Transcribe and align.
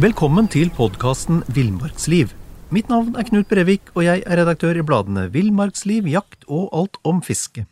Velkommen 0.00 0.46
til 0.48 0.70
podkasten 0.72 1.42
Villmarksliv. 1.52 2.30
Mitt 2.72 2.86
navn 2.88 3.18
er 3.20 3.26
Knut 3.28 3.50
Brevik, 3.50 3.90
og 3.92 4.06
jeg 4.06 4.22
er 4.24 4.38
redaktør 4.40 4.78
i 4.80 4.84
bladene 4.86 5.26
Villmarksliv, 5.34 6.06
Jakt 6.08 6.46
og 6.48 6.70
Alt 6.72 6.96
om 7.04 7.18
fiske. 7.20 7.66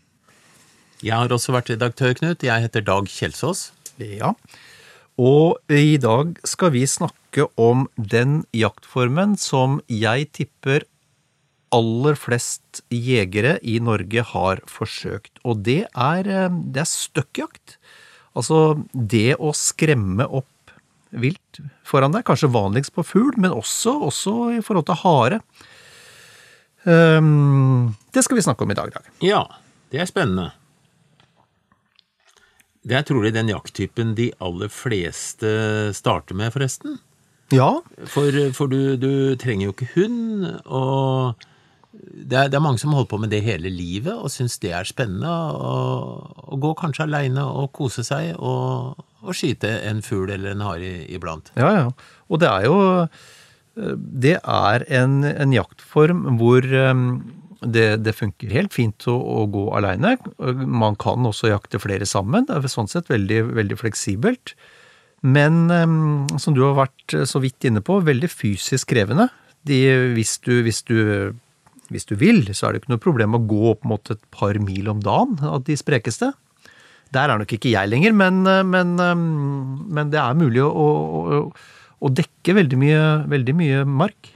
Jeg 1.01 1.15
har 1.15 1.33
også 1.33 1.55
vært 1.55 1.71
redaktør, 1.73 2.13
Knut. 2.19 2.45
Jeg 2.45 2.67
heter 2.67 2.85
Dag 2.85 3.09
Kjelsås. 3.09 3.71
Ja, 3.97 4.35
og 5.17 5.73
i 5.73 5.97
dag 5.97 6.35
skal 6.45 6.75
vi 6.77 6.83
snakke 6.85 7.47
om 7.57 7.87
den 7.97 8.43
jaktformen 8.53 9.39
som 9.41 9.81
jeg 9.89 10.29
tipper 10.37 10.85
aller 11.73 12.21
flest 12.21 12.83
jegere 12.93 13.57
i 13.65 13.79
Norge 13.81 14.27
har 14.35 14.61
forsøkt, 14.69 15.41
og 15.49 15.65
det 15.65 15.87
er, 15.97 16.29
eh, 16.29 16.61
det 16.77 16.85
er 16.85 16.93
støkkjakt. 16.93 17.79
Altså 18.37 18.85
det 18.93 19.41
å 19.41 19.57
skremme 19.57 20.29
opp 20.29 20.53
vilt 21.11 21.61
foran 21.87 22.15
deg. 22.15 22.27
Kanskje 22.29 22.53
vanligst 22.53 22.95
på 22.97 23.07
fugl, 23.07 23.35
men 23.41 23.55
også, 23.55 23.95
også 24.11 24.37
i 24.59 24.63
forhold 24.65 24.89
til 24.91 25.03
hare. 25.03 25.41
Um, 26.89 27.97
det 28.15 28.23
skal 28.25 28.39
vi 28.39 28.45
snakke 28.47 28.65
om 28.65 28.73
i 28.73 28.79
dag, 28.79 28.93
Dag. 28.95 29.11
Ja, 29.25 29.43
det 29.93 30.01
er 30.01 30.09
spennende. 30.09 30.53
Det 32.89 32.97
er 32.97 33.05
trolig 33.05 33.35
den 33.35 33.51
jakttypen 33.51 34.15
de 34.17 34.31
aller 34.41 34.71
fleste 34.73 35.51
starter 35.97 36.39
med, 36.39 36.55
forresten. 36.55 36.97
Ja. 37.53 37.81
For, 38.09 38.33
for 38.57 38.71
du, 38.71 38.97
du, 39.01 39.11
trenger 39.41 39.69
jo 39.69 39.75
ikke 39.75 39.91
hund, 39.97 40.47
og 40.65 41.41
det 41.93 42.37
er, 42.37 42.49
det 42.49 42.59
er, 42.59 42.65
mange 42.65 42.81
som 42.81 42.93
holder 42.95 43.11
på 43.11 43.21
med 43.21 43.33
det 43.33 43.43
hele 43.45 43.73
livet 43.73 44.13
og 44.13 44.31
syns 44.33 44.59
det 44.63 44.73
er 44.77 44.89
spennende. 44.89 45.29
Å 45.29 46.57
gå 46.61 46.73
kanskje 46.79 47.09
aleine 47.09 47.45
og 47.49 47.73
kose 47.77 48.05
seg 48.07 48.37
og, 48.39 49.01
og, 49.23 49.35
skyte 49.37 49.71
en 49.89 50.03
fugl 50.05 50.31
eller 50.35 50.55
en 50.55 50.65
hare 50.67 50.93
iblant. 51.11 51.51
Ja, 51.59 51.73
ja. 51.75 52.15
Og 52.29 52.41
det 52.43 52.49
er 52.51 52.69
jo 52.69 52.79
Det 53.79 54.39
er 54.43 54.85
en, 54.91 55.23
en 55.23 55.53
jaktform 55.55 56.25
hvor 56.41 56.65
um, 56.67 57.03
det, 57.63 58.03
det, 58.03 58.17
funker 58.19 58.51
helt 58.51 58.75
fint 58.75 59.07
å, 59.07 59.15
å 59.15 59.47
gå 59.47 59.69
aleine. 59.79 60.17
Man 60.67 60.97
kan 60.99 61.27
også 61.27 61.53
jakte 61.53 61.79
flere 61.79 62.07
sammen. 62.07 62.47
Det 62.49 62.57
er 62.57 62.67
sånn 62.71 62.91
sett 62.91 63.11
veldig, 63.11 63.45
veldig 63.55 63.79
fleksibelt. 63.79 64.57
Men 65.23 65.71
um, 65.71 66.27
som 66.43 66.59
du 66.59 66.65
har 66.67 66.75
vært 66.79 67.15
så 67.31 67.39
vidt 67.43 67.71
inne 67.71 67.83
på, 67.83 68.01
veldig 68.03 68.31
fysisk 68.31 68.91
krevende. 68.91 69.29
De, 69.67 69.79
hvis, 70.15 70.41
du, 70.43 70.59
hvis 70.67 70.83
du 70.87 70.99
hvis 71.93 72.05
du 72.09 72.15
vil, 72.21 72.43
så 72.53 72.69
er 72.69 72.75
det 72.75 72.83
ikke 72.83 72.93
noe 72.93 73.03
problem 73.03 73.37
å 73.37 73.45
gå 73.49 73.63
opp 73.71 73.87
mot 73.89 74.13
et 74.13 74.21
par 74.35 74.59
mil 74.61 74.91
om 74.93 75.01
dagen 75.05 75.39
av 75.47 75.63
de 75.65 75.77
sprekeste. 75.79 76.33
Der 77.15 77.33
er 77.33 77.41
nok 77.41 77.53
ikke 77.57 77.73
jeg 77.73 77.89
lenger, 77.89 78.13
men, 78.17 78.43
men, 78.69 78.97
men 78.99 80.11
det 80.13 80.21
er 80.21 80.37
mulig 80.37 80.61
å, 80.65 80.69
å, 80.69 81.45
å 81.99 82.11
dekke 82.13 82.57
veldig 82.59 82.81
mye, 82.81 83.05
veldig 83.33 83.55
mye, 83.57 83.85
mark. 83.89 84.35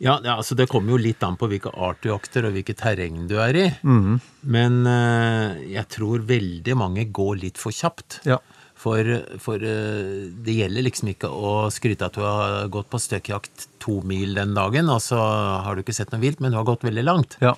Ja, 0.00 0.16
altså 0.32 0.56
Det 0.56 0.68
kommer 0.70 0.94
jo 0.94 1.02
litt 1.02 1.20
an 1.26 1.36
på 1.36 1.48
hvilke 1.50 1.72
art 1.76 2.00
du 2.00 2.08
jakter 2.08 2.48
og 2.48 2.54
hvilket 2.56 2.80
terreng 2.80 3.26
du 3.28 3.36
er 3.42 3.58
i. 3.58 3.66
Mm. 3.84 4.16
Men 4.48 4.80
uh, 4.88 5.60
jeg 5.60 5.84
tror 5.92 6.24
veldig 6.24 6.76
mange 6.80 7.04
går 7.12 7.42
litt 7.42 7.60
for 7.60 7.74
kjapt. 7.74 8.22
Ja. 8.28 8.40
For, 8.80 9.04
for, 9.44 9.60
eh, 9.60 10.30
det 10.40 10.54
gjelder 10.56 10.86
liksom 10.86 11.10
ikke 11.12 11.28
å 11.28 11.66
skryte 11.68 12.06
at 12.06 12.14
du 12.16 12.22
har 12.24 12.70
gått 12.72 12.88
på 12.88 12.96
støkkjakt 13.02 13.66
to 13.82 13.98
mil 14.08 14.32
den 14.38 14.54
dagen, 14.56 14.88
og 14.88 15.02
så 15.04 15.18
har 15.66 15.76
du 15.76 15.82
ikke 15.82 15.92
sett 15.92 16.14
noe 16.14 16.22
vilt, 16.22 16.40
men 16.40 16.54
du 16.54 16.56
har 16.56 16.64
gått 16.64 16.86
veldig 16.88 17.04
langt. 17.04 17.36
Ja. 17.44 17.52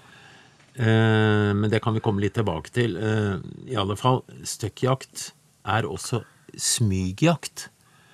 Eh, 0.74 1.52
men 1.54 1.68
det 1.70 1.82
kan 1.84 1.94
vi 1.94 2.02
komme 2.04 2.22
litt 2.24 2.36
tilbake 2.38 2.72
til. 2.72 2.96
Eh, 2.96 3.38
I 3.72 3.78
alle 3.80 3.96
fall, 3.98 4.22
støkkjakt 4.46 5.30
er 5.68 5.88
også 5.88 6.22
smygjakt. 6.58 7.68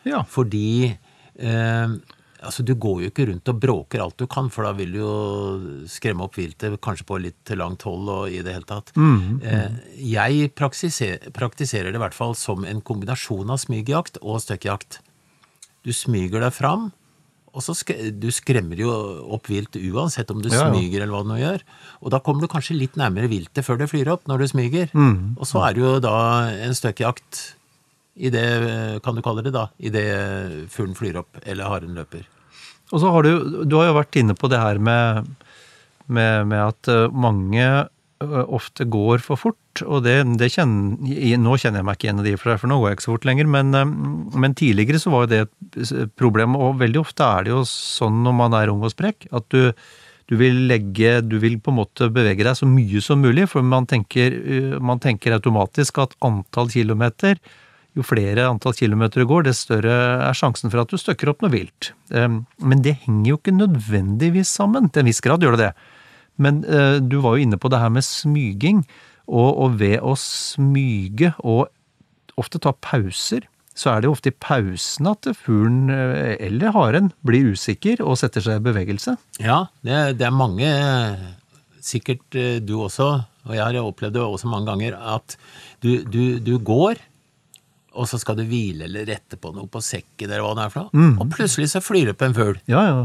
Ja. 0.09 0.23
Fordi 0.29 0.95
eh, 1.39 1.99
Altså, 2.39 2.63
du 2.63 2.77
går 2.79 3.01
jo 3.03 3.09
ikke 3.11 3.25
rundt 3.27 3.51
og 3.51 3.57
bråker 3.59 3.99
alt 3.99 4.21
du 4.23 4.29
kan, 4.31 4.47
for 4.55 4.63
da 4.63 4.71
vil 4.79 4.93
du 4.95 4.99
jo 5.01 5.15
skremme 5.91 6.23
opp 6.23 6.37
viltet, 6.39 6.77
kanskje 6.79 7.07
på 7.09 7.17
litt 7.19 7.51
langt 7.59 7.83
hold 7.83 8.07
og 8.15 8.31
i 8.31 8.45
det 8.47 8.55
hele 8.55 8.69
tatt. 8.69 8.93
Mm, 8.95 9.41
mm. 9.43 9.81
Jeg 10.07 10.53
praktiserer, 10.55 11.33
praktiserer, 11.35 11.91
det 11.91 11.99
i 11.99 12.05
hvert 12.05 12.15
fall 12.15 12.37
som 12.39 12.63
en 12.63 12.79
kombinasjon 12.79 13.51
av 13.51 13.59
smygjakt 13.59 14.21
og 14.23 14.39
støkkjakt. 14.45 15.01
Du 15.83 15.91
smyger 15.91 16.47
deg 16.47 16.55
fram, 16.55 16.93
og 17.59 17.65
så 17.65 17.75
sk 17.75 17.91
du 18.23 18.29
skremmer 18.31 18.79
jo 18.79 18.93
opp 19.35 19.51
vilt 19.51 19.75
uansett 19.75 20.31
om 20.31 20.39
du 20.45 20.47
ja, 20.47 20.69
smyger 20.69 21.03
eller 21.03 21.11
hva 21.11 21.25
du 21.27 21.31
nå 21.33 21.39
gjør. 21.41 21.65
Og 22.07 22.15
da 22.15 22.21
kommer 22.23 22.45
du 22.45 22.53
kanskje 22.53 22.77
litt 22.79 22.99
nærmere 23.01 23.31
viltet 23.33 23.67
før 23.67 23.81
det 23.81 23.91
flyr 23.91 24.13
opp, 24.15 24.29
når 24.31 24.45
du 24.45 24.51
smyger. 24.53 24.93
Mm, 24.95 25.35
og 25.35 25.49
så 25.51 25.65
er 25.67 25.75
det 25.75 25.83
jo 25.83 25.95
da 26.05 26.17
en 26.69 26.77
støkkjakt 26.79 27.43
i 28.19 28.31
det, 28.35 28.47
kan 29.03 29.19
du 29.19 29.23
kalle 29.27 29.43
det 29.47 29.55
da, 29.55 29.69
i 29.79 29.91
det 29.95 30.07
fuglen 30.71 30.95
flyr 30.99 31.19
opp 31.23 31.43
eller 31.45 31.71
haren 31.71 31.99
løper. 31.99 32.27
Og 32.95 33.03
så 33.03 33.11
har 33.13 33.27
du, 33.27 33.65
du 33.67 33.77
har 33.79 33.91
jo 33.91 33.99
vært 33.99 34.19
inne 34.23 34.39
på 34.39 34.51
det 34.51 34.63
her 34.63 34.79
med, 34.83 35.29
med, 36.07 36.47
med 36.51 36.63
at 36.63 36.91
eh, 36.91 37.11
mange 37.13 37.67
ofte 38.19 38.87
går 38.91 39.23
for 39.23 39.39
fort, 39.39 39.83
og 39.85 40.03
det, 40.03 40.17
det 40.41 40.51
kjenner, 40.51 41.37
nå 41.39 41.55
kjenner 41.61 41.81
jeg 41.81 41.87
meg 41.87 41.99
ikke 41.99 42.09
igjen 42.09 42.23
i 42.23 42.27
de, 42.27 42.35
for 42.41 42.67
nå 42.67 42.81
går 42.81 42.91
jeg 42.91 42.99
ikke 42.99 43.07
så 43.07 43.15
fort 43.15 43.29
lenger, 43.29 43.51
men, 43.55 43.71
men, 44.35 44.57
tidligere 44.59 44.99
så 45.03 45.13
var 45.15 45.25
jo 45.25 45.31
det 45.31 45.41
et 45.45 46.17
problem, 46.19 46.57
og 46.59 46.81
veldig 46.83 47.03
ofte 47.05 47.27
er 47.27 47.47
det 47.47 47.55
jo 47.55 47.63
sånn 47.69 48.25
når 48.25 48.37
man 48.41 48.59
er 48.59 48.73
ung 48.73 48.83
og 48.83 48.91
sprekk, 48.95 49.29
at 49.31 49.47
du, 49.55 49.71
du 50.29 50.35
vil 50.41 50.67
legge 50.69 51.21
Du 51.25 51.39
vil 51.41 51.57
på 51.63 51.73
en 51.73 51.79
måte 51.79 52.11
bevege 52.13 52.45
deg 52.45 52.59
så 52.59 52.67
mye 52.69 53.01
som 53.05 53.23
mulig, 53.23 53.47
for 53.53 53.63
man 53.65 53.87
tenker, 53.89 54.35
man 54.83 55.01
tenker 55.03 55.39
automatisk 55.39 56.03
at 56.03 56.19
antall 56.27 56.75
kilometer 56.75 57.39
jo 57.97 58.05
flere 58.07 58.45
antall 58.47 58.77
kilometer 58.79 59.23
du 59.23 59.29
går, 59.31 59.47
dess 59.47 59.65
større 59.67 59.95
er 60.29 60.37
sjansen 60.37 60.71
for 60.71 60.83
at 60.83 60.91
du 60.93 60.99
støkker 61.01 61.33
opp 61.33 61.41
noe 61.43 61.51
vilt. 61.51 61.93
Men 62.13 62.83
det 62.85 62.99
henger 63.05 63.33
jo 63.33 63.39
ikke 63.41 63.57
nødvendigvis 63.57 64.53
sammen. 64.55 64.87
Til 64.93 65.03
en 65.03 65.09
viss 65.11 65.23
grad 65.25 65.43
gjør 65.43 65.57
det 65.57 65.65
det. 65.65 65.89
Men 66.43 66.63
eh, 66.65 66.99
du 67.03 67.19
var 67.25 67.37
jo 67.37 67.47
inne 67.47 67.59
på 67.61 67.71
det 67.73 67.83
her 67.83 67.93
med 67.93 68.07
smyging, 68.07 68.85
og, 69.29 69.49
og 69.61 69.79
ved 69.83 69.99
å 70.01 70.15
smyge 70.17 71.35
og 71.45 71.69
ofte 72.41 72.61
ta 72.63 72.73
pauser, 72.73 73.45
så 73.79 73.93
er 73.93 74.01
det 74.01 74.09
jo 74.09 74.15
ofte 74.17 74.33
i 74.33 74.39
pausen 74.43 75.11
at 75.11 75.29
fuglen 75.39 75.91
eh, 75.93 76.37
eller 76.49 76.75
haren 76.75 77.13
blir 77.27 77.53
usikker 77.55 78.01
og 78.03 78.19
setter 78.19 78.45
seg 78.45 78.63
i 78.63 78.67
bevegelse. 78.71 79.19
Ja, 79.43 79.67
det, 79.87 79.99
det 80.19 80.27
er 80.27 80.35
mange, 80.35 80.71
sikkert 81.85 82.39
eh, 82.39 82.59
du 82.65 82.79
også, 82.81 83.11
og 83.49 83.55
jeg 83.55 83.63
har 83.65 83.79
opplevd 83.83 84.17
det 84.17 84.25
også 84.25 84.51
mange 84.51 84.71
ganger, 84.73 84.99
at 85.19 85.39
du, 85.85 86.01
du, 86.09 86.39
du 86.43 86.57
går 86.59 86.99
og 87.99 88.07
så 88.07 88.19
skal 88.21 88.37
du 88.39 88.45
hvile 88.47 88.87
eller 88.87 89.07
rette 89.09 89.39
på 89.41 89.51
noe 89.55 89.67
på 89.71 89.81
sekken 89.83 90.29
eller 90.29 90.45
hva 90.45 90.55
det 90.55 90.67
er 90.69 90.75
for 90.75 90.87
noe. 90.87 90.95
Mm. 90.95 91.15
Og 91.19 91.31
plutselig 91.35 91.71
så 91.73 91.83
flyr 91.83 92.07
det 92.07 92.15
opp 92.15 92.25
en 92.27 92.37
fugl. 92.37 92.61
Ja, 92.71 92.85
ja. 92.87 93.01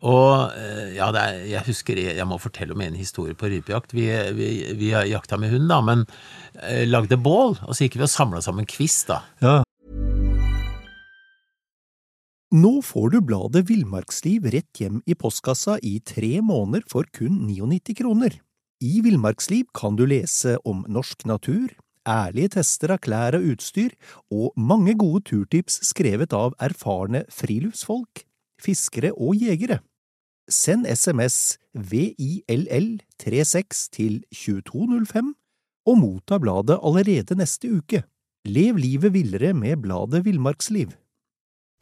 Og 0.00 0.54
eh, 0.56 0.94
ja, 0.96 1.10
er, 1.12 1.42
jeg 1.44 1.64
husker 1.66 1.98
Jeg 2.00 2.24
må 2.28 2.38
fortelle 2.40 2.72
om 2.72 2.80
en 2.80 2.96
historie 2.96 3.36
på 3.36 3.50
rypejakt. 3.52 3.92
Vi, 3.96 4.06
vi, 4.36 4.50
vi 4.78 4.92
jakta 4.92 5.36
med 5.40 5.52
hund, 5.52 5.68
da, 5.68 5.80
men 5.84 6.06
eh, 6.62 6.86
lagde 6.88 7.20
bål, 7.20 7.58
og 7.66 7.74
så 7.74 7.84
gikk 7.84 7.98
vi 8.00 8.06
og 8.08 8.12
samla 8.12 8.40
sammen 8.44 8.68
kvist, 8.68 9.10
da. 9.12 9.20
Ja. 9.44 9.58
Nå 12.50 12.80
får 12.82 13.12
du 13.12 13.20
bladet 13.22 13.68
Villmarksliv 13.68 14.48
rett 14.50 14.80
hjem 14.80 15.04
i 15.06 15.14
postkassa 15.14 15.76
i 15.86 16.00
tre 16.02 16.40
måneder 16.42 16.82
for 16.90 17.06
kun 17.14 17.44
99 17.46 17.94
kroner. 18.00 18.40
I 18.82 19.04
Villmarksliv 19.04 19.68
kan 19.76 19.94
du 19.94 20.02
lese 20.08 20.56
om 20.66 20.80
norsk 20.88 21.28
natur, 21.28 21.68
ærlige 22.08 22.56
tester 22.56 22.96
av 22.96 23.02
klær 23.04 23.36
og 23.38 23.44
utstyr, 23.52 23.92
og 24.32 24.56
mange 24.56 24.96
gode 24.98 25.22
turtips 25.28 25.78
skrevet 25.92 26.34
av 26.34 26.56
erfarne 26.64 27.22
friluftsfolk, 27.30 28.24
fiskere 28.58 29.12
og 29.14 29.38
jegere. 29.38 29.78
Send 30.50 30.86
SMS 30.86 31.58
VILL36 31.78 33.88
til 33.92 34.24
2205 34.34 35.34
og 35.86 35.98
motta 35.98 36.38
bladet 36.38 36.78
allerede 36.82 37.34
neste 37.38 37.76
uke. 37.76 38.02
Lev 38.44 38.76
livet 38.76 39.14
villere 39.14 39.54
med 39.54 39.76
bladet 39.76 40.24
Villmarksliv. 40.24 40.88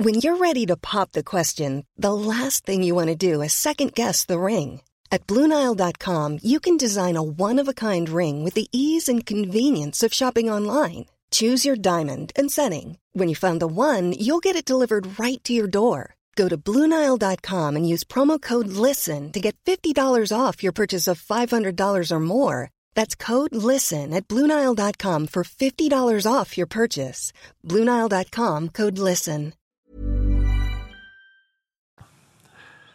When 0.00 0.14
you're 0.14 0.36
ready 0.36 0.64
to 0.66 0.76
pop 0.76 1.12
the 1.12 1.24
question, 1.24 1.84
the 1.96 2.12
last 2.12 2.66
thing 2.66 2.84
you 2.84 2.94
want 2.94 3.08
to 3.08 3.16
do 3.16 3.42
is 3.42 3.52
second 3.52 3.94
guess 3.94 4.26
the 4.26 4.38
ring. 4.38 4.82
At 5.10 5.26
Bluenile.com, 5.26 6.38
you 6.42 6.60
can 6.60 6.76
design 6.76 7.16
a 7.16 7.22
one 7.22 7.58
of 7.58 7.68
a 7.68 7.72
kind 7.72 8.08
ring 8.08 8.44
with 8.44 8.54
the 8.54 8.68
ease 8.72 9.08
and 9.08 9.24
convenience 9.24 10.02
of 10.02 10.12
shopping 10.12 10.50
online. 10.50 11.06
Choose 11.30 11.64
your 11.64 11.76
diamond 11.76 12.32
and 12.36 12.50
setting. 12.50 12.98
When 13.12 13.28
you 13.28 13.34
find 13.34 13.60
the 13.60 13.66
one, 13.66 14.12
you'll 14.12 14.46
get 14.46 14.56
it 14.56 14.64
delivered 14.64 15.18
right 15.18 15.42
to 15.44 15.52
your 15.52 15.66
door. 15.66 16.14
Go 16.38 16.48
to 16.48 16.56
Bluenile.com 16.56 17.76
and 17.76 17.84
use 17.94 18.04
promo 18.04 18.40
code 18.40 18.68
LISTEN 18.68 19.32
to 19.32 19.40
get 19.40 19.56
$50 19.66 20.32
off 20.32 20.62
your 20.62 20.72
purchase 20.72 21.08
of 21.08 21.20
$500 21.20 22.12
or 22.12 22.20
more. 22.20 22.70
That's 22.94 23.16
code 23.16 23.54
LISTEN 23.54 24.14
at 24.14 24.28
Bluenile.com 24.28 25.26
for 25.26 25.42
$50 25.42 26.32
off 26.32 26.56
your 26.56 26.68
purchase. 26.68 27.32
Bluenile.com 27.66 28.68
code 28.68 28.98
LISTEN. 28.98 29.52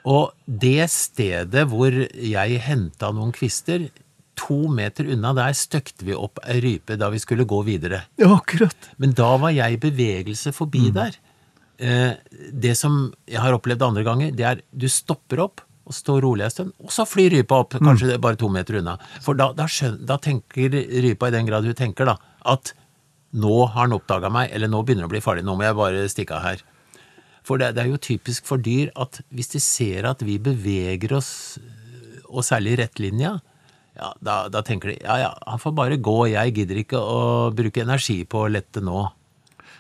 Og 0.04 0.32
det 0.46 0.90
stedet 0.92 1.68
hvor 1.72 1.96
jeg 2.12 2.58
henta 2.66 3.12
noen 3.16 3.32
kvister, 3.32 3.86
to 4.36 4.58
meter 4.68 5.08
unna 5.14 5.32
der 5.38 5.56
støkte 5.56 6.08
vi 6.08 6.16
opp 6.16 6.42
ei 6.44 6.60
rype 6.64 6.98
da 7.00 7.08
vi 7.14 7.22
skulle 7.24 7.48
gå 7.48 7.62
videre. 7.64 8.02
Ja, 8.20 8.34
akkurat. 8.36 8.90
Men 8.98 9.16
da 9.16 9.36
var 9.40 9.56
jeg 9.56 9.78
i 9.78 9.80
bevegelse 9.80 10.52
forbi 10.52 10.90
mm. 10.90 10.96
der. 10.98 11.16
Eh, 11.82 12.14
det 12.54 12.76
som 12.78 13.08
jeg 13.26 13.42
har 13.42 13.56
opplevd 13.56 13.86
andre 13.86 14.04
ganger, 14.06 14.34
det 14.36 14.46
er 14.46 14.62
du 14.72 14.86
stopper 14.92 15.42
opp 15.44 15.64
og 15.84 15.96
står 15.96 16.22
rolig 16.24 16.46
en 16.46 16.54
stund, 16.54 16.76
og 16.80 16.94
så 16.96 17.04
flyr 17.08 17.34
rypa 17.34 17.58
opp, 17.60 17.74
kanskje 17.76 18.08
det 18.08 18.14
er 18.16 18.24
bare 18.24 18.40
to 18.40 18.48
meter 18.52 18.78
unna. 18.80 18.96
For 19.24 19.36
da, 19.36 19.50
da, 19.58 19.66
skjøn, 19.68 19.98
da 20.08 20.16
tenker 20.22 20.72
rypa, 20.72 21.28
i 21.28 21.36
den 21.36 21.50
grad 21.50 21.68
hun 21.68 21.76
tenker, 21.76 22.08
da, 22.08 22.16
at 22.48 22.72
nå 23.36 23.58
har 23.66 23.82
han 23.82 23.96
oppdaga 23.98 24.30
meg, 24.32 24.54
eller 24.56 24.72
nå 24.72 24.80
begynner 24.86 25.04
det 25.04 25.12
å 25.12 25.14
bli 25.16 25.24
farlig, 25.26 25.44
nå 25.44 25.58
må 25.60 25.66
jeg 25.66 25.76
bare 25.76 26.06
stikke 26.12 26.38
av 26.38 26.46
her. 26.46 26.64
For 27.44 27.60
det, 27.60 27.74
det 27.76 27.84
er 27.84 27.92
jo 27.92 28.00
typisk 28.00 28.48
for 28.48 28.64
dyr 28.64 28.94
at 28.96 29.20
hvis 29.36 29.52
de 29.52 29.60
ser 29.64 30.08
at 30.08 30.24
vi 30.24 30.38
beveger 30.40 31.18
oss, 31.18 31.34
og 32.32 32.48
særlig 32.48 32.78
i 32.78 32.80
rettlinja, 32.86 33.34
ja, 33.94 34.14
da, 34.24 34.38
da 34.50 34.64
tenker 34.66 34.90
de 34.90 34.96
ja 35.04 35.20
ja, 35.22 35.34
han 35.46 35.60
får 35.62 35.76
bare 35.78 36.00
gå, 36.02 36.16
jeg 36.32 36.56
gidder 36.56 36.80
ikke 36.82 36.98
å 36.98 37.20
bruke 37.54 37.84
energi 37.84 38.24
på 38.26 38.46
å 38.46 38.50
lette 38.50 38.82
nå. 38.82 39.04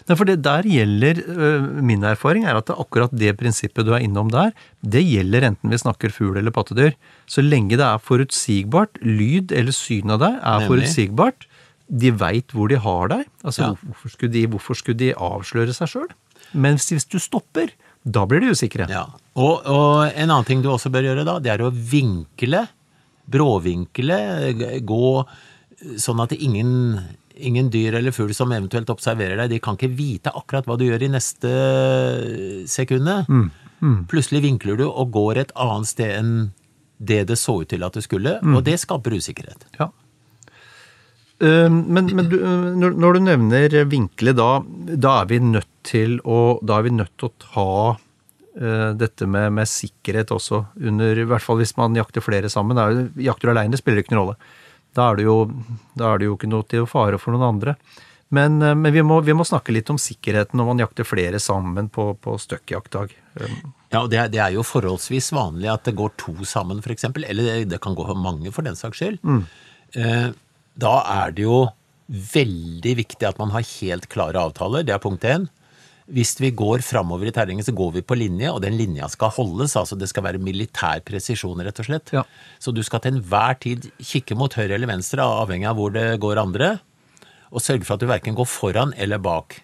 Nei, 0.09 0.15
for 0.19 0.27
det 0.27 0.41
der 0.43 0.65
gjelder, 0.67 1.19
øh, 1.31 1.67
Min 1.81 2.03
erfaring 2.03 2.43
er 2.45 2.57
at 2.59 2.65
det 2.67 2.75
akkurat 2.77 3.11
det 3.15 3.37
prinsippet 3.39 3.85
du 3.87 3.93
er 3.95 4.03
innom 4.03 4.29
der, 4.33 4.51
det 4.83 5.03
gjelder 5.05 5.47
enten 5.51 5.71
vi 5.71 5.77
snakker 5.79 6.11
fugl 6.11 6.37
eller 6.41 6.51
pattedyr. 6.51 6.93
Så 7.25 7.41
lenge 7.45 7.77
det 7.79 7.85
er 7.87 8.01
forutsigbart, 8.03 8.99
lyd 9.01 9.51
eller 9.55 9.71
syn 9.71 10.11
av 10.11 10.19
deg 10.19 10.35
er 10.41 10.59
Nemlig. 10.59 10.67
forutsigbart, 10.73 11.47
de 11.89 12.11
veit 12.11 12.51
hvor 12.51 12.67
de 12.71 12.75
har 12.83 13.07
deg. 13.13 13.25
Altså, 13.43 13.61
Ja. 13.61 13.73
hvorfor, 13.85 14.09
skulle 14.11 14.31
de, 14.33 14.45
hvorfor 14.47 14.75
skulle 14.75 14.97
de 14.97 15.13
avsløre 15.15 15.73
seg 15.73 15.87
sjøl? 15.87 16.11
Men 16.53 16.75
hvis, 16.75 16.89
hvis 16.91 17.05
du 17.09 17.17
stopper, 17.19 17.71
da 18.05 18.25
blir 18.27 18.41
de 18.43 18.51
usikre. 18.51 18.89
Ja. 18.91 19.05
Og, 19.35 19.63
og 19.65 20.11
en 20.11 20.29
annen 20.29 20.45
ting 20.45 20.61
du 20.61 20.69
også 20.69 20.91
bør 20.91 21.07
gjøre 21.07 21.23
da, 21.25 21.39
det 21.39 21.51
er 21.55 21.63
å 21.63 21.71
vinkle, 21.71 22.67
bråvinkle, 23.31 24.17
gå 24.85 25.25
sånn 25.99 26.21
at 26.23 26.33
ingen, 26.37 26.99
ingen 27.35 27.69
dyr 27.73 27.95
eller 27.99 28.13
fugl 28.13 28.33
som 28.35 28.51
eventuelt 28.53 28.89
observerer 28.93 29.37
deg, 29.43 29.49
de 29.55 29.59
kan 29.63 29.77
ikke 29.77 29.93
vite 29.97 30.33
akkurat 30.35 30.67
hva 30.69 30.77
du 30.77 30.85
gjør 30.85 31.05
i 31.07 31.11
neste 31.13 31.51
sekunde. 32.69 33.23
Plutselig 34.11 34.43
vinkler 34.45 34.77
du 34.79 34.85
og 34.87 35.11
går 35.11 35.41
et 35.41 35.51
annet 35.59 35.89
sted 35.89 36.13
enn 36.19 36.35
det 37.03 37.23
det 37.27 37.35
så 37.41 37.57
ut 37.63 37.67
til 37.73 37.83
at 37.83 37.97
det 37.97 38.05
skulle, 38.05 38.37
og 38.43 38.63
det 38.63 38.77
skaper 38.79 39.17
usikkerhet. 39.17 39.65
Ja. 39.79 39.89
Eh, 41.43 41.67
Men, 41.69 42.07
men 42.15 42.29
du, 42.29 42.37
eh, 42.39 42.69
når 42.77 43.17
du 43.17 43.19
nevner 43.25 43.75
vinkle, 43.89 44.31
da, 44.37 44.61
da 44.95 45.21
er 45.23 45.27
vi 45.27 45.39
nødt 45.43 45.67
til 45.83 46.19
å 46.23 46.59
Da 46.63 46.77
er 46.79 46.85
vi 46.85 46.93
nødt 46.95 47.11
til 47.19 47.27
å 47.27 47.33
ta 47.43 47.97
eh, 48.55 48.93
dette 48.95 49.27
med, 49.27 49.51
med 49.51 49.67
sikkerhet 49.67 50.31
også, 50.31 50.61
under, 50.79 51.17
i 51.19 51.25
hvert 51.27 51.43
fall 51.43 51.59
hvis 51.59 51.75
man 51.75 51.97
jakter 51.97 52.23
flere 52.23 52.47
sammen. 52.47 52.77
Er 52.79 53.09
jakter 53.19 53.51
aleine, 53.51 53.75
spiller 53.75 53.99
ikke 53.99 54.15
noen 54.15 54.29
rolle. 54.29 54.37
Da 54.93 55.09
er 55.11 55.19
det 55.19 55.27
jo, 55.27 55.37
er 55.99 56.19
det 56.21 56.27
jo 56.29 56.35
ikke 56.37 56.49
noe 56.51 56.65
til 56.69 56.85
fare 56.89 57.19
for 57.21 57.33
noen 57.35 57.47
andre. 57.55 57.75
Men, 58.33 58.61
eh, 58.61 58.73
men 58.77 58.93
vi, 58.93 59.03
må, 59.05 59.19
vi 59.25 59.35
må 59.37 59.45
snakke 59.45 59.73
litt 59.75 59.89
om 59.93 59.99
sikkerheten 60.01 60.57
når 60.59 60.71
man 60.71 60.81
jakter 60.83 61.07
flere 61.07 61.41
sammen 61.41 61.89
på, 61.93 62.11
på 62.21 62.37
støkkjaktdag. 62.41 63.13
Eh, 63.39 63.55
Ja, 63.93 64.01
og 64.01 64.09
det 64.09 64.17
er, 64.17 64.29
det 64.33 64.39
er 64.41 64.55
jo 64.55 64.63
forholdsvis 64.65 65.27
vanlig 65.37 65.69
at 65.69 65.83
det 65.85 65.93
går 65.99 66.15
to 66.17 66.33
sammen, 66.49 66.79
eksempel. 66.81 67.27
Eller 67.29 67.45
det, 67.45 67.69
det 67.75 67.81
kan 67.83 67.93
gå 67.93 68.07
mange, 68.17 68.49
for 68.51 68.65
den 68.65 68.75
saks 68.79 68.97
skyld. 69.03 69.19
Eh, 69.93 70.31
da 70.81 70.93
er 71.21 71.35
det 71.37 71.45
jo 71.45 71.59
veldig 72.09 72.95
viktig 72.99 73.27
at 73.27 73.37
man 73.37 73.53
har 73.53 73.61
helt 73.79 74.09
klare 74.09 74.41
avtaler. 74.41 74.81
Det 74.85 74.95
er 74.95 75.03
punkt 75.03 75.23
én. 75.29 75.45
Hvis 76.11 76.35
vi 76.41 76.51
går 76.51 76.83
framover 76.83 77.29
i 77.29 77.33
terrenget, 77.35 77.69
så 77.69 77.75
går 77.75 77.93
vi 77.97 78.03
på 78.03 78.17
linje, 78.19 78.51
og 78.51 78.61
den 78.63 78.75
linja 78.75 79.07
skal 79.11 79.31
holdes. 79.31 79.75
altså 79.79 79.95
Det 79.95 80.09
skal 80.11 80.25
være 80.25 80.41
militær 80.43 81.03
presisjon, 81.05 81.61
rett 81.63 81.79
og 81.79 81.87
slett. 81.87 82.11
Ja. 82.15 82.23
Så 82.59 82.75
du 82.75 82.83
skal 82.83 82.99
til 83.03 83.15
enhver 83.15 83.59
tid 83.63 83.87
kikke 83.99 84.35
mot 84.35 84.53
høyre 84.53 84.75
eller 84.75 84.91
venstre, 84.91 85.23
avhengig 85.23 85.69
av 85.69 85.79
hvor 85.79 85.93
det 85.95 86.19
går 86.19 86.41
andre, 86.41 86.79
og 87.53 87.61
sørge 87.61 87.85
for 87.87 87.95
at 87.95 88.03
du 88.03 88.09
verken 88.09 88.35
går 88.35 88.49
foran 88.49 88.91
eller 88.97 89.21
bak. 89.21 89.61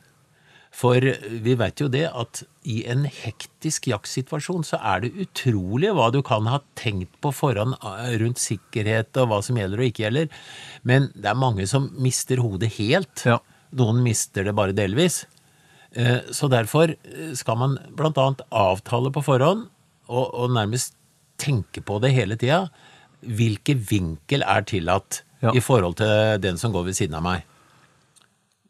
For 0.79 1.01
vi 1.01 1.55
vet 1.57 1.81
jo 1.81 1.89
det 1.91 2.05
at 2.07 2.43
i 2.69 2.83
en 2.87 3.07
hektisk 3.09 3.89
jaktsituasjon 3.89 4.63
så 4.67 4.77
er 4.85 5.01
det 5.03 5.25
utrolig 5.25 5.89
hva 5.97 6.11
du 6.13 6.21
kan 6.25 6.45
ha 6.47 6.61
tenkt 6.77 7.15
på 7.23 7.31
forhånd 7.33 7.73
eh, 7.81 8.13
rundt 8.21 8.39
sikkerhet 8.39 9.17
og 9.17 9.31
hva 9.31 9.39
som 9.45 9.57
gjelder 9.59 9.81
og 9.81 9.89
ikke 9.89 10.05
gjelder. 10.05 10.29
Men 10.87 11.09
det 11.17 11.31
er 11.31 11.41
mange 11.41 11.65
som 11.67 11.89
mister 11.97 12.43
hodet 12.43 12.69
helt. 12.77 13.25
Ja. 13.25 13.39
Noen 13.81 14.03
mister 14.05 14.45
det 14.45 14.55
bare 14.57 14.77
delvis. 14.77 15.23
Eh, 15.95 16.19
Så 16.31 16.49
derfor 16.51 16.91
eh, 16.93 17.33
skal 17.33 17.57
man 17.57 17.77
annet 17.97 18.41
avtale 18.51 19.11
på 19.11 19.23
forhånd 19.25 19.67
og, 20.09 20.25
og 20.33 20.51
nærmest 20.53 20.93
tenke 21.39 21.81
på 21.85 21.99
det 22.03 22.11
hele 22.13 22.35
tida. 22.37 22.67
Hvilken 23.25 23.81
vinkel 23.89 24.43
er 24.43 24.61
tillatt 24.63 25.23
Ja. 25.41 25.53
i 25.55 25.61
forhold 25.63 25.95
til 25.95 26.37
den 26.43 26.57
som 26.59 26.73
går 26.73 26.83
ved 26.89 26.95
siden 26.97 27.15
av 27.15 27.23
meg? 27.23 27.45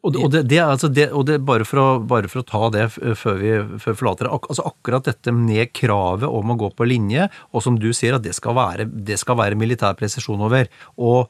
Og, 0.03 0.13
det- 0.13 0.21
og, 0.23 0.31
det, 0.31 0.43
det, 0.47 0.59
altså 0.63 0.87
det, 0.93 1.07
og 1.11 1.25
det, 1.25 1.39
bare, 1.43 1.65
for 1.65 1.79
å, 1.81 1.87
bare 2.07 2.29
for 2.29 2.39
å 2.39 2.45
ta 2.47 2.69
det 2.69 2.85
før 2.93 3.39
vi 3.41 3.49
før 3.81 3.97
forlater 3.97 4.27
det, 4.27 4.33
ak, 4.37 4.45
altså 4.53 4.67
akkurat 4.69 5.03
dette 5.09 5.33
med 5.33 5.73
kravet 5.73 6.29
om 6.29 6.53
å 6.53 6.57
gå 6.61 6.69
på 6.77 6.85
linje, 6.87 7.25
og 7.51 7.63
som 7.65 7.75
du 7.81 7.89
sier 7.91 8.15
at 8.15 8.21
det 8.23 8.35
skal 8.37 8.53
være, 8.55 8.85
det 8.85 9.17
skal 9.19 9.35
være 9.41 9.57
militær 9.59 9.97
presisjon 9.99 10.39
over. 10.45 10.69
og 10.95 11.27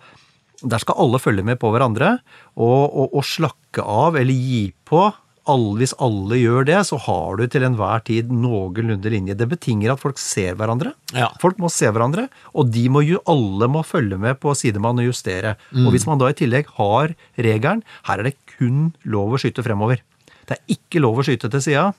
der 0.62 0.78
skal 0.84 1.00
alle 1.00 1.22
følge 1.24 1.42
med 1.48 1.56
på 1.58 1.72
hverandre, 1.72 2.20
og, 2.60 2.92
og, 2.92 3.14
og 3.16 3.24
slakke 3.24 3.80
av 3.80 4.18
eller 4.20 4.34
gi 4.36 4.74
på. 4.84 5.06
Alle, 5.50 5.76
hvis 5.82 5.96
alle 6.04 6.38
gjør 6.40 6.68
det, 6.68 6.78
så 6.88 7.00
har 7.02 7.40
du 7.40 7.46
til 7.50 7.66
enhver 7.66 8.04
tid 8.08 8.30
noenlunde 8.34 9.12
linje. 9.12 9.36
Det 9.40 9.48
betinger 9.50 9.94
at 9.96 10.02
folk 10.02 10.20
ser 10.22 10.58
hverandre. 10.60 10.94
Ja. 11.16 11.32
Folk 11.42 11.58
må 11.62 11.72
se 11.74 11.90
hverandre, 11.90 12.28
og 12.54 12.70
de 12.74 12.84
må 12.94 13.02
jo, 13.08 13.22
alle 13.30 13.70
må 13.72 13.82
følge 13.88 14.20
med 14.22 14.38
på 14.44 14.54
sidemann 14.58 15.02
og 15.02 15.10
justere. 15.10 15.56
Og 15.74 15.90
hvis 15.96 16.06
man 16.10 16.22
da 16.22 16.30
i 16.30 16.38
tillegg 16.38 16.70
har 16.78 17.16
regelen, 17.40 17.82
her 18.10 18.22
er 18.22 18.30
det 18.30 18.38
kun 18.56 18.92
lov 19.10 19.34
å 19.34 19.42
skyte 19.42 19.66
fremover. 19.66 20.04
Det 20.50 20.58
er 20.58 20.78
ikke 20.78 21.02
lov 21.02 21.22
å 21.22 21.26
skyte 21.26 21.50
til 21.54 21.66
sida. 21.66 21.90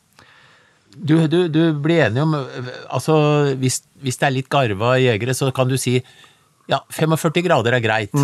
Du, 0.91 1.17
du, 1.31 1.45
du 1.47 1.61
blir 1.79 2.01
enig 2.09 2.19
om 2.25 2.33
Altså, 2.91 3.15
hvis, 3.61 3.77
hvis 4.03 4.19
det 4.19 4.27
er 4.27 4.35
litt 4.35 4.49
garva 4.51 4.97
jegere, 4.99 5.37
så 5.39 5.53
kan 5.55 5.71
du 5.71 5.77
si 5.79 6.01
ja, 6.71 6.81
45 6.95 7.45
grader 7.47 7.77
er 7.79 7.83
greit. 7.85 8.15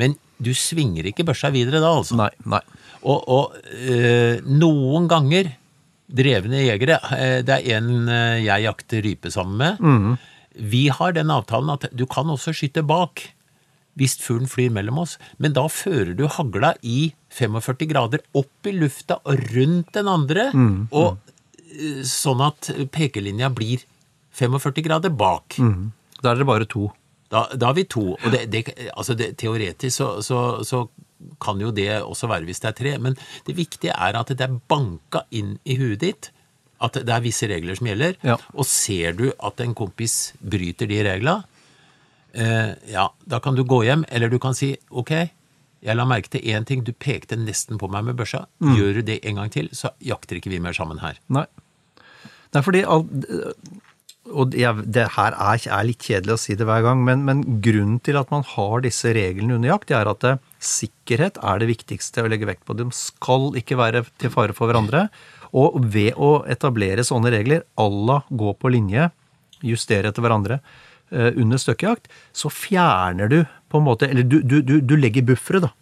Men 0.00 0.16
du 0.42 0.50
svinger 0.56 1.08
ikke 1.08 1.24
børsa 1.28 1.48
videre 1.52 1.80
da, 1.80 1.92
altså. 1.96 2.16
Nei, 2.18 2.30
nei. 2.44 2.60
Og, 3.06 3.22
og 3.30 3.56
eh, 3.70 4.42
noen 4.42 5.06
ganger 5.10 5.52
drevne 6.06 6.60
jegere 6.62 6.98
eh, 7.14 7.38
Det 7.46 7.60
er 7.60 7.78
en 7.78 8.08
eh, 8.10 8.42
jeg 8.44 8.66
jakter 8.66 9.04
rype 9.06 9.30
sammen 9.34 9.56
med. 9.62 9.78
Vi 10.56 10.86
har 10.88 11.12
den 11.12 11.30
avtalen 11.30 11.70
at 11.74 11.88
du 11.92 12.06
kan 12.10 12.30
også 12.32 12.54
skyte 12.56 12.82
bak 12.86 13.28
hvis 13.96 14.18
fuglen 14.20 14.48
flyr 14.48 14.68
mellom 14.76 14.98
oss, 15.00 15.14
men 15.40 15.54
da 15.56 15.62
fører 15.72 16.12
du 16.18 16.26
hagla 16.28 16.74
i 16.84 17.14
45 17.32 17.86
grader 17.88 18.20
opp 18.36 18.68
i 18.68 18.74
lufta 18.76 19.16
og 19.24 19.40
rundt 19.54 19.94
den 19.96 20.08
andre, 20.12 20.50
og 20.92 21.16
eh, 21.64 22.02
sånn 22.04 22.42
at 22.44 22.68
pekelinja 22.92 23.48
blir 23.56 23.86
45 24.36 24.84
grader 24.84 25.08
bak. 25.16 25.56
Da 26.20 26.34
er 26.34 26.42
det 26.42 26.48
bare 26.48 26.68
to. 26.68 26.90
Da, 27.32 27.46
da 27.56 27.70
er 27.70 27.78
vi 27.80 27.86
to. 27.88 28.04
Og 28.20 28.28
det, 28.32 28.42
det, 28.52 28.66
altså 28.92 29.16
det, 29.16 29.32
teoretisk 29.40 29.96
så, 29.96 30.10
så, 30.22 30.42
så 30.64 30.84
kan 31.40 31.60
jo 31.60 31.70
det 31.74 31.88
også 32.02 32.28
være 32.30 32.44
hvis 32.48 32.60
det 32.62 32.68
er 32.70 32.78
tre, 32.78 32.94
men 33.02 33.16
det 33.46 33.56
viktige 33.58 33.92
er 33.96 34.16
at 34.20 34.28
det 34.32 34.40
er 34.46 34.60
banka 34.68 35.24
inn 35.30 35.58
i 35.64 35.76
huet 35.80 36.00
ditt 36.04 36.30
at 36.84 36.92
det 36.92 37.08
er 37.08 37.22
visse 37.24 37.46
regler 37.48 37.74
som 37.78 37.86
gjelder, 37.88 38.16
Ja. 38.22 38.34
og 38.52 38.66
ser 38.68 39.14
du 39.16 39.30
at 39.40 39.60
en 39.64 39.74
kompis 39.74 40.34
bryter 40.44 40.86
de 40.90 40.98
reglene, 41.06 41.44
eh, 42.34 42.74
ja, 42.92 43.06
da 43.26 43.38
kan 43.40 43.54
du 43.56 43.64
gå 43.64 43.78
hjem, 43.86 44.04
eller 44.12 44.28
du 44.28 44.38
kan 44.38 44.52
si 44.54 44.74
ok, 44.90 45.12
jeg 45.86 45.96
la 45.96 46.04
merke 46.04 46.28
til 46.28 46.42
én 46.42 46.66
ting, 46.68 46.82
du 46.84 46.92
pekte 46.92 47.36
nesten 47.40 47.78
på 47.80 47.88
meg 47.88 48.04
med 48.04 48.16
børsa, 48.18 48.44
gjør 48.60 48.94
du 48.98 49.02
det 49.08 49.20
en 49.24 49.36
gang 49.40 49.50
til, 49.54 49.68
så 49.72 49.88
jakter 50.04 50.36
ikke 50.36 50.50
vi 50.52 50.58
mer 50.60 50.72
sammen 50.76 50.98
her. 51.00 51.16
Nei. 51.32 51.46
Nei, 52.52 52.62
fordi 52.62 52.84
all, 52.84 53.04
Og 54.34 54.54
det, 54.54 55.04
her 55.14 55.36
er, 55.36 55.60
er 55.70 55.86
litt 55.86 56.02
kjedelig 56.02 56.34
å 56.34 56.40
si 56.40 56.56
det 56.58 56.66
hver 56.66 56.82
gang, 56.82 57.02
men, 57.06 57.22
men 57.28 57.44
grunnen 57.62 58.00
til 58.04 58.18
at 58.18 58.32
man 58.34 58.42
har 58.56 58.82
disse 58.82 59.12
reglene 59.14 59.58
under 59.58 59.70
jakt, 59.70 59.88
det 59.90 59.98
er 59.98 60.10
at 60.10 60.24
det, 60.24 60.32
sikkerhet 60.66 61.38
er 61.44 61.62
det 61.62 61.70
viktigste 61.70 62.24
å 62.24 62.30
legge 62.32 62.48
vekt 62.48 62.64
på. 62.66 62.74
De 62.78 62.88
skal 62.96 63.52
ikke 63.60 63.78
være 63.78 64.02
til 64.18 64.32
fare 64.34 64.56
for 64.56 64.70
hverandre. 64.70 65.06
Og 65.56 65.78
ved 65.94 66.18
å 66.18 66.40
etablere 66.50 67.06
sånne 67.06 67.30
regler, 67.32 67.64
alla 67.78 68.20
la 68.20 68.36
gå 68.42 68.52
på 68.58 68.72
linje, 68.74 69.08
justere 69.64 70.10
etter 70.10 70.24
hverandre 70.24 70.58
eh, 70.58 71.32
under 71.38 71.60
støkkejakt, 71.60 72.10
så 72.34 72.50
fjerner 72.52 73.30
du 73.30 73.38
på 73.70 73.80
en 73.80 73.86
måte 73.86 74.08
Eller 74.10 74.26
du, 74.26 74.40
du, 74.42 74.60
du, 74.62 74.80
du 74.80 74.96
legger 74.98 75.24
buffere, 75.26 75.62
da. 75.64 75.72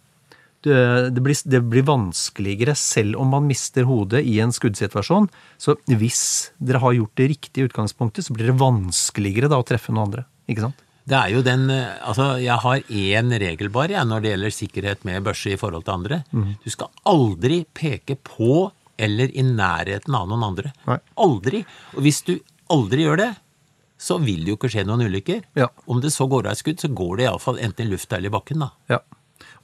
Du, 0.65 0.71
det, 0.73 1.21
blir, 1.21 1.37
det 1.45 1.61
blir 1.69 1.85
vanskeligere 1.85 2.73
selv 2.79 3.19
om 3.21 3.29
man 3.35 3.45
mister 3.45 3.85
hodet 3.85 4.23
i 4.25 4.39
en 4.41 4.53
skuddsituasjon. 4.55 5.29
Så 5.61 5.77
hvis 5.85 6.23
dere 6.57 6.81
har 6.81 6.95
gjort 6.97 7.13
det 7.21 7.29
riktig 7.35 7.61
i 7.61 7.67
utgangspunktet, 7.69 8.25
så 8.25 8.33
blir 8.33 8.49
det 8.49 8.57
vanskeligere 8.57 9.51
da 9.51 9.61
å 9.61 9.67
treffe 9.67 9.93
noen 9.93 10.07
andre. 10.07 10.25
Ikke 10.49 10.65
sant? 10.65 10.81
Det 11.05 11.13
er 11.19 11.35
jo 11.35 11.43
den 11.45 11.67
eh, 11.69 11.99
Altså, 12.01 12.31
jeg 12.41 12.57
har 12.63 12.81
én 12.89 13.35
regel 13.41 13.69
bare 13.73 13.93
jeg, 13.93 14.09
når 14.09 14.23
det 14.23 14.31
gjelder 14.31 14.55
sikkerhet 14.57 15.05
med 15.05 15.25
børse 15.27 15.53
i 15.53 15.59
forhold 15.61 15.85
til 15.85 15.99
andre. 15.99 16.23
Du 16.63 16.69
skal 16.73 16.89
aldri 17.05 17.61
peke 17.77 18.17
på 18.17 18.71
eller 18.97 19.31
i 19.35 19.43
nærheten 19.45 20.15
av 20.17 20.29
noen 20.31 20.45
andre. 20.49 20.71
Nei. 20.87 20.97
Aldri. 21.21 21.61
Og 21.93 22.05
hvis 22.05 22.23
du 22.25 22.37
aldri 22.71 23.05
gjør 23.05 23.21
det, 23.21 23.31
så 24.01 24.17
vil 24.23 24.43
det 24.43 24.53
jo 24.53 24.57
ikke 24.57 24.71
skje 24.71 24.85
noen 24.87 25.05
ulykker. 25.07 25.43
Ja. 25.59 25.69
Om 25.91 26.01
det 26.03 26.13
så 26.15 26.27
går 26.31 26.47
av 26.47 26.55
et 26.55 26.61
skudd, 26.63 26.81
så 26.81 26.89
går 26.91 27.19
det 27.19 27.27
iallfall 27.27 27.61
enten 27.63 27.87
i 27.87 27.93
lufta 27.93 28.17
eller 28.17 28.31
i 28.31 28.35
bakken, 28.35 28.65
da. 28.65 28.71
Ja. 28.91 29.01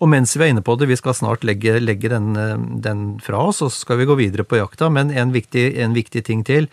Og 0.01 0.09
mens 0.09 0.33
vi 0.33 0.47
er 0.47 0.55
inne 0.55 0.63
på 0.65 0.75
det, 0.81 0.89
vi 0.89 0.97
skal 0.97 1.13
snart 1.13 1.45
legge, 1.45 1.75
legge 1.81 2.09
den, 2.09 2.33
eh, 2.35 2.57
den, 2.81 3.19
fra 3.21 3.43
oss, 3.51 3.61
og 3.61 3.69
så 3.69 3.85
skal 3.85 4.01
vi 4.01 4.09
gå 4.09 4.17
videre 4.17 4.45
på 4.47 4.57
jakta. 4.57 4.89
Men 4.89 5.13
en 5.13 5.33
viktig, 5.33 5.77
en 5.77 5.93
viktig 5.93 6.25
ting 6.25 6.41
til. 6.47 6.69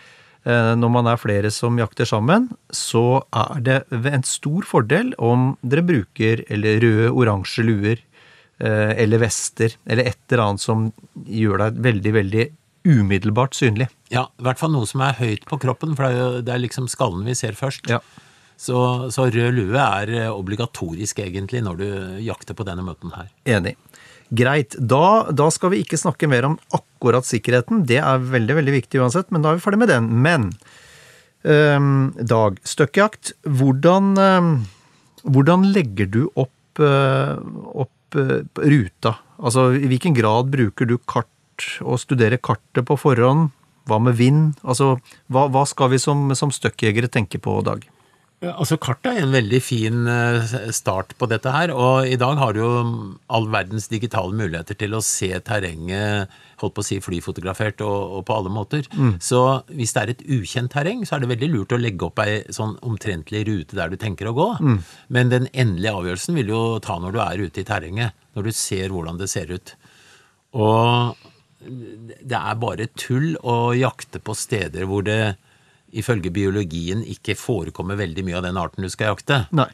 Eh, 0.48 0.74
når 0.80 0.92
man 0.94 1.10
er 1.10 1.20
flere 1.20 1.50
som 1.52 1.76
jakter 1.78 2.08
sammen, 2.08 2.48
så 2.72 3.22
er 3.36 3.60
det 3.60 3.78
en 3.92 4.24
stor 4.24 4.64
fordel 4.64 5.12
om 5.18 5.56
dere 5.60 5.84
bruker 5.84 6.44
eller 6.48 6.80
røde, 6.80 7.10
oransje 7.12 7.66
luer 7.66 7.98
eh, 7.98 8.94
eller 8.96 9.20
vester, 9.20 9.76
eller 9.84 10.08
et 10.08 10.20
eller 10.30 10.44
annet 10.46 10.64
som 10.64 10.88
gjør 11.26 11.66
deg 11.66 11.82
veldig, 11.88 12.14
veldig 12.16 12.46
umiddelbart 12.88 13.58
synlig. 13.58 13.90
Ja, 14.14 14.28
i 14.38 14.46
hvert 14.46 14.60
fall 14.60 14.72
noe 14.72 14.88
som 14.88 15.02
er 15.04 15.18
høyt 15.18 15.44
på 15.50 15.58
kroppen, 15.60 15.92
for 15.98 16.06
det 16.06 16.14
er, 16.14 16.18
jo, 16.22 16.40
det 16.46 16.54
er 16.54 16.64
liksom 16.64 16.88
skallen 16.88 17.26
vi 17.28 17.36
ser 17.36 17.58
først. 17.58 17.90
Ja. 17.90 18.00
Så, 18.58 18.78
så, 19.14 19.28
rød 19.30 19.54
lue 19.54 19.78
er 19.78 20.10
eh, 20.10 20.32
obligatorisk 20.34 21.20
egentlig 21.22 21.62
når 21.62 21.78
du 21.78 21.88
jakter 22.26 22.56
på 22.58 22.66
denne 22.66 22.82
møten 22.82 23.12
her. 23.14 23.28
Enig. 23.46 23.76
Greit. 24.34 24.74
Da, 24.76 25.30
da, 25.32 25.46
skal 25.54 25.72
vi 25.72 25.84
ikke 25.84 26.00
snakke 26.00 26.28
mer 26.28 26.48
om 26.50 26.58
akkurat 26.74 27.26
sikkerheten. 27.26 27.84
Det 27.88 28.00
er 28.02 28.24
veldig 28.34 28.58
veldig 28.58 28.74
viktig 28.74 29.00
uansett, 29.00 29.30
men 29.32 29.44
da 29.44 29.52
er 29.52 29.60
vi 29.60 29.64
ferdig 29.64 29.80
med 29.84 29.92
den. 29.92 30.08
Men 30.26 30.48
um, 31.46 32.10
Dag, 32.18 32.58
støkkjakt. 32.66 33.32
Hvordan, 33.46 34.10
um, 34.18 34.50
hvordan 35.22 35.70
legger 35.72 36.10
du 36.12 36.24
opp, 36.34 36.82
uh, 36.82 37.38
opp 37.72 38.18
uh, 38.18 38.42
ruta? 38.58 39.14
Altså, 39.38 39.70
I 39.78 39.88
hvilken 39.88 40.18
grad 40.18 40.50
bruker 40.52 40.90
du 40.90 40.98
kart 40.98 41.70
og 41.80 42.02
studerer 42.02 42.42
kartet 42.42 42.84
på 42.90 42.98
forhånd? 43.00 43.54
Hva 43.88 44.02
med 44.02 44.18
vind? 44.18 44.58
Altså, 44.60 44.98
hva, 45.32 45.46
hva 45.48 45.64
skal 45.64 45.94
vi 45.94 46.02
som, 46.02 46.26
som 46.36 46.52
støkkjegere 46.52 47.08
tenke 47.08 47.40
på, 47.40 47.62
Dag? 47.64 47.86
Altså 48.38 48.76
Kartet 48.78 49.16
er 49.16 49.24
en 49.24 49.32
veldig 49.34 49.58
fin 49.64 50.04
eh, 50.06 50.52
start 50.74 51.16
på 51.18 51.26
dette 51.30 51.50
her. 51.50 51.72
Og 51.74 52.06
i 52.06 52.18
dag 52.20 52.38
har 52.38 52.54
du 52.54 52.60
jo 52.60 52.72
all 53.34 53.48
verdens 53.50 53.88
digitale 53.90 54.36
muligheter 54.36 54.78
til 54.78 54.94
å 54.94 55.02
se 55.02 55.32
terrenget 55.42 56.36
holdt 56.58 56.74
på 56.76 56.82
å 56.82 56.86
si 56.86 56.98
flyfotografert 57.02 57.82
og, 57.86 58.14
og 58.18 58.24
på 58.28 58.36
alle 58.36 58.52
måter. 58.54 58.86
Mm. 58.94 59.16
Så 59.22 59.40
hvis 59.74 59.94
det 59.94 60.02
er 60.02 60.12
et 60.14 60.24
ukjent 60.38 60.72
terreng, 60.74 61.02
så 61.06 61.16
er 61.16 61.24
det 61.24 61.32
veldig 61.32 61.50
lurt 61.54 61.74
å 61.74 61.80
legge 61.80 62.06
opp 62.06 62.22
ei 62.22 62.40
sånn 62.54 62.76
omtrentlig 62.86 63.44
rute 63.48 63.78
der 63.78 63.90
du 63.90 63.98
tenker 63.98 64.30
å 64.30 64.36
gå. 64.36 64.48
Mm. 64.62 64.78
Men 65.14 65.34
den 65.34 65.50
endelige 65.52 65.96
avgjørelsen 65.98 66.38
vil 66.38 66.50
du 66.50 66.54
jo 66.54 66.64
ta 66.84 66.98
når 67.02 67.14
du 67.14 67.20
er 67.24 67.44
ute 67.46 67.62
i 67.62 67.66
terrenget. 67.66 68.14
Når 68.38 68.48
du 68.48 68.54
ser 68.54 68.94
hvordan 68.94 69.18
det 69.18 69.30
ser 69.32 69.50
ut. 69.50 69.74
Og 70.58 71.18
det 71.68 72.38
er 72.38 72.62
bare 72.62 72.86
tull 72.94 73.34
å 73.42 73.74
jakte 73.74 74.22
på 74.22 74.34
steder 74.38 74.86
hvor 74.88 75.02
det 75.06 75.36
ifølge 75.96 76.32
biologien 76.34 77.04
ikke 77.06 77.36
forekommer 77.38 77.98
veldig 77.98 78.24
mye 78.26 78.38
av 78.40 78.46
den 78.48 78.60
arten 78.60 78.84
du 78.84 78.90
skal 78.92 79.14
jakte. 79.14 79.42
Nei. 79.56 79.70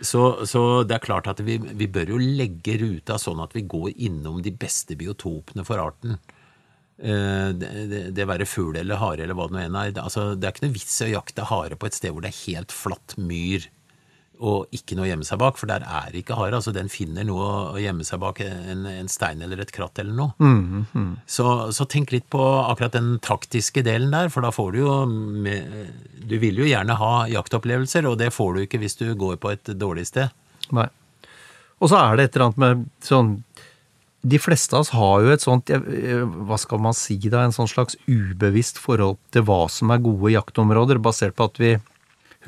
Så, 0.00 0.46
så 0.46 0.84
det 0.86 0.94
er 0.94 1.04
klart 1.04 1.26
at 1.30 1.40
vi, 1.42 1.56
vi, 1.58 1.88
bør 1.90 2.14
jo 2.14 2.18
legge 2.22 2.76
ruta 2.78 3.16
sånn 3.18 3.40
at 3.42 3.54
vi 3.56 3.64
går 3.66 3.96
innom 3.96 4.42
de 4.44 4.52
beste 4.54 4.94
biotopene 4.98 5.64
for 5.66 5.82
arten. 5.82 6.18
Eh, 6.98 7.48
det, 7.54 7.72
det, 7.90 8.02
det 8.14 8.28
være 8.28 8.46
fugl 8.46 8.78
eller 8.78 9.00
hare 9.00 9.24
eller 9.24 9.38
hva 9.38 9.48
det 9.48 9.56
nå 9.56 9.64
enn 9.64 9.80
er. 9.80 9.96
Altså, 10.02 10.30
det 10.34 10.46
er 10.46 10.54
ikke 10.54 10.68
noe 10.68 10.76
vits 10.76 11.00
i 11.00 11.08
å 11.08 11.16
jakte 11.16 11.48
hare 11.50 11.78
på 11.78 11.90
et 11.90 11.98
sted 11.98 12.14
hvor 12.14 12.24
det 12.24 12.30
er 12.30 12.44
helt 12.44 12.74
flatt 12.74 13.16
myr 13.18 13.66
og 14.38 14.74
ikke 14.74 14.96
noe 14.96 15.06
å 15.06 15.08
gjemme 15.10 15.26
seg 15.26 15.40
bak, 15.40 15.58
for 15.58 15.70
der 15.70 15.84
er 15.84 16.14
ikke 16.16 16.36
hare. 16.38 16.58
Altså, 16.58 16.72
den 16.74 16.90
finner 16.92 17.26
noe 17.26 17.48
å 17.74 17.80
gjemme 17.80 18.06
seg 18.06 18.20
bak, 18.22 18.40
en, 18.44 18.86
en 18.90 19.10
stein 19.10 19.42
eller 19.44 19.62
et 19.62 19.72
kratt 19.74 19.98
eller 19.98 20.14
noe. 20.14 20.34
Mm, 20.38 20.84
mm. 20.92 21.10
Så, 21.26 21.46
så, 21.74 21.86
tenk 21.90 22.12
litt 22.14 22.28
på 22.30 22.42
akkurat 22.42 22.94
den 22.94 23.16
taktiske 23.24 23.82
delen 23.86 24.14
der, 24.14 24.30
for 24.32 24.46
da 24.46 24.52
får 24.54 24.72
du 24.74 24.80
jo 24.82 24.94
med, 25.08 25.90
Du 26.28 26.38
vil 26.38 26.60
jo 26.60 26.68
gjerne 26.68 26.98
ha 27.00 27.12
jaktopplevelser, 27.32 28.06
og 28.06 28.18
det 28.22 28.30
får 28.34 28.54
du 28.54 28.62
ikke 28.64 28.82
hvis 28.82 28.98
du 29.00 29.10
går 29.18 29.40
på 29.42 29.54
et 29.56 29.74
dårlig 29.78 30.08
sted. 30.12 30.30
Nei. 30.76 30.88
Og 31.78 31.90
så 31.90 31.98
er 32.00 32.16
det 32.18 32.28
et 32.28 32.36
eller 32.36 32.48
annet 32.48 32.64
med 32.64 32.88
sånn 33.06 33.36
de 34.28 34.38
fleste 34.42 34.74
av 34.74 34.82
oss 34.82 34.90
har 34.98 35.22
jo 35.22 35.30
et 35.30 35.44
sånt, 35.44 35.70
hva 35.70 36.56
skal 36.58 36.80
man 36.82 36.96
si 36.96 37.16
da, 37.30 37.44
en 37.44 37.54
sånn 37.54 37.70
slags 37.70 37.94
ubevisst 38.10 38.80
forhold 38.82 39.20
til 39.34 39.44
hva 39.46 39.60
som 39.70 39.92
er 39.94 40.02
gode 40.02 40.32
jaktområder, 40.34 40.98
basert 41.02 41.36
på 41.38 41.46
at 41.46 41.60
vi 41.62 41.76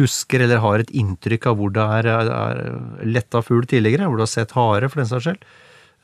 husker 0.01 0.45
eller 0.45 0.63
har 0.65 0.83
et 0.83 0.93
inntrykk 0.97 1.51
av 1.51 1.59
hvor 1.61 1.73
det 1.75 1.85
er, 1.99 2.09
er 2.11 2.63
letta 3.07 3.43
fugl 3.45 3.67
tidligere, 3.69 4.09
hvor 4.09 4.21
du 4.21 4.25
har 4.25 4.33
sett 4.33 4.57
hare, 4.57 4.91
for 4.91 5.03
den 5.03 5.11
saks 5.11 5.29
skyld. 5.29 5.47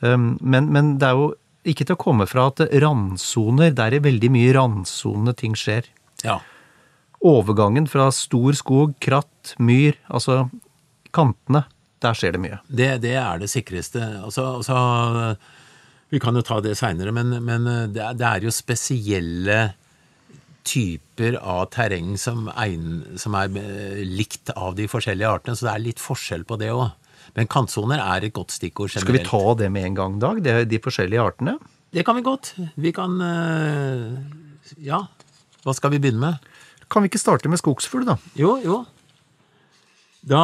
Um, 0.05 0.35
men, 0.41 0.69
men, 0.75 0.97
det 1.01 1.09
er 1.09 1.19
jo 1.19 1.31
ikke 1.67 1.87
til 1.89 1.97
å 1.97 2.03
komme 2.03 2.27
fra 2.31 2.51
at 2.51 2.63
randsoner, 2.85 3.73
der 3.75 3.97
i 3.97 4.03
veldig 4.05 4.31
mye 4.35 4.53
randsonende 4.55 5.35
ting 5.39 5.57
skjer. 5.59 5.89
Ja. 6.23 6.39
Overgangen 7.27 7.89
fra 7.91 8.11
stor 8.15 8.55
skog, 8.59 8.95
kratt, 9.03 9.57
myr, 9.59 9.97
altså 10.07 10.45
kantene, 11.17 11.65
der 12.05 12.19
skjer 12.19 12.37
det 12.37 12.43
mye. 12.45 12.61
Det, 12.69 12.91
det 13.03 13.17
er 13.19 13.41
det 13.41 13.49
sikreste. 13.51 14.05
Altså, 14.21 14.45
altså, 14.61 15.35
vi 16.13 16.21
kan 16.23 16.37
jo 16.37 16.45
ta 16.47 16.61
det 16.63 16.77
seinere, 16.79 17.15
men, 17.17 17.33
men 17.43 17.67
det, 17.95 18.05
er, 18.05 18.15
det 18.21 18.29
er 18.29 18.47
jo 18.47 18.55
spesielle 18.55 19.61
typer 20.67 21.39
av 21.41 21.69
terreng 21.75 22.15
som, 22.21 22.49
som, 23.21 23.37
er 23.39 23.59
eh, 23.61 24.03
likt 24.07 24.53
av 24.55 24.77
de 24.79 24.89
forskjellige 24.91 25.33
artene, 25.39 25.57
så 25.57 25.69
det 25.69 25.75
er 25.75 25.85
litt 25.85 26.03
forskjell 26.03 26.47
på 26.49 26.59
det 26.61 26.73
òg. 26.75 26.89
Men 27.37 27.51
kantsoner 27.53 28.01
er 28.01 28.27
et 28.27 28.35
godt 28.37 28.55
stikkord 28.55 28.91
generelt. 28.93 29.07
Skal 29.07 29.19
vi 29.19 29.27
ta 29.27 29.55
det 29.63 29.71
med 29.73 29.91
en 29.91 29.99
gang, 29.99 30.19
Dag? 30.23 30.43
Det 30.45 30.53
er 30.53 30.69
de 30.69 30.81
forskjellige 30.83 31.23
artene? 31.23 31.57
Det 31.95 32.05
kan 32.07 32.19
vi 32.19 32.25
godt. 32.27 32.55
Vi 32.77 32.93
kan 32.97 33.21
eh, 33.23 34.19
Ja. 34.83 35.07
Hva 35.67 35.75
skal 35.75 35.91
vi 35.95 36.03
begynne 36.03 36.23
med? 36.23 36.53
Kan 36.91 37.03
vi 37.03 37.11
ikke 37.11 37.19
starte 37.19 37.51
med 37.51 37.59
skogsfugl, 37.59 38.07
da? 38.07 38.15
Jo, 38.39 38.57
jo. 38.63 38.85
Da 40.27 40.43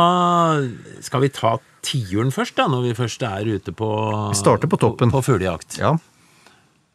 skal 1.02 1.24
vi 1.24 1.30
ta 1.34 1.56
tiuren 1.82 2.32
først, 2.34 2.56
da, 2.58 2.68
når 2.70 2.88
vi 2.88 2.96
først 2.98 3.22
er 3.26 3.50
ute 3.50 3.74
på 3.74 3.90
Vi 4.30 4.38
starter 4.38 4.70
på 4.70 4.78
toppen. 4.78 5.10
På, 5.10 5.20
på 5.20 5.32
fuglejakt. 5.32 5.78
Ja. 5.82 5.96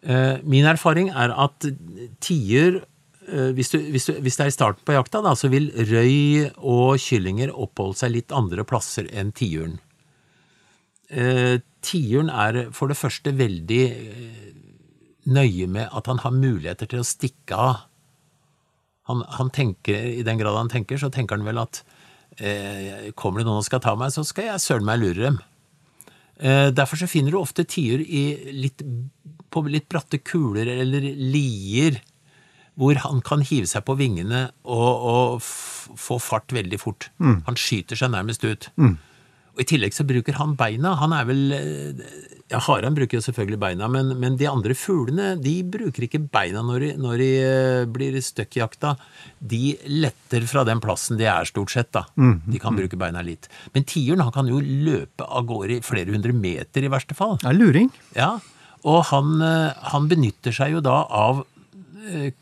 Eh, 0.07 0.43
min 0.43 0.67
erfaring 0.67 1.10
er 1.12 1.34
at 1.36 1.67
tiur 2.24 2.84
hvis, 3.27 3.74
du, 3.74 3.77
hvis, 3.91 4.05
du, 4.07 4.13
hvis, 4.24 4.38
det 4.39 4.46
er 4.46 4.51
i 4.51 4.55
starten 4.55 4.86
på 4.88 4.96
jakta, 4.96 5.19
da, 5.25 5.34
så 5.36 5.50
vil 5.51 5.67
røy 5.75 6.48
og 6.57 6.96
kyllinger 7.03 7.51
oppholde 7.51 8.00
seg 8.00 8.13
litt 8.13 8.36
andre 8.36 8.63
plasser 8.67 9.10
enn 9.12 9.34
tiuren. 9.36 9.75
Eh, 11.07 11.60
tiuren 11.84 12.29
er 12.29 12.65
for 12.75 12.91
det 12.91 13.00
første 13.00 13.31
veldig 13.38 13.84
eh, 13.88 14.48
nøye 15.31 15.67
med 15.72 15.91
at 15.96 16.07
han 16.12 16.19
har 16.24 16.36
muligheter 16.36 16.89
til 16.91 17.03
å 17.03 17.07
stikke 17.07 17.60
av. 17.60 17.86
Han, 19.07 19.24
han 19.38 19.51
tenker, 19.55 19.96
I 20.19 20.25
den 20.27 20.39
grad 20.39 20.57
han 20.60 20.72
tenker, 20.72 21.00
så 21.00 21.12
tenker 21.13 21.39
han 21.39 21.48
vel 21.48 21.62
at 21.62 21.84
eh, 22.39 23.13
kommer 23.15 23.39
det 23.41 23.48
noen 23.48 23.62
og 23.62 23.67
skal 23.67 23.84
ta 23.84 23.96
meg, 24.00 24.12
så 24.12 24.25
skal 24.27 24.51
jeg 24.51 24.63
søren 24.63 24.88
meg 24.88 25.00
lure 25.03 25.29
dem. 25.29 25.39
Eh, 26.38 26.67
derfor 26.75 27.00
så 27.00 27.07
finner 27.10 27.31
du 27.31 27.39
ofte 27.39 27.63
tiur 27.65 28.03
på 29.48 29.63
litt 29.72 29.88
bratte 29.89 30.19
kuler 30.19 30.69
eller 30.75 31.07
lier 31.07 32.01
hvor 32.77 33.01
han 33.01 33.24
kan 33.25 33.41
hive 33.41 33.67
seg 33.69 33.86
på 33.88 33.98
vingene 33.98 34.48
og, 34.63 35.05
og 35.12 35.46
få 35.98 36.19
fart 36.22 36.53
veldig 36.53 36.79
fort. 36.81 37.10
Mm. 37.17 37.41
Han 37.50 37.57
skyter 37.57 37.98
seg 37.98 38.13
nærmest 38.13 38.46
ut. 38.46 38.69
Mm. 38.77 38.98
Og 39.57 39.63
I 39.63 39.69
tillegg 39.72 39.96
så 39.98 40.05
bruker 40.05 40.38
han 40.38 40.53
beina. 40.57 40.93
Han 41.00 41.15
er 41.17 41.25
vel 41.25 41.41
ja, 42.48 42.60
Haren 42.63 42.96
bruker 42.96 43.17
jo 43.17 43.24
selvfølgelig 43.25 43.57
beina, 43.60 43.88
men, 43.91 44.13
men, 44.22 44.38
de 44.39 44.48
andre 44.48 44.75
fuglene 44.77 45.34
de 45.41 45.55
bruker 45.67 46.05
ikke 46.05 46.22
beina 46.31 46.62
når 46.63 46.86
de, 46.86 46.91
når 47.01 47.24
de 47.24 47.29
uh, 47.41 47.88
blir 47.91 48.15
støkkjakta. 48.24 48.93
De 49.41 49.74
letter 49.89 50.46
fra 50.48 50.63
den 50.67 50.79
plassen 50.84 51.19
de 51.19 51.27
er, 51.27 51.50
stort 51.50 51.74
sett. 51.74 51.89
da. 51.98 52.05
Mm. 52.15 52.38
De 52.46 52.62
kan 52.62 52.77
bruke 52.77 53.00
beina 53.00 53.25
litt. 53.25 53.50
Men 53.74 53.88
tiuren 53.89 54.24
han 54.24 54.36
kan 54.36 54.48
jo 54.48 54.62
løpe 54.62 55.27
av 55.27 55.50
gårde 55.50 55.81
flere 55.88 56.13
hundre 56.13 56.38
meter, 56.38 56.86
i 56.86 56.93
verste 56.93 57.17
fall. 57.17 57.36
Det 57.41 57.51
er 57.51 57.60
luring. 57.60 57.91
Ja, 58.15 58.38
Og 58.88 59.03
han, 59.10 59.39
uh, 59.41 59.74
han 59.91 60.07
benytter 60.07 60.53
seg 60.55 60.77
jo 60.77 60.86
da 60.86 61.01
av 61.10 61.41
Eh, 61.41 61.57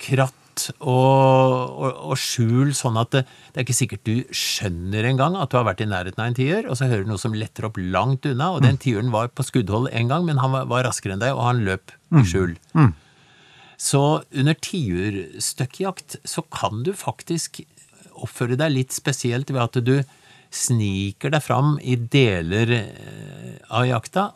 kratt 0.01 0.41
og, 0.79 0.87
og, 0.87 1.89
og, 2.11 2.15
skjul, 2.19 2.71
sånn 2.77 2.97
at 2.99 3.11
det, 3.15 3.23
det, 3.25 3.57
er 3.57 3.65
ikke 3.65 3.77
sikkert 3.77 4.07
du 4.07 4.35
skjønner 4.35 5.07
engang 5.09 5.35
at 5.39 5.51
du 5.51 5.57
har 5.59 5.67
vært 5.67 5.83
i 5.83 5.89
nærheten 5.89 6.21
av 6.21 6.29
en 6.29 6.37
tiur, 6.37 6.69
og 6.69 6.79
så 6.79 6.89
hører 6.89 7.05
du 7.05 7.11
noe 7.11 7.21
som 7.21 7.35
letter 7.35 7.67
opp 7.67 7.79
langt 7.79 8.27
unna, 8.29 8.51
og 8.55 8.63
den 8.63 8.77
mm. 8.77 8.81
tiuren 8.85 9.11
var 9.13 9.31
på 9.35 9.45
skuddhold 9.45 9.89
en 9.91 10.11
gang, 10.11 10.27
men 10.27 10.39
han 10.43 10.55
var, 10.55 10.69
var 10.71 10.87
raskere 10.87 11.17
enn 11.17 11.23
deg, 11.23 11.35
og 11.35 11.43
han 11.47 11.63
løp 11.67 11.91
i 11.91 12.21
mm. 12.21 12.27
skjul. 12.31 12.55
Mm. 12.77 12.93
Så 13.81 14.03
under 14.31 14.59
tiurstøkkjakt 14.67 16.19
så 16.23 16.45
kan 16.55 16.85
du 16.87 16.93
faktisk 16.95 17.65
oppføre 18.15 18.55
deg 18.59 18.71
litt 18.71 18.95
spesielt 18.95 19.51
ved 19.51 19.63
at 19.65 19.81
du 19.83 19.97
sniker 20.55 21.33
deg 21.33 21.43
fram 21.43 21.75
i 21.83 21.97
deler 21.99 22.71
eh, 22.77 23.55
av 23.67 23.89
jakta, 23.89 24.29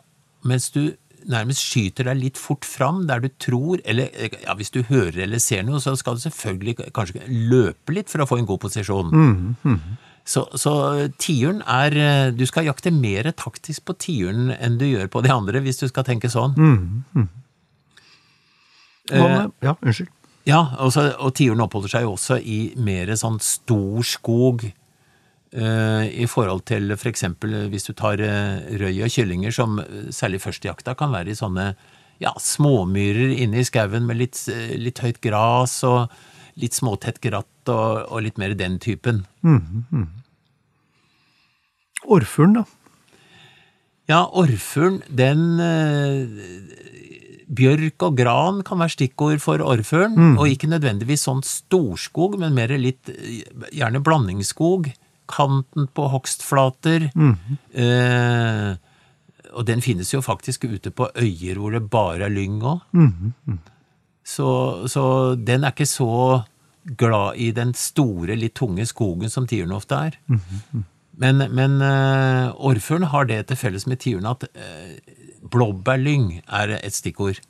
mens 0.44 0.68
du 0.74 0.90
nærmest 1.28 1.64
skyter 1.64 2.06
deg 2.08 2.20
litt 2.20 2.38
fort 2.40 2.64
fram 2.64 3.02
der 3.08 3.22
du 3.24 3.28
tror 3.40 3.80
Eller 3.84 4.10
ja, 4.14 4.54
hvis 4.56 4.72
du 4.72 4.82
hører 4.88 5.24
eller 5.26 5.42
ser 5.42 5.64
noe, 5.66 5.80
så 5.82 5.96
skal 5.98 6.16
du 6.16 6.24
selvfølgelig 6.24 6.76
kanskje 6.96 7.24
løpe 7.28 7.96
litt 7.96 8.12
for 8.12 8.22
å 8.22 8.28
få 8.28 8.40
en 8.40 8.48
god 8.48 8.62
posisjon. 8.62 9.10
Mm, 9.10 9.56
mm. 9.64 9.98
Så, 10.30 10.44
så 10.60 10.72
tiuren 11.18 11.62
er 11.66 12.30
Du 12.36 12.44
skal 12.46 12.68
jakte 12.68 12.92
mer 12.94 13.30
taktisk 13.32 13.86
på 13.88 13.96
tiuren 13.98 14.54
enn 14.56 14.78
du 14.80 14.86
gjør 14.88 15.10
på 15.12 15.24
de 15.26 15.32
andre, 15.34 15.62
hvis 15.64 15.82
du 15.82 15.88
skal 15.90 16.06
tenke 16.06 16.30
sånn. 16.32 16.56
Mm, 16.56 17.28
eh, 19.10 19.44
ja, 19.64 19.76
unnskyld. 19.76 20.12
Ja, 20.48 20.60
også, 20.80 21.10
og 21.20 21.34
tiuren 21.36 21.60
oppholder 21.60 21.92
seg 21.92 22.06
jo 22.06 22.14
også 22.14 22.38
i 22.40 22.60
mer 22.80 23.12
sånn 23.18 23.38
stor 23.44 24.06
skog 24.08 24.64
eh, 24.64 24.74
i 25.52 26.26
forhold 26.30 26.62
til 26.70 26.92
for 26.94 27.10
eksempel 27.10 27.56
hvis 27.72 27.88
du 27.88 27.92
tar 27.98 28.20
eh, 28.22 28.68
røy 28.78 29.02
og 29.02 29.10
kyllinger, 29.10 29.50
som 29.50 29.80
eh, 29.82 30.10
særlig 30.14 30.42
førstejakta 30.44 30.94
kan 30.94 31.10
være 31.10 31.32
i 31.32 31.38
sånne 31.38 31.72
ja, 32.20 32.34
småmyrer 32.38 33.32
inne 33.40 33.62
i 33.62 33.66
skauen 33.66 34.06
med 34.06 34.20
litt, 34.20 34.38
eh, 34.52 34.76
litt 34.78 35.00
høyt 35.02 35.20
gras 35.24 35.80
og 35.88 36.12
litt 36.60 36.76
småtett 36.76 37.20
gratt 37.24 37.72
og, 37.72 38.04
og 38.10 38.22
litt 38.26 38.38
mer 38.38 38.54
den 38.58 38.78
typen. 38.82 39.24
Orrfuglen, 42.10 42.60
da? 42.60 42.64
Ja, 44.10 44.24
orrfuglen, 44.26 45.02
den 45.08 45.60
eh, 45.62 46.80
Bjørk 47.50 48.04
og 48.06 48.14
gran 48.14 48.60
kan 48.62 48.78
være 48.78 48.94
stikkord 48.94 49.40
for 49.42 49.62
orrfuglen, 49.64 50.36
og 50.38 50.46
ikke 50.52 50.68
nødvendigvis 50.70 51.24
sånn 51.26 51.40
storskog, 51.46 52.36
men 52.38 52.54
mer 52.54 52.70
litt 52.78 53.10
eh, 53.10 53.40
gjerne 53.74 54.02
blandingsskog. 54.06 54.92
Kanten 55.30 55.86
på 55.94 56.08
hogstflater. 56.12 57.08
Eh, 57.72 58.70
og 59.50 59.66
den 59.66 59.80
finnes 59.82 60.12
jo 60.14 60.20
faktisk 60.22 60.64
ute 60.68 60.90
på 60.94 61.08
øyer 61.18 61.58
hvor 61.58 61.74
det 61.74 61.84
bare 61.90 62.26
er 62.28 62.34
lyng 62.34 62.60
òg. 62.62 62.84
Så, 64.30 64.46
så 64.92 65.04
den 65.34 65.64
er 65.64 65.72
ikke 65.74 65.88
så 65.90 66.42
glad 66.96 67.36
i 67.36 67.50
den 67.56 67.72
store, 67.74 68.36
litt 68.38 68.54
tunge 68.58 68.86
skogen 68.86 69.30
som 69.30 69.46
tiuren 69.50 69.74
ofte 69.74 69.94
er. 70.10 70.18
Men, 71.20 71.42
men 71.52 71.80
eh, 71.84 72.46
orrfuglen 72.56 73.10
har 73.12 73.26
det 73.28 73.42
til 73.50 73.58
felles 73.60 73.84
med 73.90 73.98
tiuren 74.00 74.30
at 74.30 74.46
eh, 74.54 74.94
blåbærlyng 75.50 76.38
er 76.46 76.76
et 76.78 76.94
stikkord. 76.94 77.40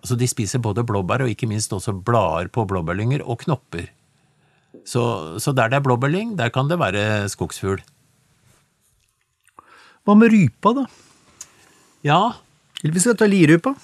Altså 0.00 0.16
De 0.16 0.28
spiser 0.30 0.62
både 0.64 0.84
blåbær 0.86 1.24
og 1.26 1.32
ikke 1.34 1.48
minst 1.50 1.72
også 1.74 1.92
blader 2.04 2.48
på 2.48 2.64
blåbærlynger 2.70 3.24
og 3.26 3.42
knopper. 3.44 3.90
Så, 4.88 5.02
så 5.42 5.52
der 5.52 5.68
det 5.68 5.78
er 5.80 5.84
blåbærlyng, 5.84 6.32
der 6.38 6.52
kan 6.54 6.70
det 6.70 6.80
være 6.80 7.28
skogsfugl. 7.28 7.82
Hva 10.08 10.16
med 10.16 10.32
rypa, 10.32 10.72
da? 10.72 10.88
Ja, 12.06 12.22
Eller 12.80 12.94
hvis 12.94 13.04
vi 13.04 13.10
skal 13.10 13.18
ta 13.20 13.26
lirypa? 13.28 13.74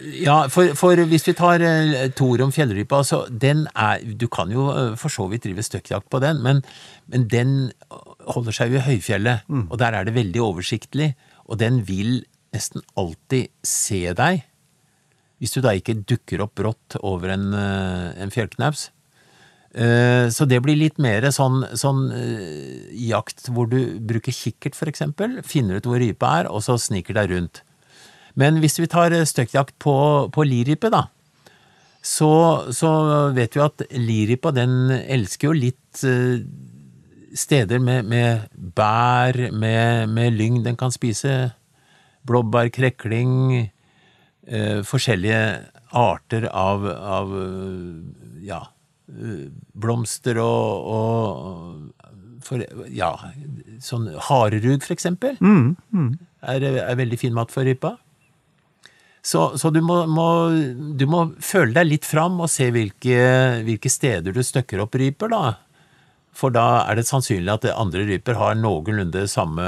Ja, 0.00 0.46
for, 0.48 0.72
for 0.78 0.96
hvis 1.10 1.26
vi 1.28 1.34
tar 1.36 1.60
eh, 1.60 2.08
Tor 2.16 2.40
om 2.40 2.52
fjellrypa, 2.54 3.02
så 3.04 3.26
den 3.28 3.66
er 3.76 4.00
Du 4.16 4.26
kan 4.32 4.50
jo 4.52 4.70
eh, 4.72 4.94
for 4.96 5.12
så 5.12 5.26
vidt 5.28 5.44
drive 5.44 5.62
støkkjakt 5.66 6.08
på 6.10 6.22
den, 6.24 6.40
men, 6.42 6.62
men 7.12 7.26
den 7.28 7.52
holder 8.30 8.56
seg 8.56 8.72
jo 8.72 8.80
i 8.80 8.86
høyfjellet, 8.86 9.44
og 9.68 9.76
der 9.80 9.96
er 9.96 10.08
det 10.08 10.16
veldig 10.16 10.40
oversiktlig, 10.44 11.12
og 11.44 11.60
den 11.60 11.82
vil 11.88 12.22
nesten 12.54 12.82
alltid 12.98 13.50
se 13.66 14.00
deg, 14.16 14.42
hvis 15.40 15.54
du 15.54 15.60
da 15.64 15.74
ikke 15.76 16.00
dukker 16.08 16.42
opp 16.44 16.56
brått 16.58 16.96
over 17.00 17.32
en, 17.36 17.52
eh, 17.56 18.08
en 18.24 18.32
fjellknaus. 18.32 18.88
Eh, 19.74 20.28
Så 20.34 20.46
det 20.50 20.58
blir 20.64 20.76
litt 20.76 20.98
mer 20.98 21.22
sånn, 21.30 21.62
sånn 21.78 22.10
eh, 22.10 22.90
jakt 23.06 23.46
hvor 23.54 23.68
du 23.70 24.00
bruker 24.00 24.34
kikkert, 24.34 24.74
for 24.74 24.90
eksempel, 24.90 25.40
finner 25.46 25.78
ut 25.78 25.86
hvor 25.86 26.00
rypa 26.02 26.40
er, 26.40 26.50
og 26.50 26.62
så 26.66 26.74
sniker 26.78 27.14
deg 27.14 27.30
rundt. 27.30 27.62
Men 28.34 28.58
hvis 28.62 28.80
vi 28.80 28.88
tar 28.90 29.14
eh, 29.14 29.26
støkkjakt 29.26 29.76
på, 29.78 29.94
på 30.34 30.46
lirype, 30.46 30.90
da, 30.90 31.04
så, 32.02 32.66
så 32.72 32.90
vet 33.36 33.54
vi 33.54 33.62
at 33.62 33.82
lirypa 33.92 34.50
den 34.56 34.90
elsker 34.90 35.50
jo 35.50 35.58
litt 35.58 36.00
steder 37.36 37.78
med, 37.78 38.08
med 38.08 38.48
bær, 38.74 39.36
med, 39.52 40.08
med 40.08 40.32
lyng 40.34 40.62
den 40.64 40.78
kan 40.80 40.90
spise. 40.90 41.52
Blåbær, 42.26 42.72
krekling, 42.72 43.70
eh, 44.48 44.80
forskjellige 44.82 45.44
arter 45.94 46.48
av, 46.50 46.88
av 46.88 47.30
ja, 48.42 48.64
blomster 49.74 50.38
og, 50.42 50.90
og 50.90 52.44
for, 52.46 52.62
ja, 52.88 53.10
sånn 53.84 54.08
harerug, 54.30 54.82
for 54.86 54.94
eksempel, 54.96 55.36
Er, 56.40 56.62
er 56.64 56.96
veldig 56.96 57.18
fin 57.20 57.34
mat 57.36 57.50
for 57.52 57.68
rypa. 57.68 57.98
Så, 59.20 59.58
så 59.60 59.68
du, 59.68 59.82
må, 59.84 60.06
må, 60.08 60.26
du 60.96 61.04
må 61.10 61.34
føle 61.44 61.74
deg 61.76 61.90
litt 61.90 62.06
fram 62.08 62.38
og 62.40 62.48
se 62.48 62.70
hvilke, 62.72 63.18
hvilke 63.66 63.90
steder 63.92 64.32
du 64.32 64.40
støkker 64.40 64.80
opp 64.80 64.96
ryper, 64.96 65.28
da. 65.28 65.58
For 66.32 66.54
da 66.54 66.86
er 66.88 66.96
det 66.96 67.04
sannsynlig 67.10 67.52
at 67.52 67.66
andre 67.74 68.06
ryper 68.08 68.38
har 68.40 68.56
noenlunde 68.56 69.26
samme, 69.28 69.66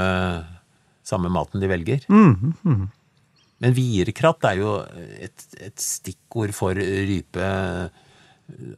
samme 1.05 1.29
maten 1.35 1.61
de 1.61 1.69
velger. 1.69 2.07
Men 3.63 3.77
vierkratt 3.77 4.49
er 4.49 4.63
jo 4.63 4.79
et, 5.21 5.45
et 5.61 5.77
stikkord 5.79 6.55
for 6.57 6.73
rype 6.81 7.51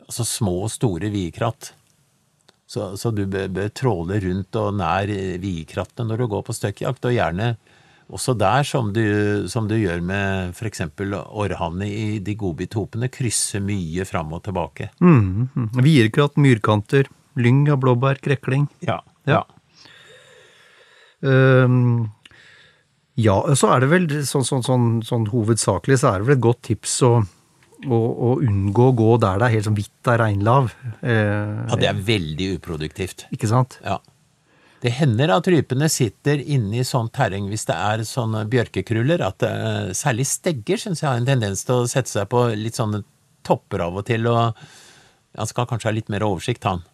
Altså 0.07 0.27
små 0.29 0.59
og 0.67 0.73
store 0.73 1.11
vikratt, 1.13 1.73
Så, 2.67 2.95
så 2.97 3.11
du 3.13 3.27
bør, 3.29 3.49
bør 3.53 3.69
tråle 3.77 4.19
rundt 4.25 4.57
og 4.57 4.75
nær 4.79 5.11
vierkrattene 5.41 6.09
når 6.09 6.23
du 6.23 6.27
går 6.33 6.45
på 6.47 6.57
støkkjakt, 6.57 7.05
og 7.05 7.13
gjerne 7.13 7.57
også 8.13 8.35
der, 8.37 8.65
som 8.69 8.93
du, 8.93 9.05
som 9.49 9.69
du 9.69 9.77
gjør 9.79 10.03
med 10.05 10.53
f.eks. 10.53 10.83
orrhanne 11.01 11.89
i 11.89 12.19
de 12.25 12.35
godbithopene, 12.37 13.09
krysse 13.13 13.61
mye 13.65 14.05
fram 14.09 14.33
og 14.37 14.43
tilbake. 14.45 14.91
Mm, 15.01 15.49
mm. 15.55 15.69
Vierkratt, 15.85 16.37
myrkanter, 16.41 17.09
lyng 17.41 17.65
av 17.73 17.81
blåbær, 17.85 18.21
krekling. 18.25 18.69
Ja. 18.85 19.01
Ja. 19.29 19.45
Ehm, 21.25 22.11
ja, 23.15 23.39
så 23.57 23.73
er 23.73 23.85
det 23.85 23.91
vel 23.93 24.09
sånn, 24.27 24.45
sånn, 24.45 24.65
sånn, 24.67 24.89
sånn 25.07 25.29
hovedsakelig 25.33 26.01
så 26.03 26.13
er 26.13 26.21
det 26.21 26.29
vel 26.29 26.37
et 26.37 26.45
godt 26.45 26.63
tips 26.69 26.99
å, 27.07 27.13
å, 27.87 27.99
å 27.99 28.33
unngå 28.45 28.89
å 28.91 28.97
gå 28.97 29.11
der 29.23 29.39
det 29.41 29.47
er 29.47 29.55
helt 29.57 29.69
sånn 29.69 29.79
hvitt 29.79 30.11
av 30.11 30.19
regnlav. 30.23 30.73
Eh, 31.03 31.55
ja, 31.71 31.79
det 31.81 31.89
er 31.91 32.03
veldig 32.09 32.51
uproduktivt. 32.59 33.27
Ikke 33.35 33.51
sant? 33.51 33.79
Ja. 33.85 34.01
Det 34.85 34.93
hender 34.99 35.33
at 35.33 35.47
rypene 35.49 35.89
sitter 35.89 36.41
inne 36.41 36.83
i 36.83 36.85
sånt 36.85 37.15
terreng 37.17 37.47
hvis 37.49 37.65
det 37.71 37.77
er 37.77 38.03
sånne 38.05 38.45
bjørkekruller, 38.53 39.23
at 39.25 39.45
eh, 39.49 39.93
særlig 39.97 40.27
stegger 40.29 40.81
syns 40.81 41.01
jeg 41.01 41.09
har 41.09 41.21
en 41.21 41.29
tendens 41.29 41.65
til 41.65 41.81
å 41.81 41.91
sette 41.91 42.13
seg 42.13 42.29
på 42.33 42.47
litt 42.53 42.77
sånne 42.77 43.01
topper 43.45 43.87
av 43.87 43.97
og 44.01 44.05
til, 44.09 44.29
og 44.29 44.53
han 45.35 45.49
skal 45.51 45.67
kanskje 45.69 45.89
ha 45.89 45.95
litt 45.97 46.11
mer 46.13 46.23
oversikt, 46.27 46.65
han. 46.69 46.85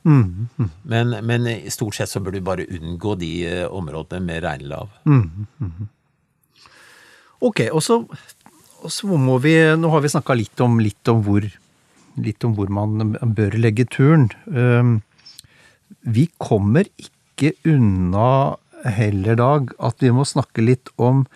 Men, 0.88 1.16
men 1.26 1.48
stort 1.70 1.98
sett 1.98 2.10
så 2.10 2.22
bør 2.24 2.38
du 2.38 2.44
bare 2.46 2.68
unngå 2.78 3.16
de 3.20 3.32
eh, 3.48 3.66
områdene 3.66 4.22
med 4.24 4.44
regnlav. 4.46 4.94
Ok, 7.40 7.64
og 7.72 7.82
så, 7.84 7.98
og 8.80 8.92
så 8.92 9.08
må 9.20 9.38
vi 9.42 9.54
Nå 9.78 9.90
har 9.92 10.02
vi 10.04 10.12
snakka 10.12 10.36
litt 10.38 10.60
litt 10.80 11.12
om 11.12 11.22
hvor 11.26 11.44
litt 12.20 12.44
om 12.44 12.56
hvor 12.56 12.70
man 12.72 13.14
bør 13.36 13.56
legge 13.58 13.86
turen. 13.86 14.30
Ehm, 14.50 15.02
Vi 16.04 16.28
kommer 16.38 16.86
ikke 16.96 17.52
unna 17.66 18.56
heller, 18.84 19.36
Dag, 19.36 19.70
at 19.78 19.96
vi 20.00 20.10
må 20.10 20.24
snakke 20.24 20.62
litt 20.64 20.88
om 20.96 21.26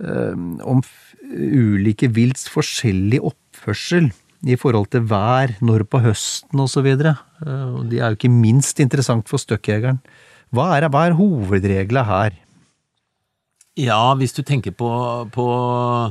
ehm, 0.00 0.60
om 0.62 0.82
ulike 1.32 2.08
vilts 2.12 2.48
forskjellig 2.52 3.20
oppførsel 3.22 4.10
i 4.42 4.56
forhold 4.58 4.90
til 4.90 5.06
vær, 5.06 5.54
når 5.62 5.84
på 5.86 6.02
høsten 6.02 6.60
osv. 6.60 6.88
De 6.98 7.98
er 7.98 8.08
jo 8.10 8.16
ikke 8.18 8.30
minst 8.30 8.80
interessant 8.82 9.28
for 9.30 9.38
støkkjegeren. 9.38 10.00
Hva 10.52 10.76
er, 10.76 10.88
hva 10.92 11.06
er 11.08 11.16
hovedregla 11.16 12.04
her? 12.04 12.41
Ja, 13.80 14.12
hvis 14.20 14.34
du 14.36 14.42
tenker 14.44 14.74
på, 14.76 14.88
på 15.32 15.44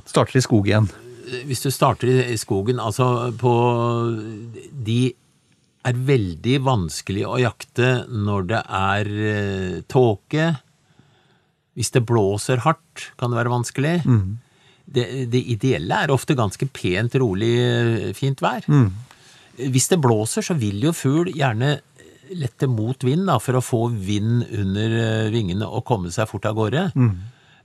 Starter 0.09 0.39
i 0.39 0.43
skog 0.43 0.69
igjen. 0.69 0.87
Hvis 1.47 1.61
du 1.63 1.69
starter 1.71 2.09
i 2.25 2.35
skogen, 2.39 2.79
altså 2.81 3.29
på 3.39 3.51
De 4.83 5.13
er 5.87 5.99
veldig 6.09 6.57
vanskelig 6.65 7.23
å 7.29 7.37
jakte 7.41 7.91
når 8.09 8.47
det 8.49 8.61
er 8.65 9.11
eh, 9.29 9.77
tåke. 9.89 10.49
Hvis 11.77 11.93
det 11.95 12.03
blåser 12.09 12.61
hardt, 12.65 13.07
kan 13.17 13.31
det 13.31 13.39
være 13.39 13.53
vanskelig. 13.53 13.93
Det, 14.91 15.05
det 15.31 15.41
ideelle 15.53 16.01
er 16.03 16.11
ofte 16.13 16.35
ganske 16.35 16.67
pent, 16.75 17.15
rolig, 17.21 17.53
eh, 17.61 18.11
fint 18.17 18.41
vær. 18.43 18.65
Hvis 19.61 19.87
det 19.93 20.01
blåser, 20.03 20.43
så 20.45 20.57
vil 20.59 20.81
jo 20.83 20.91
fugl 20.93 21.31
gjerne 21.37 21.77
lette 22.31 22.67
mot 22.71 23.01
vind 23.03 23.25
da, 23.27 23.37
for 23.43 23.57
å 23.59 23.63
få 23.63 23.81
vind 23.91 24.43
under 24.51 24.97
eh, 24.99 25.29
vingene 25.33 25.65
og 25.69 25.85
komme 25.87 26.11
seg 26.13 26.27
fort 26.29 26.45
av 26.49 26.57
gårde. 26.59 26.89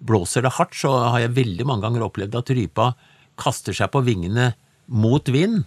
Blåser 0.01 0.45
det 0.45 0.55
hardt, 0.59 0.75
så 0.77 0.93
har 1.13 1.23
jeg 1.23 1.37
veldig 1.37 1.67
mange 1.69 1.87
ganger 1.87 2.05
opplevd 2.09 2.37
at 2.39 2.53
rypa 2.57 2.91
kaster 3.41 3.77
seg 3.77 3.91
på 3.93 4.03
vingene 4.07 4.51
mot 4.87 5.29
vind. 5.33 5.65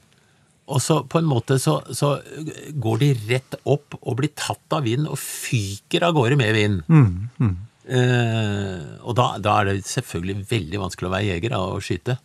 Og 0.69 0.81
så 0.85 0.99
på 1.09 1.17
en 1.17 1.29
måte 1.29 1.57
så, 1.61 1.79
så 1.97 2.19
går 2.77 3.01
de 3.01 3.09
rett 3.31 3.57
opp 3.63 3.97
og 4.03 4.19
blir 4.19 4.33
tatt 4.37 4.75
av 4.77 4.85
vind 4.85 5.09
og 5.09 5.17
fyker 5.17 6.05
av 6.05 6.13
gårde 6.17 6.37
med 6.37 6.53
vind. 6.57 6.79
Eh, 7.89 9.01
og 9.01 9.15
da, 9.17 9.31
da 9.41 9.55
er 9.59 9.71
det 9.71 9.89
selvfølgelig 9.89 10.45
veldig 10.51 10.81
vanskelig 10.83 11.09
å 11.09 11.13
være 11.15 11.29
jeger 11.31 11.55
da, 11.55 11.61
og 11.73 11.81
skyte. 11.85 12.19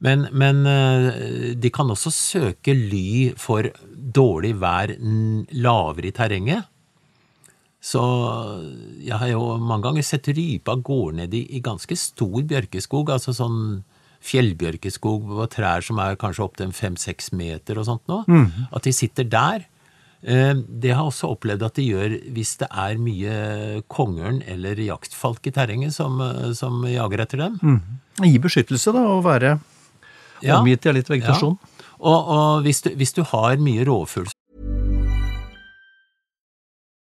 Men, 0.00 0.24
men 0.32 0.62
eh, 0.64 1.52
de 1.60 1.72
kan 1.76 1.92
også 1.92 2.12
søke 2.14 2.72
ly 2.72 3.34
for 3.36 3.68
dårlig 3.92 4.54
vær 4.62 4.94
lavere 5.60 6.08
i 6.08 6.14
terrenget. 6.16 6.70
Så 7.80 8.00
jeg 9.00 9.16
har 9.16 9.28
jo 9.32 9.56
mange 9.58 9.86
ganger 9.88 10.04
sett 10.04 10.28
rypa 10.28 10.74
gå 10.84 11.12
ned 11.16 11.32
i, 11.34 11.46
i 11.56 11.60
ganske 11.64 11.96
stor 11.96 12.42
bjørkeskog, 12.44 13.08
altså 13.14 13.32
sånn 13.32 13.82
fjellbjørkeskog 14.20 15.30
og 15.38 15.46
trær 15.54 15.80
som 15.84 15.98
er 16.02 16.18
kanskje 16.20 16.44
opptil 16.44 16.72
fem-seks 16.76 17.32
meter 17.32 17.80
og 17.80 17.86
sånt 17.88 18.04
nå. 18.10 18.22
At 18.72 18.84
de 18.88 18.92
sitter 18.96 19.24
der 19.24 19.66
Eh, 20.22 20.52
Det 20.52 20.90
har 20.92 21.00
jeg 21.00 21.12
også 21.14 21.30
opplevd 21.32 21.62
at 21.64 21.78
de 21.78 21.82
gjør 21.86 22.12
hvis 22.36 22.50
det 22.60 22.66
er 22.68 22.98
mye 23.00 23.36
kongeørn 23.88 24.42
eller 24.52 24.76
jaktfalk 24.76 25.46
i 25.48 25.50
terrenget 25.56 25.94
som, 25.96 26.20
eh, 26.20 26.52
som 26.52 26.82
jager 26.84 27.22
etter 27.24 27.38
dem. 27.40 27.80
Gi 28.20 28.36
beskyttelse, 28.38 28.92
da, 28.92 29.00
og 29.00 29.24
være 29.24 29.54
Ja. 30.42 30.58
omgitt 30.60 30.84
av 30.84 30.92
litt 30.94 31.08
vegetasjon. 31.08 31.56
Og, 32.00 32.28
og 32.36 32.62
hvis, 32.64 32.82
du, 32.82 32.90
hvis 33.00 33.14
du 33.16 33.22
har 33.22 33.56
mye 33.56 33.82
rovfugl 33.88 34.28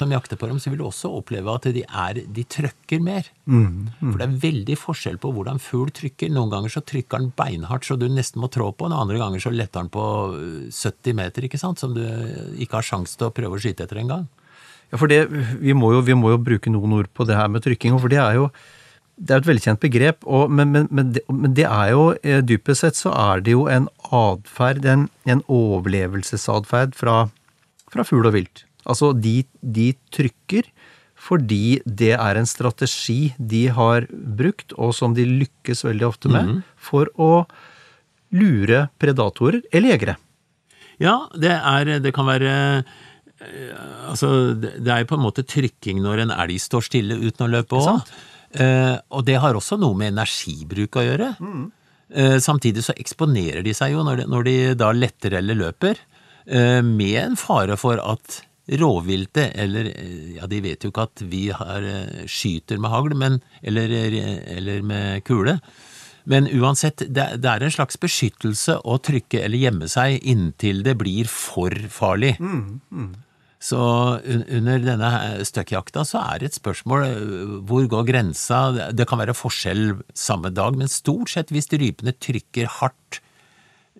Som 0.00 0.12
jakter 0.14 0.38
på 0.40 0.48
dem, 0.48 0.58
så 0.62 0.72
vil 0.72 0.80
du 0.80 0.86
også 0.88 1.12
oppleve 1.20 1.52
at 1.52 1.68
de, 1.76 1.84
er, 1.84 2.22
de 2.24 2.44
trykker 2.56 3.02
mer. 3.04 3.28
For 4.00 4.18
det 4.20 4.26
er 4.26 4.40
veldig 4.46 4.76
forskjell 4.80 5.20
på 5.22 5.32
hvordan 5.36 5.60
fugl 5.62 5.92
trykker. 5.96 6.32
Noen 6.34 6.52
ganger 6.52 6.72
så 6.72 6.82
trykker 6.86 7.22
den 7.22 7.32
beinhardt 7.36 7.88
så 7.88 7.98
du 8.00 8.08
nesten 8.10 8.42
må 8.42 8.50
trå 8.52 8.70
på, 8.72 8.88
og 8.88 8.96
andre 8.96 9.20
ganger 9.20 9.44
så 9.44 9.52
letter 9.54 9.84
den 9.84 9.92
på 9.92 10.04
øh, 10.34 10.66
70 10.72 11.16
meter, 11.20 11.46
ikke 11.46 11.60
sant, 11.60 11.82
som 11.82 11.94
du 11.96 12.02
ikke 12.60 12.80
har 12.80 12.86
sjanse 12.86 13.18
til 13.18 13.28
å 13.28 13.34
prøve 13.34 13.58
å 13.58 13.62
skyte 13.62 13.86
etter 13.86 14.02
engang. 14.02 14.28
Ja, 14.90 14.98
for 14.98 15.10
det, 15.10 15.22
vi, 15.30 15.74
må 15.76 15.92
jo, 15.94 16.02
vi 16.06 16.16
må 16.18 16.32
jo 16.32 16.42
bruke 16.42 16.72
noen 16.72 16.98
ord 16.98 17.10
på 17.14 17.26
det 17.28 17.38
her 17.38 17.50
med 17.52 17.62
trykking, 17.64 17.98
for 18.02 18.10
det 18.10 18.20
er 18.22 18.40
jo 18.40 18.50
det 19.20 19.34
er 19.34 19.42
et 19.42 19.50
velkjent 19.50 19.82
begrep, 19.82 20.24
og, 20.24 20.48
men, 20.48 20.70
men, 20.72 20.86
men, 20.88 21.10
det, 21.12 21.22
men 21.28 21.52
det 21.56 21.66
er 21.68 21.90
jo 21.92 22.06
eh, 22.24 22.40
dypest 22.40 22.86
sett 22.86 22.96
så 22.96 23.12
er 23.12 23.42
det 23.44 23.52
jo 23.52 23.66
en 23.68 23.90
atferd, 24.16 24.86
en, 24.88 25.06
en 25.28 25.42
overlevelsesatferd 25.44 26.96
fra, 26.96 27.16
fra 27.92 28.06
fugl 28.08 28.30
og 28.30 28.38
vilt. 28.38 28.64
Altså, 28.88 29.12
de, 29.12 29.42
de 29.60 29.92
trykker 30.14 30.70
fordi 31.20 31.80
det 31.84 32.14
er 32.16 32.38
en 32.40 32.48
strategi 32.48 33.34
de 33.36 33.66
har 33.76 34.06
brukt, 34.08 34.72
og 34.80 34.94
som 34.96 35.12
de 35.16 35.26
lykkes 35.28 35.84
veldig 35.84 36.06
ofte 36.08 36.30
med, 36.32 36.62
for 36.80 37.10
å 37.20 37.44
lure 38.32 38.86
predatorer 39.02 39.60
eller 39.68 39.94
jegere. 39.94 40.16
Ja, 41.00 41.16
det, 41.36 41.52
er, 41.52 41.98
det 42.04 42.12
kan 42.16 42.28
være 42.28 42.52
eh, 42.80 43.76
Altså, 44.10 44.52
det 44.52 44.90
er 44.92 45.06
på 45.08 45.16
en 45.16 45.24
måte 45.24 45.44
trykking 45.48 46.02
når 46.04 46.26
en 46.26 46.32
elg 46.34 46.60
står 46.60 46.84
stille 46.84 47.16
uten 47.20 47.46
å 47.46 47.52
løpe 47.54 47.78
òg. 47.78 48.10
Eh, 48.52 48.96
og 49.14 49.24
det 49.24 49.38
har 49.40 49.56
også 49.56 49.78
noe 49.80 49.96
med 49.96 50.12
energibruk 50.12 50.98
å 51.00 51.06
gjøre. 51.06 51.30
Eh, 52.10 52.36
samtidig 52.42 52.84
så 52.84 52.96
eksponerer 53.00 53.64
de 53.64 53.74
seg 53.76 53.94
jo 53.94 54.04
når 54.06 54.22
de, 54.22 54.28
når 54.28 54.46
de 54.48 54.56
da 54.82 54.90
letter 54.92 55.38
eller 55.40 55.56
løper, 55.56 56.00
eh, 56.46 56.80
med 56.84 57.16
en 57.22 57.38
fare 57.40 57.78
for 57.80 58.02
at 58.02 58.42
rovviltet, 58.78 59.52
eller 59.58 59.88
eh, 59.90 60.36
ja, 60.36 60.46
de 60.46 60.60
vet 60.62 60.84
jo 60.84 60.90
ikke 60.92 61.06
at 61.08 61.22
vi 61.30 61.48
har, 61.50 61.82
eh, 61.82 62.26
skyter 62.30 62.78
med 62.78 62.90
hagl, 62.92 63.14
men, 63.18 63.40
eller, 63.66 63.90
eller 64.56 64.82
med 64.86 65.24
kule. 65.26 65.56
Men 66.30 66.46
uansett, 66.52 67.02
det, 67.08 67.24
det 67.42 67.48
er 67.50 67.64
en 67.66 67.72
slags 67.74 67.96
beskyttelse 67.98 68.76
å 68.84 68.98
trykke 69.02 69.40
eller 69.42 69.58
gjemme 69.58 69.88
seg 69.90 70.20
inntil 70.28 70.82
det 70.86 70.94
blir 71.00 71.26
for 71.32 71.72
farlig. 71.90 72.36
Så 73.60 73.76
un- 74.24 74.44
under 74.56 74.78
denne 74.84 75.08
støkkjakta 75.44 76.04
så 76.08 76.20
er 76.32 76.38
det 76.40 76.46
et 76.52 76.58
spørsmål 76.60 77.02
hvor 77.68 77.88
går 77.92 78.06
grensa? 78.08 78.60
Det 78.96 79.04
kan 79.10 79.20
være 79.20 79.34
forskjell 79.36 79.98
samme 80.16 80.52
dag, 80.56 80.76
men 80.80 80.88
stort 80.88 81.28
sett 81.34 81.50
hvis 81.52 81.68
rypene 81.72 82.14
trykker 82.16 82.70
hardt 82.78 83.20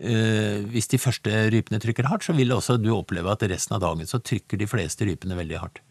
Hvis 0.00 0.88
de 0.88 0.96
første 0.96 1.42
rypene 1.52 1.76
trykker 1.82 2.06
hardt, 2.08 2.24
så 2.24 2.32
vil 2.32 2.54
også 2.54 2.78
du 2.80 2.88
oppleve 2.94 3.28
at 3.34 3.42
resten 3.50 3.76
av 3.76 3.82
dagen 3.84 4.08
så 4.08 4.16
trykker 4.24 4.56
de 4.56 4.68
fleste 4.70 5.04
rypene 5.04 5.36
veldig 5.36 5.58
hardt. 5.60 5.82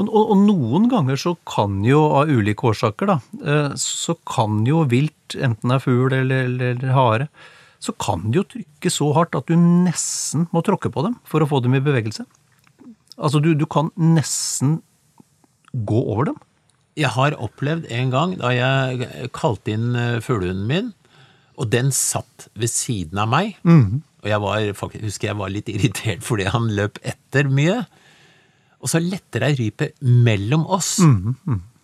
Og, 0.00 0.06
og, 0.08 0.30
og 0.32 0.44
noen 0.46 0.88
ganger 0.90 1.18
så 1.20 1.34
kan 1.48 1.82
jo, 1.84 2.00
av 2.18 2.30
ulike 2.32 2.70
årsaker, 2.70 3.12
da, 3.12 3.18
eh, 3.44 3.74
så 3.78 4.16
kan 4.28 4.62
jo 4.66 4.86
vilt, 4.88 5.36
enten 5.36 5.70
det 5.72 5.76
er 5.76 5.84
fugl 5.84 6.14
eller, 6.16 6.46
eller, 6.48 6.72
eller 6.74 6.94
hare, 6.96 7.28
så 7.82 7.94
kan 8.00 8.24
de 8.28 8.40
jo 8.40 8.46
trykke 8.48 8.92
så 8.94 9.10
hardt 9.16 9.36
at 9.36 9.50
du 9.50 9.58
nesten 9.58 10.46
må 10.54 10.62
tråkke 10.64 10.90
på 10.92 11.04
dem 11.06 11.18
for 11.28 11.42
å 11.42 11.50
få 11.50 11.60
dem 11.64 11.76
i 11.76 11.82
bevegelse. 11.82 12.24
Altså, 13.18 13.42
du, 13.42 13.52
du 13.58 13.66
kan 13.70 13.90
nesten 13.98 14.80
gå 15.72 16.00
over 16.14 16.30
dem. 16.30 16.40
Jeg 16.98 17.12
har 17.14 17.36
opplevd 17.40 17.88
en 17.92 18.12
gang 18.12 18.34
da 18.40 18.52
jeg 18.54 19.30
kalte 19.36 19.72
inn 19.74 19.96
øh, 19.96 20.18
fuglehunden 20.24 20.68
min, 20.68 20.90
og 21.56 21.68
den 21.72 21.90
satt 21.94 22.48
ved 22.58 22.70
siden 22.72 23.18
av 23.22 23.28
meg. 23.32 23.56
Og 24.22 24.30
jeg 24.30 24.40
var, 24.44 24.68
faktisk, 24.78 25.04
husker 25.08 25.32
jeg 25.32 25.38
var 25.40 25.50
litt 25.52 25.68
irritert 25.72 26.22
fordi 26.28 26.46
han 26.52 26.70
løp 26.76 27.00
etter 27.02 27.50
mye. 27.50 27.80
Og 28.82 28.90
så 28.90 28.98
letter 29.02 29.44
ei 29.46 29.52
rype 29.58 29.92
mellom 30.02 30.64
oss. 30.74 30.96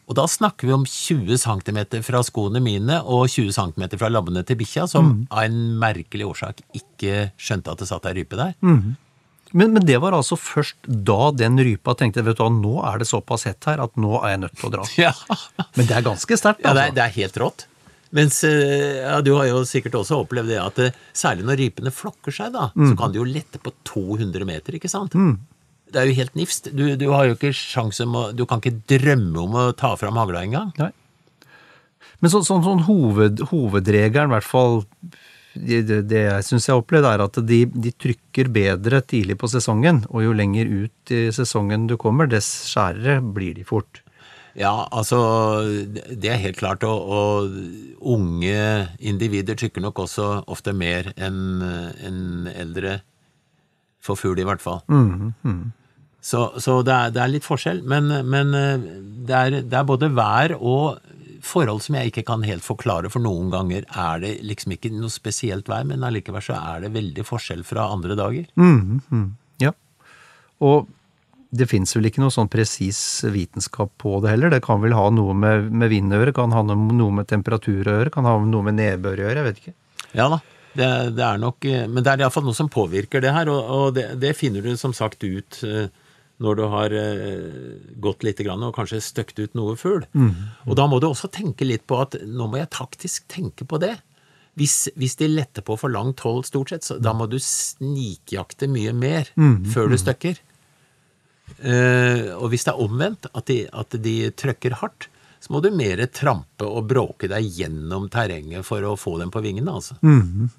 Og 0.08 0.16
da 0.16 0.24
snakker 0.30 0.66
vi 0.70 0.72
om 0.72 0.86
20 0.88 1.36
cm 1.42 1.78
fra 2.06 2.22
skoene 2.24 2.62
mine 2.64 3.02
og 3.04 3.26
20 3.28 3.52
cm 3.52 3.84
fra 4.00 4.08
labbene 4.08 4.40
til 4.48 4.56
bikkja, 4.58 4.86
som 4.88 5.10
av 5.28 5.44
en 5.44 5.58
merkelig 5.78 6.24
årsak 6.30 6.62
ikke 6.78 7.28
skjønte 7.36 7.74
at 7.74 7.82
det 7.84 7.90
satt 7.90 8.08
ei 8.08 8.14
rype 8.22 8.38
der. 8.40 8.56
Men, 9.52 9.72
men 9.72 9.84
det 9.88 9.96
var 10.00 10.12
altså 10.16 10.36
først 10.36 10.76
da 10.88 11.30
den 11.32 11.60
rypa 11.64 11.94
tenkte 11.96 12.24
vet 12.24 12.36
du 12.36 12.42
hva, 12.44 12.50
nå 12.52 12.74
er 12.88 13.00
det 13.00 13.06
såpass 13.08 13.46
hett 13.48 13.64
her 13.68 13.80
at 13.84 13.94
nå 14.00 14.18
er 14.20 14.34
jeg 14.34 14.42
nødt 14.46 14.56
til 14.58 14.68
å 14.68 14.72
dra. 14.74 14.88
Ja, 15.04 15.12
Men 15.76 15.88
det 15.88 15.94
er 15.96 16.04
ganske 16.08 16.36
sterkt, 16.40 16.64
ja 16.64 16.72
det, 16.76 16.82
er, 16.82 16.90
altså. 16.90 16.96
det 16.98 17.04
er 17.04 17.14
helt 17.20 17.38
rått. 17.44 17.66
Mens 18.16 18.40
eh, 18.48 19.02
ja, 19.02 19.18
du 19.20 19.34
har 19.36 19.50
jo 19.50 19.60
sikkert 19.68 19.98
også 19.98 20.22
opplevd 20.22 20.48
det 20.52 20.58
at 20.62 20.78
eh, 20.80 20.98
særlig 21.16 21.44
når 21.48 21.60
rypene 21.60 21.92
flokker 21.92 22.34
seg, 22.34 22.54
da, 22.54 22.70
så 22.72 22.94
kan 22.96 23.12
de 23.12 23.20
jo 23.20 23.26
lette 23.28 23.60
på 23.60 23.72
200 23.88 24.48
meter, 24.48 24.78
ikke 24.78 24.90
sant? 24.92 25.16
Det 25.88 26.00
er 26.00 26.08
jo 26.08 26.16
helt 26.18 26.34
nifst. 26.36 26.70
Du, 26.76 26.84
du 27.00 27.06
har 27.12 27.28
jo 27.28 27.36
ikke 27.36 27.52
sjanse 27.56 28.04
å 28.04 28.26
Du 28.36 28.44
kan 28.48 28.60
ikke 28.60 28.80
drømme 28.92 29.44
om 29.44 29.54
å 29.56 29.68
ta 29.76 29.94
fram 29.96 30.18
hagla 30.20 30.44
engang. 30.44 30.72
Nei. 30.80 30.90
Men 32.20 32.32
så, 32.32 32.42
sånn, 32.44 32.64
sånn 32.66 32.84
hoved, 32.88 33.44
hovedregelen, 33.52 34.32
i 34.32 34.36
hvert 34.36 34.48
fall 34.48 34.80
det, 35.54 35.82
det, 35.88 36.00
det 36.10 36.24
jeg 36.24 36.46
syns 36.46 36.66
jeg 36.68 36.74
har 36.74 36.82
opplevd, 36.82 37.08
er 37.08 37.24
at 37.24 37.38
de, 37.48 37.60
de 37.72 37.92
trykker 38.04 38.50
bedre 38.54 39.00
tidlig 39.06 39.38
på 39.40 39.50
sesongen. 39.50 40.02
Og 40.12 40.26
jo 40.26 40.34
lenger 40.36 40.70
ut 40.84 41.14
i 41.14 41.28
sesongen 41.34 41.88
du 41.90 41.96
kommer, 42.00 42.28
dess 42.30 42.48
skjærere 42.70 43.20
blir 43.22 43.56
de 43.58 43.66
fort. 43.66 44.02
Ja, 44.58 44.88
altså 44.90 45.18
Det 46.10 46.32
er 46.32 46.40
helt 46.42 46.58
klart, 46.58 46.82
og, 46.82 47.08
og 47.08 47.52
unge 48.00 48.88
individer 48.98 49.54
tykker 49.58 49.84
nok 49.84 50.00
også 50.06 50.30
ofte 50.50 50.74
mer 50.74 51.12
enn 51.16 51.62
en 51.62 52.48
eldre. 52.54 52.98
For 54.02 54.18
fugl, 54.18 54.38
i 54.38 54.46
hvert 54.46 54.62
fall. 54.62 54.80
Så, 56.22 56.40
så 56.58 56.80
det, 56.82 56.94
er, 56.94 57.12
det 57.14 57.22
er 57.22 57.30
litt 57.30 57.46
forskjell, 57.46 57.84
men, 57.86 58.10
men 58.26 58.50
det, 58.52 59.34
er, 59.34 59.60
det 59.62 59.78
er 59.78 59.86
både 59.86 60.10
vær 60.14 60.54
og 60.58 60.98
forhold 61.44 61.82
som 61.84 61.96
jeg 61.98 62.10
ikke 62.10 62.24
kan 62.28 62.42
helt 62.46 62.64
forklare, 62.66 63.10
for 63.12 63.22
noen 63.22 63.50
ganger 63.52 63.86
er 63.88 64.22
det 64.22 64.32
liksom 64.46 64.74
ikke 64.74 64.90
noe 64.94 65.12
spesielt 65.12 65.68
vær, 65.70 65.86
men 65.88 66.04
allikevel 66.06 66.42
så 66.44 66.58
er 66.58 66.84
det 66.84 66.94
veldig 66.96 67.24
forskjell 67.26 67.64
fra 67.66 67.88
andre 67.94 68.16
dager. 68.18 68.48
Ja. 69.62 69.72
Og 70.64 70.88
det 71.50 71.66
fins 71.70 71.94
vel 71.96 72.08
ikke 72.10 72.20
noe 72.20 72.34
sånn 72.34 72.50
presis 72.52 72.98
vitenskap 73.32 73.92
på 74.00 74.18
det 74.20 74.34
heller. 74.34 74.50
Det 74.52 74.60
kan 74.66 74.82
vel 74.82 74.92
ha 74.96 75.06
noe 75.14 75.32
med, 75.34 75.70
med 75.72 75.88
vind 75.92 76.12
å 76.12 76.20
gjøre, 76.20 76.34
kan 76.36 76.52
ha 76.52 76.62
noe 76.66 77.10
med 77.20 77.28
temperatur 77.30 77.88
å 77.88 77.94
gjøre, 77.98 78.12
kan 78.12 78.28
ha 78.28 78.34
noe 78.44 78.66
med 78.66 78.76
nedbør 78.80 79.16
å 79.22 79.24
gjøre, 79.28 79.40
jeg 79.40 79.46
vet 79.48 79.62
ikke. 79.62 79.74
Ja 80.18 80.26
da, 80.32 80.40
det, 80.78 80.88
det 81.16 81.24
er 81.24 81.40
nok 81.40 81.64
eh, 81.68 81.86
Men 81.88 82.04
det 82.04 82.12
er 82.14 82.22
iallfall 82.22 82.44
noe 82.46 82.56
som 82.56 82.68
påvirker 82.72 83.20
det 83.24 83.32
her, 83.34 83.48
og, 83.52 83.72
og 83.78 83.96
det, 83.96 84.10
det 84.20 84.34
finner 84.36 84.64
du 84.64 84.76
som 84.80 84.92
sagt 84.96 85.24
ut 85.24 85.62
eh, 85.64 85.88
når 86.38 86.58
du 86.60 86.62
har 86.70 86.92
eh, 86.94 87.46
gått 87.98 88.22
litt 88.22 88.38
grann, 88.44 88.62
og 88.62 88.76
kanskje 88.76 89.00
støkt 89.02 89.40
ut 89.40 89.56
noe 89.58 89.74
fugl. 89.80 90.04
Og 90.68 90.76
da 90.78 90.84
må 90.86 91.00
du 91.02 91.08
også 91.08 91.32
tenke 91.34 91.66
litt 91.66 91.82
på 91.90 91.98
at 92.04 92.14
nå 92.28 92.46
må 92.52 92.60
jeg 92.60 92.70
taktisk 92.76 93.24
tenke 93.32 93.66
på 93.66 93.80
det. 93.82 93.96
hvis, 94.58 94.88
hvis 94.98 95.16
de 95.18 95.28
letter 95.30 95.62
på 95.62 95.76
for 95.78 95.90
langt 95.90 96.20
hold, 96.26 96.44
stort 96.46 96.70
sett, 96.70 96.84
så 96.86 96.96
da 96.98 97.12
må 97.14 97.26
du 97.30 97.38
snikjakte 97.42 98.68
mye 98.70 98.92
mer 98.94 99.28
Mm, 99.38 99.64
før 99.72 99.90
du 99.90 99.96
støkker. 99.98 100.38
Eh, 101.58 102.28
og 102.36 102.52
hvis 102.52 102.66
det 102.66 102.74
er 102.74 102.82
omvendt, 102.84 103.30
at 103.32 103.48
de, 103.50 103.62
at 103.72 103.96
de 104.04 104.16
trøkker 104.38 104.76
hardt, 104.82 105.08
så 105.38 105.54
må 105.54 105.62
du 105.62 105.70
mer 105.74 106.02
trampe 106.10 106.66
og 106.66 106.86
bråke 106.90 107.30
deg 107.30 107.46
gjennom 107.58 108.08
terrenget 108.10 108.66
for 108.66 108.84
å 108.84 108.96
få 108.98 109.16
dem 109.20 109.30
på 109.34 109.42
vingene, 109.44 109.70
altså. 109.70 109.98
Mm. 110.02 110.50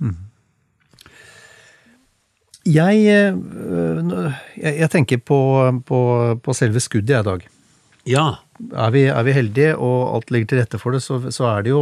Jeg, 2.69 3.03
øh, 3.07 4.11
jeg, 4.59 4.73
jeg 4.83 4.91
tenker 4.93 5.23
på, 5.23 5.39
på, 5.87 6.01
på 6.43 6.55
selve 6.55 6.83
skuddet, 6.83 7.17
jeg, 7.17 7.27
Dag. 7.27 7.47
Ja. 8.09 8.27
Er 8.75 8.91
vi, 8.91 9.05
er 9.07 9.23
vi 9.23 9.33
heldige 9.35 9.75
og 9.79 10.15
alt 10.17 10.31
ligger 10.33 10.51
til 10.51 10.59
rette 10.59 10.79
for 10.81 10.95
det, 10.95 10.99
så, 11.03 11.19
så 11.31 11.47
er 11.53 11.63
det 11.63 11.71
jo 11.71 11.81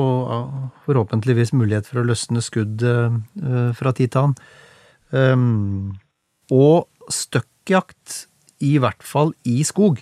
forhåpentligvis 0.86 1.56
mulighet 1.58 1.90
for 1.90 2.02
å 2.02 2.06
løsne 2.06 2.44
skudd 2.46 2.84
øh, 2.86 3.18
fra 3.78 3.94
tid 3.98 4.14
til 4.14 4.28
annen. 4.28 4.38
Um, 5.08 5.96
og 6.52 6.90
støkkjakt, 7.14 8.28
i 8.64 8.78
hvert 8.82 9.04
fall 9.06 9.34
i 9.48 9.62
skog, 9.68 10.02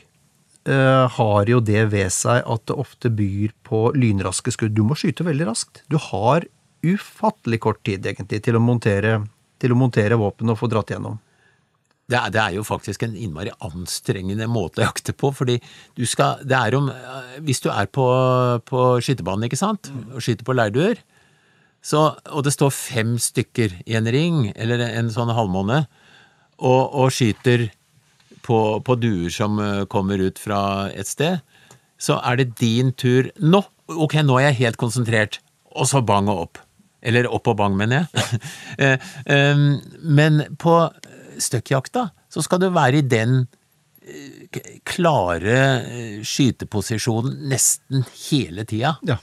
øh, 0.69 1.05
har 1.17 1.49
jo 1.51 1.59
det 1.59 1.87
ved 1.91 2.11
seg 2.13 2.41
at 2.41 2.65
det 2.69 2.77
ofte 2.79 3.11
byr 3.11 3.53
på 3.67 3.89
lynraske 3.97 4.53
skudd. 4.55 4.75
Du 4.75 4.83
må 4.87 4.97
skyte 4.99 5.27
veldig 5.27 5.49
raskt. 5.49 5.83
Du 5.91 5.97
har 5.99 6.47
ufattelig 6.85 7.61
kort 7.65 7.83
tid, 7.85 8.05
egentlig, 8.05 8.43
til 8.45 8.57
å 8.57 8.63
montere, 8.63 9.19
til 9.59 9.73
å 9.73 9.79
montere 9.79 10.19
våpen 10.19 10.53
og 10.53 10.59
få 10.59 10.69
dratt 10.71 10.93
gjennom. 10.93 11.19
Det 12.05 12.19
er, 12.19 12.29
det 12.29 12.41
er 12.41 12.53
jo 12.59 12.63
faktisk 12.65 13.01
en 13.07 13.15
innmari 13.17 13.49
anstrengende 13.65 14.45
måte 14.51 14.83
å 14.83 14.85
jakte 14.85 15.15
på, 15.17 15.31
fordi 15.33 15.55
du 15.97 16.03
skal 16.05 16.43
Det 16.45 16.53
er 16.53 16.75
om 16.77 16.91
Hvis 17.41 17.63
du 17.65 17.71
er 17.73 17.89
på, 17.89 18.05
på 18.61 18.81
skytebanen, 19.01 19.47
ikke 19.47 19.57
sant, 19.57 19.89
og 20.13 20.21
skyter 20.21 20.45
på 20.45 20.53
leirduer, 20.53 21.01
så, 21.85 22.15
og 22.33 22.45
det 22.45 22.53
står 22.53 22.71
fem 22.73 23.17
stykker 23.21 23.73
i 23.85 23.97
en 23.97 24.09
ring, 24.09 24.51
eller 24.55 24.81
en 24.85 25.09
sånn 25.13 25.33
halvmåne, 25.33 25.83
og, 26.57 26.81
og 26.97 27.11
skyter 27.13 27.67
på, 28.45 28.59
på 28.85 28.97
duer 29.01 29.31
som 29.33 29.57
eh, 29.61 29.83
kommer 29.91 30.21
ut 30.21 30.39
fra 30.41 30.59
et 30.93 31.09
sted, 31.09 31.41
så 32.01 32.19
er 32.27 32.41
det 32.41 32.53
din 32.61 32.93
tur 32.97 33.31
Nå! 33.41 33.63
Ok, 33.85 34.17
nå 34.25 34.39
er 34.39 34.47
jeg 34.49 34.61
helt 34.63 34.79
konsentrert. 34.81 35.37
Og 35.77 35.85
så 35.85 35.99
bang 36.01 36.29
og 36.31 36.39
opp. 36.47 36.61
Eller 37.05 37.27
opp 37.29 37.51
og 37.51 37.59
bang, 37.59 37.75
mener 37.77 38.05
jeg. 38.05 38.39
Eh, 38.85 39.59
Men 40.01 40.41
på 40.61 40.73
støkkjakta 41.41 42.09
så 42.31 42.41
skal 42.43 42.63
du 42.63 42.71
være 42.73 42.99
i 42.99 43.05
den 43.05 43.45
eh, 44.01 44.73
klare 44.89 45.59
skyteposisjonen 46.25 47.45
nesten 47.51 48.03
hele 48.25 48.65
tida. 48.67 48.95
Ja. 49.07 49.19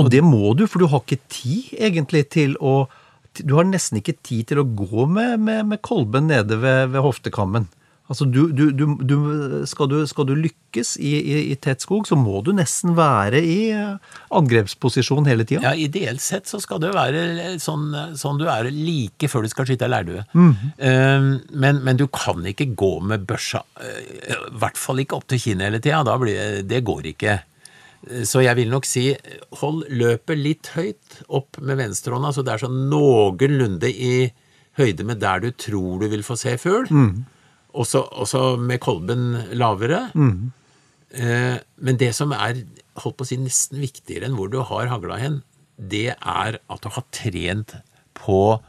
Og 0.00 0.08
det 0.12 0.22
må 0.24 0.54
du, 0.56 0.64
for 0.70 0.82
du 0.82 0.88
har 0.90 1.04
ikke 1.04 1.20
tid 1.28 1.76
egentlig 1.76 2.24
til 2.32 2.56
å 2.62 2.86
Du 3.38 3.54
har 3.58 3.68
nesten 3.68 4.00
ikke 4.00 4.18
tid 4.26 4.50
til 4.50 4.62
å 4.62 4.66
gå 4.66 5.06
med, 5.06 5.38
med, 5.40 5.68
med 5.70 5.82
kolben 5.86 6.28
nede 6.30 6.58
ved, 6.62 6.90
ved 6.94 7.04
hoftekammen. 7.04 7.68
Altså 8.10 8.26
du, 8.26 8.48
du, 8.50 8.72
du, 8.74 8.96
du, 9.06 9.18
skal, 9.70 9.86
du, 9.86 10.00
skal 10.10 10.26
du 10.26 10.32
lykkes 10.34 10.96
i, 10.98 11.12
i, 11.14 11.34
i 11.52 11.56
tett 11.62 11.84
skog, 11.84 12.08
så 12.10 12.16
må 12.18 12.40
du 12.42 12.50
nesten 12.58 12.96
være 12.98 13.38
i 13.38 13.58
eh, 13.70 14.16
angrepsposisjon 14.34 15.30
hele 15.30 15.46
tida. 15.46 15.62
Ja, 15.68 15.76
Ideelt 15.78 16.22
sett 16.24 16.50
så 16.50 16.58
skal 16.58 16.82
du 16.82 16.88
være 16.90 17.54
sånn, 17.62 17.94
sånn 18.18 18.40
du 18.40 18.48
er 18.50 18.66
like 18.74 19.30
før 19.30 19.46
du 19.46 19.52
skal 19.52 19.68
skyte 19.70 19.86
ei 19.86 19.92
leirdue. 19.94 20.24
Mm. 20.34 20.50
Eh, 20.74 21.28
men, 21.54 21.80
men 21.86 22.00
du 22.02 22.08
kan 22.10 22.42
ikke 22.50 22.72
gå 22.74 22.96
med 23.12 23.28
børsa, 23.30 23.62
eh, 23.78 24.02
i 24.34 24.40
hvert 24.58 24.80
fall 24.80 25.04
ikke 25.04 25.20
opp 25.20 25.30
til 25.30 25.44
kinnet 25.46 25.70
hele 25.70 25.82
tida. 25.84 26.02
Det 26.66 26.82
går 26.90 27.12
ikke. 27.14 27.38
Så 28.00 28.40
jeg 28.40 28.56
vil 28.56 28.70
nok 28.72 28.86
si 28.88 29.10
hold 29.60 29.82
løpet 29.92 30.38
litt 30.40 30.70
høyt 30.72 31.18
opp 31.28 31.58
med 31.60 31.76
venstrehånda, 31.82 32.30
så 32.32 32.44
det 32.46 32.54
er 32.54 32.62
sånn 32.62 32.86
noenlunde 32.88 33.90
i 33.92 34.30
høyde 34.80 35.04
med 35.04 35.20
der 35.20 35.42
du 35.44 35.50
tror 35.52 36.00
du 36.00 36.06
vil 36.08 36.24
få 36.24 36.38
se 36.40 36.56
fugl. 36.60 36.88
Mm. 36.88 37.26
Også, 37.76 38.00
også, 38.22 38.56
med 38.56 38.80
kolben 38.82 39.34
lavere. 39.52 40.06
Eh, 41.10 41.58
Men 41.76 42.00
det 42.00 42.14
som 42.16 42.32
er 42.32 42.64
holdt 43.02 43.18
på 43.18 43.26
å 43.26 43.28
si, 43.28 43.38
nesten 43.38 43.82
viktigere 43.82 44.26
enn 44.26 44.36
hvor 44.38 44.50
du 44.50 44.58
har 44.64 44.90
hagla 44.90 45.20
hen, 45.20 45.40
det 45.76 46.10
er 46.16 46.58
at 46.60 46.82
du 46.82 46.90
har 46.92 47.06
trent 47.14 47.76
på 48.16 48.60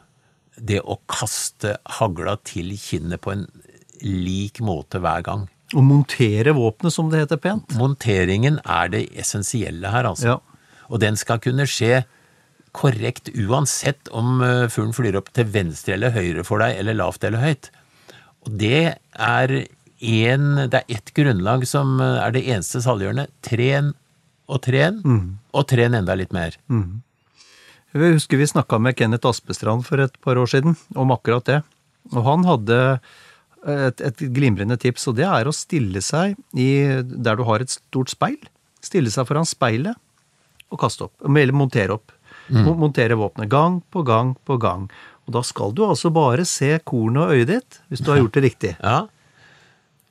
det 0.56 0.80
å 0.84 0.98
kaste 1.10 1.76
hagla 1.98 2.36
til 2.44 2.72
kinnet 2.78 3.22
på 3.24 3.32
en 3.34 3.46
lik 4.02 4.60
måte 4.64 5.00
hver 5.02 5.24
gang. 5.26 5.48
Og 5.72 5.84
montere 5.86 6.52
våpenet, 6.56 6.92
som 6.92 7.08
det 7.12 7.22
heter 7.22 7.40
pent. 7.40 7.76
Monteringen 7.80 8.58
er 8.68 8.90
det 8.92 9.06
essensielle 9.18 9.92
her, 9.92 10.08
altså. 10.10 10.34
Ja. 10.34 10.64
Og 10.92 11.00
den 11.00 11.16
skal 11.16 11.40
kunne 11.40 11.64
skje 11.70 12.02
korrekt 12.76 13.30
uansett 13.36 14.08
om 14.16 14.40
eh, 14.44 14.66
fuglen 14.72 14.94
flyr 14.96 15.18
opp 15.20 15.30
til 15.36 15.48
venstre 15.52 15.96
eller 15.96 16.12
høyre 16.14 16.44
for 16.44 16.62
deg, 16.64 16.76
eller 16.80 16.96
lavt 16.98 17.24
eller 17.28 17.44
høyt. 17.44 17.70
Og 18.44 18.52
det 18.60 18.96
er 19.12 19.54
en, 20.02 20.46
det 20.72 20.80
er 20.80 20.96
ett 20.96 21.12
grunnlag 21.16 21.66
som 21.68 21.98
eh, 22.00 22.20
er 22.24 22.36
det 22.36 22.44
eneste 22.48 22.82
saliggjørende. 22.84 23.28
Tren 23.44 23.92
og 24.52 24.60
tren, 24.66 25.00
og 25.54 25.68
tren 25.70 25.94
enda 25.96 26.16
litt 26.18 26.32
mer. 26.34 26.56
Jeg 27.92 28.16
husker 28.16 28.40
vi 28.40 28.48
snakka 28.48 28.80
med 28.82 28.96
Kenneth 28.98 29.28
Aspestrand 29.28 29.86
for 29.86 30.00
et 30.02 30.16
par 30.24 30.36
år 30.40 30.50
siden 30.50 30.74
om 30.98 31.12
akkurat 31.14 31.46
det. 31.48 31.60
Og 32.12 32.24
han 32.26 32.44
hadde 32.44 32.78
et, 33.68 34.00
et 34.02 34.24
glimrende 34.34 34.76
tips, 34.80 35.06
og 35.10 35.18
det 35.20 35.28
er 35.28 35.48
å 35.48 35.54
stille 35.54 36.02
seg 36.04 36.36
i, 36.58 36.70
der 37.02 37.38
du 37.38 37.44
har 37.48 37.62
et 37.62 37.72
stort 37.72 38.12
speil. 38.12 38.40
Stille 38.82 39.12
seg 39.14 39.28
foran 39.28 39.46
speilet 39.46 39.98
og 40.72 40.80
kaste 40.82 41.06
opp. 41.06 41.14
Eller 41.28 41.54
montere 41.54 41.96
opp. 41.98 42.14
Mm. 42.52 42.72
Montere 42.80 43.16
våpenet 43.18 43.50
gang 43.52 43.80
på 43.92 44.02
gang 44.06 44.34
på 44.48 44.58
gang. 44.60 44.88
Og 45.26 45.36
da 45.36 45.44
skal 45.46 45.74
du 45.76 45.84
altså 45.86 46.10
bare 46.14 46.46
se 46.48 46.74
kornet 46.88 47.22
og 47.22 47.36
øyet 47.36 47.52
ditt, 47.52 47.80
hvis 47.92 48.02
du 48.02 48.10
har 48.12 48.20
gjort 48.22 48.38
det 48.38 48.44
riktig. 48.48 48.72
Ja. 48.80 49.04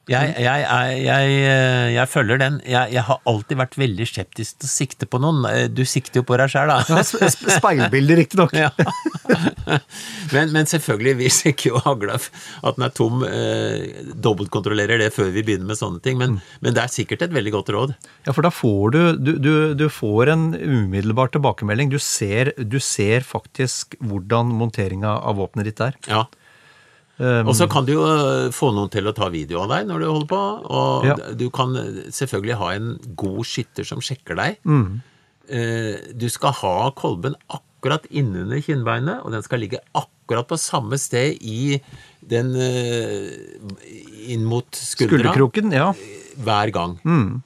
Jeg, 0.09 0.31
jeg, 0.41 0.63
jeg, 0.65 1.01
jeg, 1.05 1.33
eh, 1.47 1.89
jeg 1.93 2.09
følger 2.09 2.39
den. 2.41 2.55
Jeg, 2.67 3.03
har 3.05 3.19
alltid 3.29 3.59
vært 3.59 3.75
veldig 3.79 4.07
skeptisk 4.09 4.57
til 4.59 4.67
å 4.67 4.71
sikte 4.71 5.07
på 5.07 5.19
noen. 5.21 5.43
Eh, 5.47 5.67
Du 5.71 5.83
sikter 5.87 6.19
jo 6.19 6.25
på 6.27 6.35
deg 6.41 6.49
sjøl, 6.51 6.71
da. 6.73 6.79
Ja, 6.89 7.03
sp- 7.05 7.29
sp- 7.29 7.51
Speilbilde, 7.59 8.17
riktignok. 8.17 8.55
Ja. 8.57 8.71
men, 10.33 10.51
men 10.55 10.67
selvfølgelig, 10.69 11.13
vi 11.21 11.29
sjekker 11.31 11.71
jo 11.71 11.81
hagla 11.85 12.17
at 12.17 12.75
den 12.79 12.85
er 12.87 12.93
tom. 12.97 13.21
Eh, 13.27 14.01
dobbeltkontrollerer 14.25 14.99
det 15.03 15.11
før 15.15 15.31
vi 15.35 15.43
begynner 15.47 15.69
med 15.71 15.79
sånne 15.79 16.01
ting. 16.03 16.19
Men, 16.19 16.39
men 16.65 16.75
det 16.75 16.83
er 16.83 16.91
sikkert 16.91 17.27
et 17.27 17.35
veldig 17.37 17.53
godt 17.59 17.71
råd. 17.75 17.95
Ja, 18.27 18.33
for 18.35 18.45
da 18.47 18.51
får 18.53 18.95
du, 18.97 18.99
du, 19.21 19.31
du, 19.41 19.53
du 19.79 19.87
får 19.93 20.33
en 20.33 20.49
umiddelbar 20.57 21.31
tilbakemelding. 21.35 21.93
Du 21.93 21.99
ser, 22.01 22.53
du 22.57 22.79
ser 22.83 23.23
faktisk 23.27 23.95
hvordan 24.01 24.51
monteringa 24.59 25.19
av 25.21 25.39
våpenet 25.39 25.71
ditt 25.71 25.85
er. 25.91 25.97
Ja. 26.09 26.25
Um, 27.21 27.47
Og 27.51 27.53
så 27.53 27.67
kan 27.69 27.85
du 27.85 27.91
jo 27.93 28.01
eh, 28.07 28.47
få 28.55 28.71
noen 28.73 28.89
til 28.89 29.05
å 29.05 29.13
ta 29.13 29.27
video 29.29 29.59
av 29.61 29.69
deg 29.69 29.85
når 29.91 29.99
du 30.01 30.05
holder 30.09 30.29
på. 30.31 30.39
Og 30.73 31.05
Ja. 31.05 31.15
du 31.37 31.43
kan 31.53 31.75
eh, 31.77 32.09
selvfølgelig 32.09 32.55
ha 32.57 32.69
en 32.73 32.87
god 33.19 33.43
skytter 33.45 33.85
som 33.85 34.01
sjekker 34.01 34.39
deg. 34.39 34.57
Mm. 34.65 35.01
Eh, 35.51 35.99
Du 36.17 36.25
skal 36.33 36.55
ha 36.63 36.73
kolben 36.97 37.35
akkurat 37.49 38.07
innunder 38.09 38.61
kinnbeinet, 38.65 39.21
og 39.25 39.31
den 39.35 39.43
skal 39.45 39.61
ligge 39.61 39.77
akkurat 39.93 40.47
på 40.49 40.57
samme 40.57 40.97
sted 40.97 41.37
i 41.41 41.77
den 42.25 42.53
inn 44.29 44.43
mot 44.45 44.67
skuldra 44.77 45.17
Skulderkroken, 45.33 45.71
ja. 45.75 45.91
hver 46.41 46.71
gang. 46.73 46.97
Mm. 47.03 47.41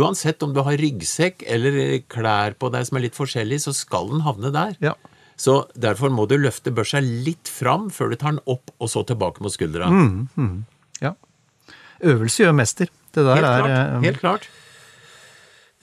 Uansett 0.00 0.42
om 0.42 0.54
du 0.54 0.62
har 0.66 0.78
ryggsekk 0.80 1.44
eller 1.46 2.00
klær 2.10 2.56
på 2.58 2.70
deg 2.74 2.86
som 2.88 2.98
er 2.98 3.06
litt 3.06 3.18
forskjellig, 3.18 3.60
så 3.62 3.74
skal 3.76 4.08
den 4.10 4.24
havne 4.26 4.50
der. 4.54 4.74
ja. 4.82 4.94
Så 5.36 5.66
derfor 5.76 6.08
må 6.12 6.24
du 6.30 6.36
løfte 6.40 6.72
børsa 6.72 7.00
litt 7.04 7.48
fram 7.52 7.90
før 7.92 8.12
du 8.12 8.16
tar 8.16 8.36
den 8.36 8.42
opp, 8.48 8.70
og 8.80 8.88
så 8.88 9.02
tilbake 9.06 9.44
mot 9.44 9.52
skuldra. 9.52 9.90
Mm. 9.92 10.64
ja. 11.04 11.12
Øvelse 12.00 12.44
gjør 12.44 12.54
mester. 12.56 12.88
Det 13.12 13.24
der 13.24 13.36
Helt 13.36 13.46
er 13.48 13.60
klart. 13.60 13.74
eh, 13.76 14.00
Helt 14.06 14.20
klart. 14.20 14.48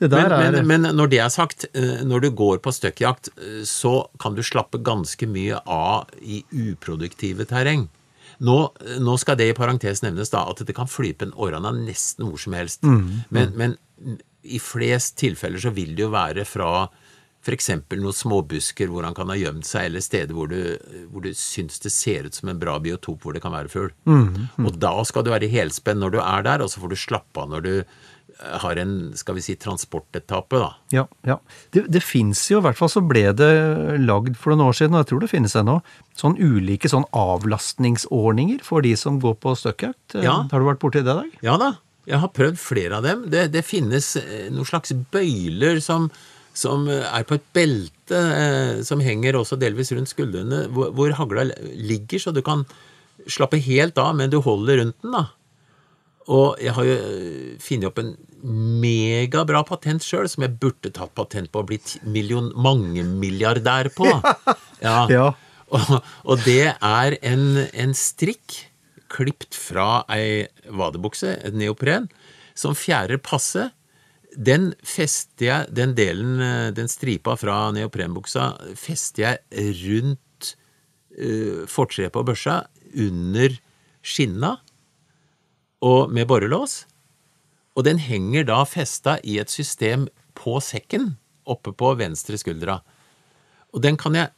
Men, 0.04 0.12
er 0.34 0.52
men, 0.52 0.66
men 0.68 0.88
når 0.98 1.10
det 1.14 1.20
er 1.24 1.30
sagt, 1.32 1.66
eh, 1.78 2.02
når 2.04 2.26
du 2.26 2.30
går 2.36 2.58
på 2.66 2.74
støkkjakt, 2.74 3.30
eh, 3.38 3.62
så 3.70 4.08
kan 4.20 4.36
du 4.36 4.42
slappe 4.44 4.82
ganske 4.84 5.28
mye 5.30 5.62
av 5.70 6.10
i 6.20 6.42
uproduktive 6.52 7.46
terreng. 7.48 7.86
Nå, 8.44 8.58
nå 9.00 9.14
skal 9.22 9.38
det 9.40 9.52
i 9.52 9.56
parentes 9.56 10.02
nevnes 10.04 10.34
da, 10.34 10.42
at 10.50 10.60
det 10.66 10.76
kan 10.76 10.90
flype 10.90 11.30
en 11.30 11.36
orrana 11.38 11.72
nesten 11.78 12.26
hvor 12.28 12.42
som 12.42 12.58
helst. 12.58 12.82
Men, 12.84 13.54
men 13.56 13.78
i 14.44 14.60
flest 14.60 15.16
tilfeller 15.22 15.62
så 15.62 15.72
vil 15.72 15.94
det 15.96 16.04
jo 16.04 16.10
være 16.12 16.44
fra 16.50 16.90
f.eks. 17.44 17.70
noen 18.00 18.16
småbusker 18.16 18.88
hvor 18.92 19.04
han 19.04 19.16
kan 19.18 19.32
ha 19.32 19.36
gjemt 19.36 19.68
seg, 19.68 19.90
eller 19.90 20.04
steder 20.04 20.36
hvor 20.38 20.48
du, 20.52 20.78
hvor 21.12 21.26
du 21.26 21.34
syns 21.36 21.82
det 21.84 21.92
ser 21.92 22.30
ut 22.30 22.38
som 22.38 22.52
en 22.54 22.62
bra 22.62 22.78
biotop 22.84 23.24
hvor 23.24 23.36
det 23.36 23.44
kan 23.44 23.54
være 23.56 23.72
fugl. 23.72 23.92
Og 24.64 24.80
da 24.80 24.96
skal 25.08 25.26
du 25.26 25.34
være 25.34 25.50
i 25.50 25.54
helspenn 25.54 26.00
når 26.04 26.16
du 26.16 26.20
er 26.24 26.48
der, 26.48 26.64
og 26.64 26.72
så 26.72 26.84
får 26.84 26.94
du 26.94 27.00
slappe 27.04 27.44
av 27.44 27.52
når 27.52 27.66
du 27.66 27.74
eh, 27.82 28.58
har 28.64 28.80
en 28.80 28.96
skal 29.20 29.36
vi 29.38 29.44
si, 29.44 29.58
transportetappe. 29.60 30.62
da. 30.64 30.72
Ja, 30.96 31.06
ja. 31.28 31.38
Det, 31.76 31.86
det 31.92 32.04
fins 32.06 32.46
jo, 32.52 32.62
i 32.62 32.68
hvert 32.70 32.80
fall 32.80 32.92
så 32.96 33.04
ble 33.04 33.28
det 33.36 33.54
lagd 34.02 34.40
for 34.40 34.56
noen 34.56 34.70
år 34.70 34.80
siden, 34.80 34.96
og 34.96 35.04
jeg 35.04 35.12
tror 35.12 35.24
det 35.26 35.34
finnes 35.36 35.60
ennå, 35.60 35.80
sånn 36.20 36.40
ulike 36.40 36.92
sånn 36.92 37.10
avlastningsordninger 37.12 38.64
for 38.64 38.86
de 38.86 38.96
som 39.00 39.20
går 39.24 39.36
på 39.44 39.58
støkkjakt. 39.60 40.22
Ja. 40.24 40.46
Har 40.48 40.64
du 40.64 40.72
vært 40.72 40.84
borti 40.84 41.04
det, 41.04 41.12
i 41.12 41.26
Dag? 41.26 41.42
Ja 41.44 41.60
da, 41.60 41.76
jeg 42.10 42.20
har 42.20 42.32
prøvd 42.36 42.60
flere 42.60 43.00
av 43.00 43.06
dem. 43.08 43.28
Det, 43.32 43.48
det 43.54 43.64
finnes 43.68 44.16
eh, 44.20 44.48
noen 44.52 44.68
slags 44.68 44.92
bøyler 45.14 45.80
som, 45.84 46.10
som 46.54 46.88
er 46.90 47.26
på 47.28 47.38
et 47.40 47.46
belte 47.56 48.18
eh, 48.18 48.82
som 48.86 49.02
henger 49.02 49.40
også 49.40 49.58
delvis 49.62 49.92
rundt 49.96 50.12
skuldrene, 50.12 50.68
hvor, 50.74 50.92
hvor 50.94 51.16
hagla 51.18 51.48
ligger, 51.74 52.22
så 52.22 52.34
du 52.36 52.44
kan 52.46 52.66
slappe 53.30 53.60
helt 53.64 53.98
av, 54.02 54.14
men 54.18 54.32
du 54.32 54.40
holder 54.44 54.82
rundt 54.82 55.00
den, 55.02 55.16
da. 55.16 55.26
Og 56.32 56.60
jeg 56.64 56.72
har 56.78 56.88
jo 56.88 56.96
eh, 56.96 57.56
funnet 57.64 57.90
opp 57.90 58.00
en 58.00 58.14
megabra 58.84 59.64
patent 59.68 60.04
sjøl, 60.06 60.28
som 60.32 60.46
jeg 60.46 60.56
burde 60.62 60.92
tatt 60.96 61.14
patent 61.18 61.52
på 61.52 61.64
og 61.64 61.72
blitt 61.72 61.98
million, 62.06 62.52
mangemilliardær 62.56 63.94
på. 63.98 64.10
Ja. 64.84 65.06
Ja. 65.08 65.30
Og, 65.72 65.92
og 66.28 66.42
det 66.44 66.74
er 66.76 67.14
en, 67.24 67.44
en 67.72 67.94
strikk 67.96 68.58
klipt 69.14 69.56
fra 69.56 70.02
ei 70.12 70.50
vadebukse, 70.68 71.38
et 71.40 71.56
neopren, 71.56 72.10
som 72.52 72.76
fjærer 72.76 73.22
passe. 73.24 73.70
Den 74.34 74.72
fester 74.82 75.46
jeg, 75.46 75.74
den 75.76 75.94
delen, 75.98 76.40
eh, 76.42 76.70
den 76.74 76.90
stripa 76.90 77.36
fra 77.38 77.72
neoprenbuksa, 77.76 78.54
fester 78.80 79.28
jeg 79.28 79.76
rundt 79.84 80.56
uh, 81.20 81.66
fortreet 81.70 82.14
på 82.14 82.24
børsa, 82.26 82.64
under 82.98 83.54
skinna, 84.02 84.56
og 85.84 86.10
med 86.14 86.28
borrelås. 86.30 86.84
Og 87.78 87.86
den 87.86 88.02
henger 88.02 88.46
da 88.48 88.64
festa 88.70 89.18
i 89.24 89.38
et 89.42 89.54
system 89.54 90.08
på 90.38 90.58
sekken, 90.64 91.16
oppe 91.46 91.74
på 91.76 91.94
venstre 92.00 92.38
skuldra. 92.40 92.80
Og 93.74 93.82
kan 93.98 94.16
jeg, 94.16 94.30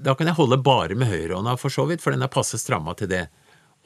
da 0.00 0.14
kan 0.16 0.30
jeg 0.30 0.38
holde 0.38 0.62
bare 0.64 0.96
med 0.96 1.10
høyrehånda, 1.10 1.56
for 1.60 1.72
så 1.72 1.84
vidt, 1.88 2.02
for 2.02 2.14
den 2.14 2.24
er 2.24 2.32
passe 2.32 2.58
stramma 2.58 2.94
til 2.96 3.10
det. 3.10 3.26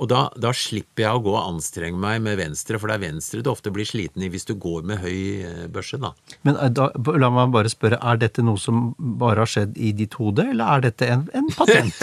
Og 0.03 0.09
da, 0.11 0.25
da 0.35 0.51
slipper 0.57 1.05
jeg 1.05 1.15
å 1.15 1.23
gå 1.23 1.31
og 1.31 1.45
anstrenge 1.45 1.99
meg 2.03 2.19
med 2.25 2.41
venstre, 2.41 2.81
for 2.83 2.91
det 2.91 2.97
er 2.97 3.05
venstre 3.05 3.43
du 3.43 3.51
ofte 3.53 3.71
blir 3.75 3.87
sliten 3.87 4.25
i 4.27 4.31
hvis 4.33 4.49
du 4.49 4.57
går 4.59 4.83
med 4.89 4.99
høy 4.99 5.19
eh, 5.47 5.61
børse, 5.71 6.01
da. 6.03 6.11
Men 6.43 6.59
eh, 6.59 6.73
da, 6.75 6.89
la 7.23 7.31
meg 7.31 7.53
bare 7.55 7.71
spørre, 7.71 8.01
er 8.03 8.19
dette 8.19 8.43
noe 8.43 8.59
som 8.59 8.81
bare 8.99 9.45
har 9.45 9.53
skjedd 9.53 9.79
i 9.79 9.93
ditt 9.95 10.17
hode, 10.19 10.49
eller 10.51 10.75
er 10.75 10.85
dette 10.89 11.11
en, 11.15 11.27
en 11.39 11.51
patent? 11.55 11.95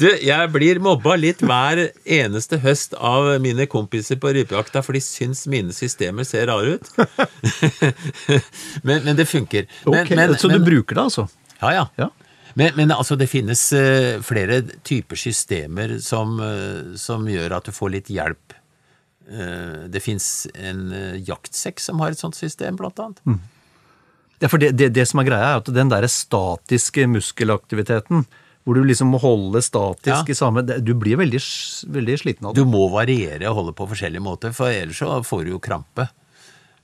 Du, 0.00 0.06
jeg 0.08 0.48
blir 0.54 0.78
mobba 0.80 1.16
litt 1.18 1.42
hver 1.44 1.82
eneste 2.08 2.60
høst 2.62 2.94
av 2.96 3.26
mine 3.44 3.66
kompiser 3.68 4.16
på 4.20 4.30
rypejakta, 4.32 4.80
for 4.86 4.96
de 4.96 5.02
syns 5.04 5.42
mine 5.50 5.74
systemer 5.76 6.24
ser 6.24 6.48
rare 6.48 6.78
ut. 6.78 6.88
men, 8.86 9.02
men 9.04 9.18
det 9.18 9.28
funker. 9.28 9.68
Men, 9.84 10.08
men, 10.08 10.34
så 10.40 10.48
du 10.48 10.56
bruker 10.64 10.96
det, 10.96 11.04
altså? 11.10 11.26
Ja, 11.60 11.74
ja. 11.76 11.84
Ja. 12.00 12.08
Men, 12.54 12.72
men 12.76 12.90
altså, 12.94 13.16
det 13.18 13.28
finnes 13.30 13.60
uh, 13.76 14.20
flere 14.26 14.62
typer 14.86 15.18
systemer 15.18 15.98
som, 16.02 16.38
uh, 16.42 16.96
som 16.98 17.26
gjør 17.30 17.56
at 17.58 17.70
du 17.70 17.72
får 17.76 17.94
litt 17.94 18.10
hjelp. 18.10 18.56
Uh, 19.30 19.86
det 19.92 20.02
fins 20.02 20.46
en 20.58 20.88
jaktsekk 21.22 21.80
som 21.82 22.00
har 22.02 22.10
et 22.14 22.22
sånt 22.22 22.38
system, 22.38 22.76
blant 22.80 22.98
annet. 22.98 23.22
Ja, 24.40 24.48
for 24.48 24.58
det, 24.58 24.72
det, 24.80 24.90
det 24.96 25.06
som 25.08 25.20
er 25.20 25.28
greia, 25.28 25.50
er 25.52 25.60
at 25.60 25.68
den 25.76 25.90
der 25.92 26.06
statiske 26.10 27.04
muskelaktiviteten, 27.12 28.24
hvor 28.64 28.76
du 28.76 28.84
liksom 28.84 29.12
må 29.12 29.20
holde 29.20 29.60
statisk 29.64 30.28
Ja. 30.28 30.32
i 30.32 30.36
samme 30.36 30.62
det- 30.66 30.82
Du 30.84 30.94
blir 30.94 31.16
veldig, 31.16 31.40
veldig 31.88 32.16
sliten 32.20 32.46
av 32.46 32.54
Du 32.54 32.64
må 32.64 32.90
variere 32.92 33.48
og 33.48 33.56
holde 33.56 33.72
på 33.76 33.88
forskjellige 33.88 34.24
måter, 34.24 34.52
for 34.52 34.68
ellers 34.68 34.98
så 35.00 35.20
får 35.24 35.44
du 35.44 35.50
jo 35.54 35.58
krampe. 35.58 36.08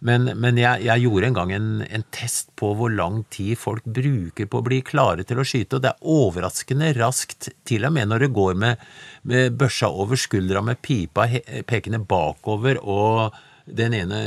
Men, 0.05 0.29
men 0.37 0.59
jeg, 0.61 0.83
jeg 0.85 1.03
gjorde 1.07 1.29
en 1.31 1.37
gang 1.39 1.53
en, 1.57 1.69
en 1.89 2.05
test 2.13 2.51
på 2.61 2.75
hvor 2.77 2.93
lang 2.93 3.23
tid 3.33 3.57
folk 3.57 3.87
bruker 3.89 4.49
på 4.51 4.61
å 4.61 4.65
bli 4.67 4.83
klare 4.85 5.25
til 5.25 5.41
å 5.41 5.47
skyte, 5.47 5.79
og 5.79 5.87
det 5.87 5.95
er 5.95 6.11
overraskende 6.13 6.91
raskt, 6.99 7.49
til 7.65 7.87
og 7.89 7.95
med 7.97 8.11
når 8.11 8.27
det 8.27 8.35
går 8.37 8.59
med, 8.61 8.83
med 9.25 9.57
børsa 9.57 9.89
over 9.89 10.21
skuldra 10.21 10.61
med 10.65 10.83
pipa 10.85 11.25
he, 11.31 11.41
pekende 11.65 12.03
bakover 12.05 12.81
og 12.83 13.39
den 13.67 13.97
ene 13.97 14.21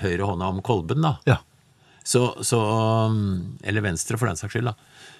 høyre 0.00 0.30
hånda 0.30 0.52
om 0.54 0.62
kolben, 0.64 1.02
da. 1.04 1.16
Ja. 1.28 1.40
Så, 2.06 2.28
så 2.46 2.60
Eller 3.66 3.82
venstre, 3.82 4.16
for 4.16 4.30
den 4.30 4.38
saks 4.38 4.54
skyld, 4.54 4.70
da. 4.70 4.76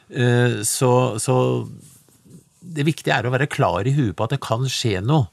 Eh, 0.06 0.60
Så, 0.64 0.90
så 1.18 1.34
det 2.62 2.86
viktige 2.86 3.14
er 3.14 3.26
å 3.26 3.34
være 3.34 3.50
klar 3.50 3.86
i 3.86 3.94
huet 3.94 4.14
på 4.16 4.26
at 4.26 4.36
det 4.36 4.42
kan 4.42 4.64
skje 4.70 5.00
noe. 5.02 5.26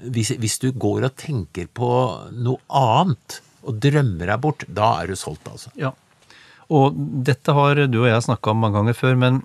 Hvis, 0.00 0.32
hvis 0.40 0.58
du 0.60 0.72
går 0.72 1.06
og 1.06 1.14
tenker 1.20 1.68
på 1.70 1.90
noe 2.34 2.58
annet 2.72 3.38
og 3.66 3.80
drømmer 3.82 4.30
deg 4.30 4.42
bort, 4.42 4.66
da 4.68 4.92
er 5.02 5.10
du 5.10 5.18
solgt, 5.18 5.48
altså. 5.50 5.72
Ja. 5.78 5.94
Og 6.68 6.96
dette 7.24 7.54
har 7.56 7.80
du 7.88 8.02
og 8.02 8.10
jeg 8.10 8.26
snakka 8.26 8.52
om 8.52 8.62
mange 8.62 8.78
ganger 8.78 8.96
før, 8.96 9.16
men 9.18 9.40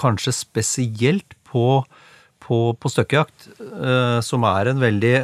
kanskje 0.00 0.32
spesielt 0.36 1.36
på, 1.50 1.82
på, 2.40 2.58
på 2.78 2.92
støkkejakt, 2.92 3.50
eh, 3.58 4.18
som 4.24 4.46
er 4.48 4.70
en 4.70 4.82
veldig 4.82 5.14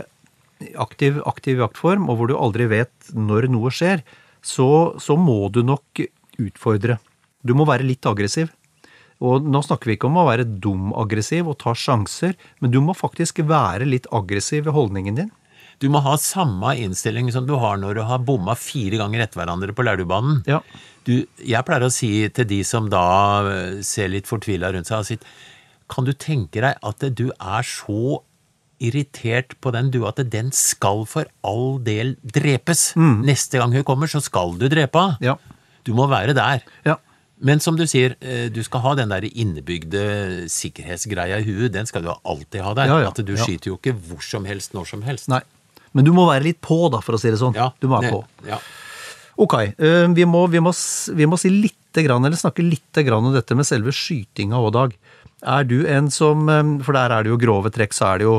aktiv, 0.82 1.20
aktiv 1.28 1.62
jaktform, 1.62 2.10
og 2.10 2.18
hvor 2.18 2.30
du 2.30 2.36
aldri 2.38 2.68
vet 2.70 3.10
når 3.14 3.48
noe 3.52 3.72
skjer, 3.74 4.02
så, 4.46 4.68
så 5.02 5.16
må 5.18 5.46
du 5.54 5.62
nok 5.66 6.06
utfordre. 6.42 6.98
Du 7.46 7.54
må 7.56 7.66
være 7.68 7.86
litt 7.86 8.06
aggressiv. 8.08 8.50
Og 9.24 9.46
nå 9.48 9.62
snakker 9.64 9.88
vi 9.88 9.96
ikke 9.96 10.10
om 10.10 10.18
å 10.20 10.26
være 10.28 10.44
dum 10.44 10.90
aggressiv 10.98 11.48
og 11.48 11.56
ta 11.62 11.72
sjanser, 11.72 12.34
men 12.60 12.72
du 12.72 12.82
må 12.84 12.92
faktisk 12.96 13.40
være 13.48 13.88
litt 13.88 14.08
aggressiv 14.14 14.68
i 14.68 14.74
holdningen 14.76 15.22
din. 15.22 15.30
Du 15.82 15.88
må 15.92 16.00
ha 16.04 16.14
samme 16.20 16.72
innstilling 16.80 17.28
som 17.34 17.48
du 17.48 17.56
har 17.60 17.76
når 17.80 17.98
du 17.98 18.04
har 18.08 18.22
bomma 18.24 18.54
fire 18.56 19.00
ganger 19.02 19.26
etter 19.26 19.42
hverandre 19.42 19.74
på 19.76 19.84
Laulubanen. 19.84 20.40
Ja. 20.48 20.62
Du, 21.06 21.26
jeg 21.38 21.66
pleier 21.68 21.86
å 21.86 21.92
si 21.92 22.10
til 22.34 22.48
de 22.48 22.62
som 22.66 22.88
da 22.90 23.02
eh, 23.50 23.82
ser 23.86 24.08
litt 24.12 24.30
fortvila 24.30 24.72
rundt 24.74 24.88
seg, 24.88 25.04
sitt, 25.06 25.26
kan 25.92 26.06
du 26.08 26.14
tenke 26.16 26.64
deg 26.64 26.80
at 26.82 27.04
du 27.14 27.28
er 27.36 27.66
så 27.66 28.22
irritert 28.82 29.54
på 29.64 29.72
den, 29.72 29.90
du, 29.92 30.02
at 30.08 30.18
den 30.32 30.50
skal 30.52 31.04
for 31.08 31.28
all 31.46 31.78
del 31.84 32.16
drepes. 32.20 32.90
Neste 32.96 33.60
gang 33.60 33.72
hun 33.72 33.86
kommer, 33.88 34.10
så 34.10 34.20
skal 34.24 34.56
du 34.60 34.66
drepe 34.72 35.00
henne. 35.00 35.20
Ja. 35.24 35.36
Du 35.86 35.94
må 35.94 36.08
være 36.10 36.34
der. 36.36 36.64
Ja. 36.84 36.96
Men 37.36 37.60
som 37.60 37.76
du 37.76 37.84
sier, 37.88 38.16
eh, 38.24 38.48
du 38.48 38.62
skal 38.64 38.82
ha 38.82 38.94
den 38.96 39.12
der 39.12 39.24
innebygde 39.28 40.48
sikkerhetsgreia 40.50 41.38
i 41.42 41.46
huet. 41.46 41.72
Den 41.74 41.86
skal 41.88 42.02
du 42.02 42.10
alltid 42.16 42.62
ha 42.64 42.72
der. 42.74 42.90
Ja, 42.90 43.00
ja, 43.04 43.12
At 43.12 43.20
du 43.20 43.34
ja. 43.36 43.44
skyter 43.44 43.74
jo 43.74 43.76
ikke 43.76 43.94
hvor 44.08 44.24
som 44.24 44.48
helst, 44.48 44.74
når 44.74 44.88
som 44.88 45.04
helst. 45.06 45.28
Nei. 45.32 45.42
Men 45.96 46.04
du 46.04 46.12
må 46.12 46.26
være 46.28 46.44
litt 46.50 46.60
på, 46.64 46.76
da, 46.92 47.00
for 47.04 47.16
å 47.16 47.20
si 47.20 47.32
det 47.32 47.40
sånn. 47.40 47.56
Ja, 47.56 47.70
du 47.80 47.88
må 47.88 48.00
være 48.02 48.18
på. 48.18 48.48
Ja. 48.50 48.60
Ok, 49.40 49.54
eh, 49.60 50.06
vi 50.16 50.24
må, 50.28 50.46
vi, 50.52 50.60
må, 50.64 50.72
vi 51.16 51.28
må 51.28 51.38
si 51.40 51.52
litt 51.52 51.74
eller 51.96 52.34
snakke 52.36 52.60
litt 52.60 52.98
om 53.16 53.30
dette 53.32 53.56
med 53.56 53.64
selve 53.64 53.92
skytinga 53.94 54.58
òg, 54.60 54.72
Dag. 54.74 54.96
Er 55.48 55.64
du 55.64 55.86
en 55.88 56.10
som 56.12 56.48
eh, 56.48 56.62
For 56.84 56.96
der 56.96 57.12
er 57.12 57.24
det 57.24 57.32
jo 57.32 57.38
grove 57.40 57.72
trekk, 57.72 57.96
så 57.96 58.10
er 58.10 58.20
det 58.20 58.26
jo 58.26 58.34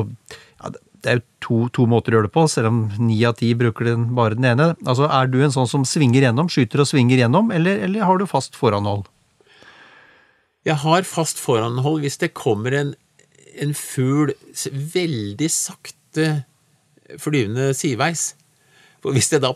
ja, 0.62 0.70
Det 0.70 1.10
er 1.10 1.18
jo 1.18 1.24
to, 1.42 1.58
to 1.74 1.86
måter 1.90 2.14
å 2.14 2.18
gjøre 2.18 2.30
det 2.30 2.34
på, 2.36 2.46
selv 2.50 2.70
om 2.70 2.80
ni 3.02 3.18
av 3.26 3.38
ti 3.40 3.52
bruker 3.58 3.90
den, 3.90 4.08
bare 4.18 4.38
den 4.38 4.46
ene. 4.50 4.72
Altså, 4.86 5.10
Er 5.10 5.30
du 5.30 5.40
en 5.42 5.54
sånn 5.54 5.70
som 5.70 5.86
svinger 5.86 6.28
gjennom, 6.28 6.50
skyter 6.54 6.84
og 6.84 6.90
svinger 6.90 7.24
gjennom, 7.24 7.50
eller, 7.54 7.82
eller 7.88 8.06
har 8.06 8.22
du 8.22 8.28
fast 8.30 8.58
foranhold? 8.58 9.08
Jeg 10.68 10.82
har 10.84 11.06
fast 11.08 11.40
foranhold 11.40 12.02
hvis 12.04 12.20
det 12.22 12.34
kommer 12.38 12.76
en, 12.76 12.94
en 13.58 13.74
fugl 13.78 14.34
veldig 14.94 15.50
sakte 15.54 16.28
flyvende 17.22 17.72
sideveis. 17.78 18.34
For 19.06 19.14
hvis 19.14 19.28
jeg 19.30 19.44
da, 19.44 19.52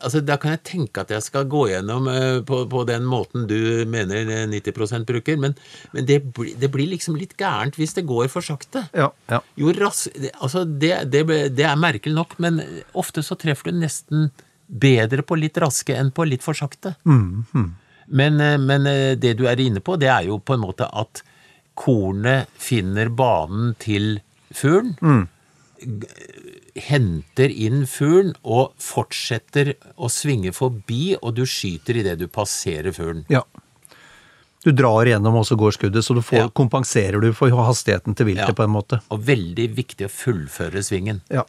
altså 0.00 0.22
da 0.24 0.38
kan 0.40 0.54
jeg 0.54 0.62
tenke 0.64 1.02
at 1.04 1.10
jeg 1.12 1.22
skal 1.26 1.44
gå 1.52 1.66
gjennom 1.68 2.06
eh, 2.08 2.38
på, 2.48 2.62
på 2.72 2.80
den 2.88 3.04
måten 3.06 3.44
du 3.46 3.84
mener 3.92 4.24
eh, 4.32 4.46
90% 4.48 5.04
bruker, 5.06 5.36
men, 5.42 5.52
men 5.92 6.06
det, 6.08 6.16
det 6.58 6.70
blir 6.72 6.88
liksom 6.94 7.18
litt 7.20 7.34
gærent 7.38 7.76
hvis 7.76 7.92
det 7.98 8.06
går 8.08 8.30
for 8.32 8.40
sakte. 8.46 8.86
Ja, 8.96 9.10
ja. 9.30 9.42
Jo 9.60 9.74
ras, 9.76 10.06
det- 10.16 10.32
altså 10.40 10.64
det, 10.64 10.94
det, 11.12 11.26
det 11.58 11.68
er 11.68 11.76
merkelig 11.78 12.16
nok, 12.16 12.38
men 12.42 12.62
ofte 12.96 13.22
så 13.22 13.36
treffer 13.38 13.68
du 13.70 13.82
nesten 13.84 14.30
bedre 14.66 15.22
på 15.22 15.36
litt 15.38 15.60
raske 15.62 15.94
enn 15.94 16.08
på 16.16 16.24
litt 16.26 16.42
for 16.42 16.56
sakte. 16.58 16.96
Men, 17.04 17.44
mm. 17.52 17.68
men 18.16 18.40
men, 18.66 18.88
det 19.20 19.36
du 19.38 19.44
er 19.46 19.60
inne 19.62 19.84
på, 19.84 20.00
det 20.00 20.08
er 20.10 20.24
jo 20.32 20.40
på 20.40 20.56
en 20.56 20.64
måte 20.64 20.88
at 20.88 21.20
kornet 21.76 22.48
finner 22.56 23.12
banen 23.12 23.74
til 23.82 24.16
fuglen, 24.56 24.96
g- 25.84 26.08
henter 26.76 27.48
inn 27.50 27.86
fuglen 27.88 28.34
og 28.44 28.72
fortsetter 28.82 29.74
å 29.96 30.10
svinge 30.12 30.52
forbi, 30.52 31.16
og 31.22 31.34
du 31.38 31.42
skyter 31.48 31.96
idet 32.02 32.18
du 32.20 32.26
passerer 32.28 32.92
fuglen. 32.96 33.24
ja. 33.28 33.42
Du 34.66 34.72
drar 34.74 35.06
gjennom, 35.06 35.36
og 35.38 35.44
så 35.46 35.54
går 35.54 35.70
skuddet, 35.76 36.02
så 36.02 36.12
du 36.16 36.20
får, 36.26 36.38
Ja. 36.40 36.48
kompenserer 36.48 37.20
du 37.22 37.28
for 37.32 37.48
hastigheten 37.54 38.16
til 38.16 38.26
viltet 38.26 38.48
Ja. 38.48 38.52
på 38.52 38.64
en 38.64 38.70
måte. 38.74 39.00
Og 39.14 39.20
veldig 39.22 39.68
viktig 39.76 40.06
å 40.08 40.10
fullføre 40.10 40.82
svingen. 40.82 41.20
Ja. 41.30 41.44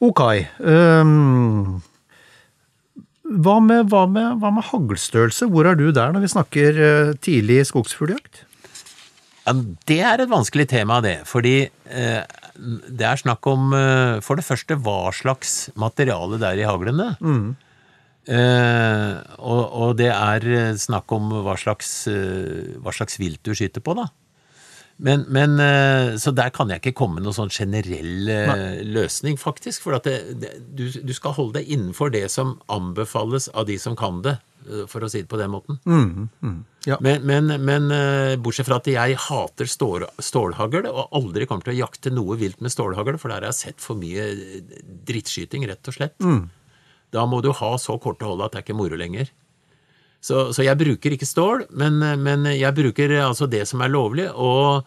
Ok. 0.00 0.20
Um, 0.60 1.82
hva, 3.26 3.56
med, 3.64 3.88
hva, 3.90 4.04
med, 4.06 4.38
hva 4.38 4.52
med 4.54 4.64
haglstørrelse? 4.68 5.48
Hvor 5.50 5.66
er 5.66 5.74
du 5.74 5.90
der 5.90 6.12
når 6.14 6.22
vi 6.22 6.30
snakker 6.30 6.78
eh, 6.78 7.12
tidlig 7.18 7.64
skogsfugljakt? 7.66 8.44
Ja, 9.46 9.52
Det 9.86 9.98
er 10.06 10.20
et 10.22 10.30
vanskelig 10.30 10.68
tema, 10.68 11.00
det. 11.02 11.24
Fordi 11.26 11.68
eh, 11.90 12.22
det 12.56 13.06
er 13.06 13.20
snakk 13.20 13.46
om 13.50 13.72
eh, 13.76 14.18
for 14.24 14.38
det 14.38 14.46
første 14.46 14.78
hva 14.80 15.12
slags 15.14 15.68
materiale 15.78 16.40
det 16.40 16.50
er 16.50 16.64
i 16.64 16.68
haglene. 16.68 17.12
Eh, 18.26 19.16
og, 19.38 19.60
og 19.70 19.90
det 20.00 20.10
er 20.10 20.46
eh, 20.50 20.76
snakk 20.80 21.12
om 21.14 21.30
hva 21.46 21.54
slags, 21.60 21.90
eh, 22.10 22.74
hva 22.82 22.94
slags 22.94 23.20
vilt 23.22 23.42
du 23.46 23.54
skyter 23.54 23.84
på, 23.84 23.94
da. 23.98 24.08
Men, 24.96 25.26
men 25.28 25.58
Så 26.16 26.32
der 26.32 26.48
kan 26.56 26.70
jeg 26.72 26.80
ikke 26.80 26.94
komme 26.96 27.18
med 27.18 27.26
noen 27.26 27.36
sånn 27.36 27.50
generell 27.52 28.30
Nei. 28.32 28.78
løsning, 28.88 29.36
faktisk. 29.36 29.82
For 29.84 29.98
at 29.98 30.08
det, 30.08 30.38
det, 30.40 30.54
du, 30.72 30.86
du 30.88 31.12
skal 31.12 31.34
holde 31.36 31.58
deg 31.58 31.68
innenfor 31.68 32.14
det 32.14 32.24
som 32.32 32.54
anbefales 32.72 33.50
av 33.52 33.66
de 33.68 33.76
som 33.76 33.92
kan 33.92 34.22
det. 34.24 34.38
For 34.90 35.04
å 35.06 35.08
si 35.10 35.22
det 35.22 35.30
på 35.30 35.38
den 35.40 35.52
måten. 35.52 35.78
Ja. 36.86 36.96
Men, 37.02 37.24
men, 37.26 37.50
men 37.66 37.88
eh, 37.90 38.36
bortsett 38.38 38.68
fra 38.68 38.78
at 38.78 38.86
jeg 38.90 39.16
hater 39.26 39.66
stål, 39.70 40.04
stålhagl, 40.22 40.86
og 40.86 41.16
aldri 41.18 41.48
kommer 41.50 41.66
til 41.66 41.74
å 41.74 41.80
jakte 41.80 42.12
noe 42.14 42.36
vilt 42.38 42.62
med 42.62 42.70
stålhagl, 42.70 43.18
for 43.18 43.32
der 43.32 43.42
har 43.42 43.50
jeg 43.50 43.58
sett 43.58 43.82
for 43.82 43.98
mye 43.98 44.28
eh, 44.30 44.76
drittskyting, 45.08 45.66
rett 45.66 45.90
og 45.90 45.96
slett. 45.98 46.14
Da 47.14 47.26
må 47.26 47.40
du 47.42 47.50
ha 47.54 47.72
så 47.78 47.98
korte 48.02 48.28
hold 48.28 48.44
at 48.44 48.54
det 48.54 48.60
er 48.60 48.66
ikke 48.68 48.78
moro 48.78 48.98
lenger. 48.98 49.32
Så, 50.22 50.48
så 50.54 50.64
jeg 50.66 50.78
bruker 50.78 51.14
ikke 51.14 51.28
stål, 51.28 51.66
men, 51.78 51.98
men 52.22 52.46
jeg 52.54 52.74
bruker 52.74 53.12
altså 53.22 53.46
det 53.50 53.64
som 53.70 53.82
er 53.84 53.92
lovlig, 53.92 54.28
og, 54.30 54.86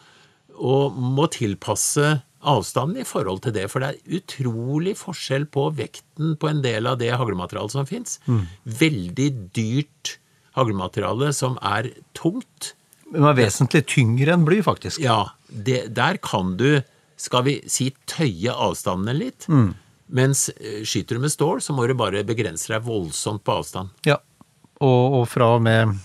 og 0.56 0.98
må 1.00 1.28
tilpasse 1.32 2.18
avstanden 2.40 3.02
i 3.02 3.08
forhold 3.08 3.44
til 3.44 3.56
det. 3.56 3.66
For 3.72 3.84
det 3.84 3.92
er 3.92 4.20
utrolig 4.20 4.96
forskjell 5.00 5.48
på 5.52 5.70
vekten 5.78 6.36
på 6.40 6.50
en 6.52 6.64
del 6.66 6.90
av 6.90 7.00
det 7.02 7.12
haglmaterialet 7.12 7.76
som 7.76 7.90
fins. 7.90 8.20
Veldig 8.64 9.30
dyrt 9.56 10.18
haglemateriale 10.58 11.34
som 11.36 11.58
er 11.66 11.92
tungt. 12.18 12.74
Men 13.10 13.26
er 13.32 13.38
vesentlig 13.40 13.84
tyngre 13.90 14.36
enn 14.36 14.46
bly, 14.48 14.62
faktisk. 14.66 15.02
Ja, 15.02 15.32
det, 15.50 15.88
der 15.98 16.20
kan 16.22 16.56
du, 16.60 16.82
skal 17.20 17.46
vi 17.48 17.60
si, 17.72 17.90
tøye 18.10 18.54
avstandene 18.54 19.18
litt. 19.18 19.50
Mens 20.10 20.48
eh, 20.56 20.82
skyter 20.88 21.18
du 21.18 21.26
med 21.26 21.34
stål, 21.34 21.62
så 21.62 21.74
må 21.78 21.86
du 21.90 21.96
bare 21.98 22.26
begrense 22.26 22.72
deg 22.72 22.86
voldsomt 22.86 23.44
på 23.46 23.60
avstand. 23.62 23.94
Ja. 24.08 24.18
Og, 24.80 25.20
og 25.20 25.26
fra 25.30 25.52
og 25.58 25.66
med 25.66 25.98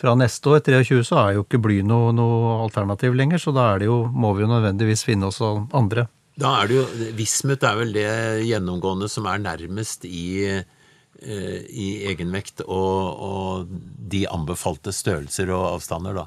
fra 0.00 0.14
neste 0.18 0.52
år, 0.52 0.60
23, 0.66 1.00
så 1.08 1.18
er 1.22 1.36
jo 1.36 1.44
ikke 1.46 1.60
bly 1.64 1.80
noe, 1.86 2.12
noe 2.16 2.56
alternativ 2.64 3.16
lenger, 3.16 3.40
så 3.42 3.54
da 3.56 3.70
er 3.72 3.82
det 3.82 3.90
jo, 3.90 3.98
må 4.12 4.34
vi 4.36 4.44
jo 4.44 4.50
nødvendigvis 4.50 5.06
finne 5.08 5.30
oss 5.30 5.40
andre. 5.44 6.06
Da 6.36 6.52
er 6.60 6.68
det 6.68 6.76
jo, 6.76 6.86
Vismut 7.16 7.64
er 7.64 7.78
vel 7.78 7.94
det 7.96 8.08
gjennomgående 8.44 9.08
som 9.08 9.28
er 9.30 9.40
nærmest 9.40 10.04
i, 10.04 10.44
eh, 10.44 11.62
i 11.72 11.86
egenvekt 12.10 12.60
og, 12.66 13.22
og 13.30 13.78
de 14.12 14.26
anbefalte 14.28 14.92
størrelser 14.92 15.52
og 15.56 15.70
avstander, 15.78 16.20
da. 16.20 16.26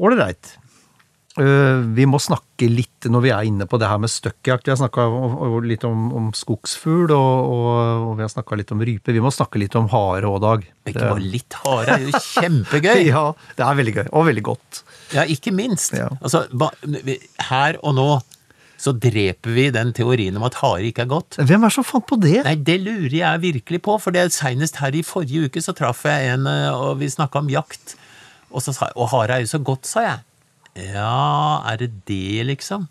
Ålreit. 0.00 0.56
Uh, 0.56 0.59
vi 1.38 2.04
må 2.10 2.18
snakke 2.18 2.66
litt, 2.66 3.06
når 3.06 3.22
vi 3.22 3.30
er 3.30 3.46
inne 3.46 3.66
på 3.70 3.78
det 3.78 3.86
her 3.86 4.00
med 4.02 4.10
støkkjakt 4.10 4.66
Vi 4.66 4.72
har 4.72 4.80
snakka 4.80 5.04
litt 5.62 5.84
om, 5.86 6.08
om 6.18 6.32
skogsfugl, 6.34 7.12
og, 7.14 7.52
og, 7.54 7.68
og 8.08 8.16
vi 8.18 8.24
har 8.26 8.32
snakka 8.32 8.58
litt 8.58 8.72
om 8.74 8.82
rype. 8.82 9.14
Vi 9.14 9.22
må 9.22 9.30
snakke 9.32 9.62
litt 9.62 9.76
om 9.78 9.86
hare 9.92 10.26
òg, 10.26 10.40
Dag. 10.42 10.66
Ikke 10.90 11.06
bare 11.06 11.22
litt 11.22 11.54
hare, 11.62 11.86
det 11.86 11.94
er 11.94 12.08
jo 12.08 12.24
kjempegøy! 12.26 13.06
Ja, 13.14 13.24
det 13.56 13.64
er 13.64 13.78
veldig 13.78 13.94
gøy. 13.94 14.04
Og 14.10 14.26
veldig 14.26 14.44
godt. 14.50 14.82
Ja, 15.14 15.22
ikke 15.22 15.54
minst. 15.54 15.94
Ja. 15.96 16.10
Altså, 16.18 16.44
her 17.50 17.78
og 17.80 17.96
nå 17.98 18.10
så 18.80 18.94
dreper 18.96 19.52
vi 19.52 19.66
den 19.74 19.92
teorien 19.96 20.36
om 20.38 20.46
at 20.48 20.56
hare 20.62 20.86
ikke 20.88 21.04
er 21.04 21.10
godt. 21.10 21.36
Hvem 21.44 21.66
er 21.66 21.74
som 21.74 21.84
fant 21.84 22.06
på 22.08 22.16
det? 22.20 22.38
Nei, 22.46 22.56
det 22.64 22.78
lurer 22.80 23.16
jeg 23.18 23.42
virkelig 23.42 23.82
på, 23.84 23.96
for 24.00 24.14
det 24.14 24.22
er 24.24 24.32
senest 24.32 24.80
her 24.80 24.96
i 24.96 25.04
forrige 25.04 25.50
uke 25.50 25.62
så 25.62 25.74
traff 25.76 26.06
jeg 26.08 26.32
en, 26.32 26.48
eh, 26.48 26.70
og 26.72 26.96
vi 27.02 27.10
snakka 27.12 27.42
om 27.42 27.50
jakt, 27.52 27.94
og 28.50 28.64
så 28.64 28.74
sa 28.74 28.88
Og 28.96 29.12
hare 29.12 29.36
er 29.36 29.44
jo 29.44 29.52
så 29.52 29.60
godt, 29.62 29.86
sa 29.86 30.06
jeg. 30.06 30.22
Ja, 30.78 31.62
er 31.66 31.80
det 31.80 31.90
det, 32.08 32.44
liksom? 32.46 32.86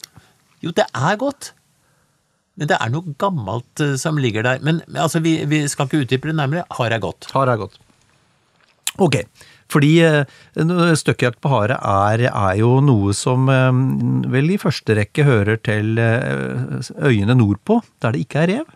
Jo, 0.63 0.73
det 0.75 0.85
er 0.91 1.19
godt. 1.19 1.53
Men 2.59 2.67
det 2.67 2.75
er 2.75 2.91
noe 2.91 3.15
gammelt 3.21 3.83
eh, 3.83 3.95
som 3.99 4.19
ligger 4.19 4.43
der. 4.43 4.63
Men 4.65 4.81
altså, 4.91 5.21
vi, 5.23 5.37
vi 5.47 5.63
skal 5.71 5.87
ikke 5.87 6.03
utdype 6.03 6.29
det 6.31 6.35
nærmere. 6.35 6.65
Hare 6.75 6.97
er 6.97 7.03
godt. 7.03 7.29
Hare 7.31 7.55
er 7.55 7.61
godt. 7.61 7.77
Ok, 8.99 9.15
fordi 9.71 9.93
eh, 10.03 10.25
støkkjakt 10.99 11.39
på 11.39 11.53
hare 11.53 11.77
er, 11.79 12.25
er 12.27 12.57
jo 12.59 12.73
noe 12.83 13.13
som 13.15 13.47
eh, 13.53 13.69
vel 14.33 14.51
i 14.51 14.59
første 14.59 14.97
rekke 14.99 15.23
hører 15.27 15.61
til 15.63 15.95
øyene 15.99 17.37
nordpå, 17.39 17.79
der 18.03 18.15
det 18.15 18.27
ikke 18.27 18.43
er 18.43 18.53
rev. 18.57 18.75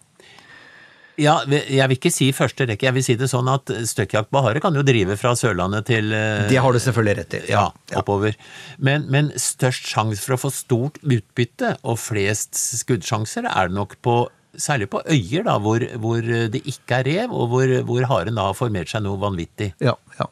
Ja, 1.21 1.35
jeg 1.45 1.85
vil 1.89 1.97
ikke 1.99 2.11
si 2.13 2.31
første 2.33 2.65
rekke. 2.65 2.87
Jeg 2.87 2.95
vil 2.95 3.05
si 3.05 3.15
det 3.19 3.29
sånn 3.29 3.49
at 3.51 3.69
støkkjakt 3.89 4.31
på 4.33 4.41
hare 4.45 4.61
kan 4.63 4.73
jo 4.73 4.85
drive 4.85 5.17
fra 5.19 5.35
Sørlandet 5.37 5.85
til 5.91 6.13
eh, 6.15 6.45
Det 6.49 6.61
har 6.63 6.73
du 6.73 6.81
selvfølgelig 6.81 7.17
rett 7.19 7.35
i. 7.37 7.41
Ja, 7.53 7.67
oppover. 7.99 8.37
Men, 8.81 9.05
men 9.13 9.29
størst 9.37 9.89
sjanse 9.91 10.23
for 10.23 10.37
å 10.37 10.41
få 10.47 10.53
stort 10.53 10.97
utbytte 11.03 11.75
og 11.83 11.99
flest 12.01 12.57
skuddsjanser 12.57 13.45
er 13.49 13.69
det 13.69 13.79
nok 13.79 13.99
på 14.05 14.23
Særlig 14.53 14.85
på 14.93 14.99
øyer, 15.09 15.41
da, 15.47 15.55
hvor, 15.57 15.81
hvor 15.97 16.21
det 16.21 16.59
ikke 16.69 16.99
er 16.99 17.07
rev, 17.07 17.31
og 17.33 17.47
hvor, 17.49 17.71
hvor 17.87 18.03
haren 18.05 18.35
da 18.37 18.43
har 18.51 18.53
formert 18.53 18.91
seg 18.91 19.01
noe 19.01 19.17
vanvittig. 19.17 19.71
Ja, 19.81 19.95
ja. 20.19 20.27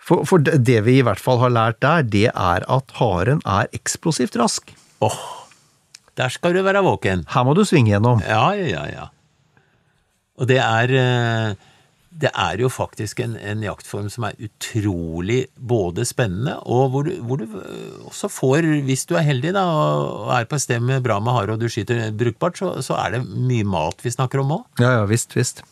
For, 0.00 0.24
for 0.24 0.40
det 0.40 0.78
vi 0.86 0.94
i 0.98 1.04
hvert 1.04 1.20
fall 1.20 1.36
har 1.42 1.52
lært 1.52 1.82
der, 1.84 2.00
det 2.08 2.30
er 2.32 2.64
at 2.64 2.94
haren 2.96 3.44
er 3.44 3.68
eksplosivt 3.76 4.40
rask. 4.40 4.72
Åh, 5.04 5.20
der 6.16 6.32
skal 6.32 6.56
du 6.56 6.62
være 6.64 6.80
våken. 6.84 7.26
Her 7.32 7.44
må 7.44 7.52
du 7.56 7.60
svinge 7.68 7.92
gjennom. 7.92 8.24
Ja, 8.24 8.54
ja, 8.56 8.86
ja. 8.88 9.10
Og 10.40 10.48
det 10.48 10.58
er 10.62 10.92
eh, 10.96 11.54
Det 12.22 12.28
er 12.28 12.60
jo 12.60 12.68
faktisk 12.68 13.20
en, 13.24 13.36
en 13.40 13.62
jaktform 13.64 14.08
som 14.12 14.26
er 14.28 14.36
utrolig 14.36 15.46
både 15.56 16.04
spennende, 16.04 16.58
og 16.68 16.90
hvor 16.92 17.06
du, 17.08 17.14
hvor 17.24 17.40
du 17.40 17.46
eh, 17.48 18.06
også 18.08 18.28
får, 18.28 18.68
hvis 18.84 19.06
du 19.08 19.16
er 19.16 19.24
heldig 19.24 19.54
da, 19.56 19.64
og 19.64 20.32
er 20.36 20.44
på 20.44 20.58
et 20.58 20.64
sted 20.66 20.80
med 20.84 21.02
bra 21.04 21.16
med 21.24 21.32
hare 21.32 21.54
og 21.56 21.62
du 21.62 21.70
skyter 21.72 22.10
brukbart, 22.12 22.60
så, 22.60 22.74
så 22.84 22.98
er 23.00 23.16
det 23.16 23.22
mye 23.24 23.64
mat 23.64 24.04
vi 24.04 24.12
snakker 24.12 24.42
om 24.42 24.58
òg. 24.58 24.66
Ja, 24.82 24.98
ja, 24.98 25.06
visst, 25.08 25.32
visst. 25.36 25.64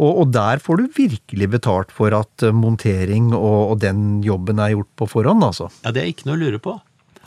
Og, 0.00 0.22
og 0.22 0.30
der 0.32 0.62
får 0.62 0.80
du 0.80 0.86
virkelig 0.96 1.50
betalt 1.50 1.90
for 1.92 2.14
at 2.16 2.46
eh, 2.46 2.54
montering 2.54 3.34
og, 3.34 3.74
og 3.74 3.80
den 3.82 4.22
jobben 4.24 4.62
er 4.62 4.76
gjort 4.76 4.92
på 4.96 5.10
forhånd, 5.18 5.42
altså. 5.50 5.66
Ja, 5.82 5.92
det 5.92 6.04
er 6.04 6.12
ikke 6.12 6.30
noe 6.30 6.38
å 6.38 6.42
lure 6.44 6.62
på. 6.62 6.76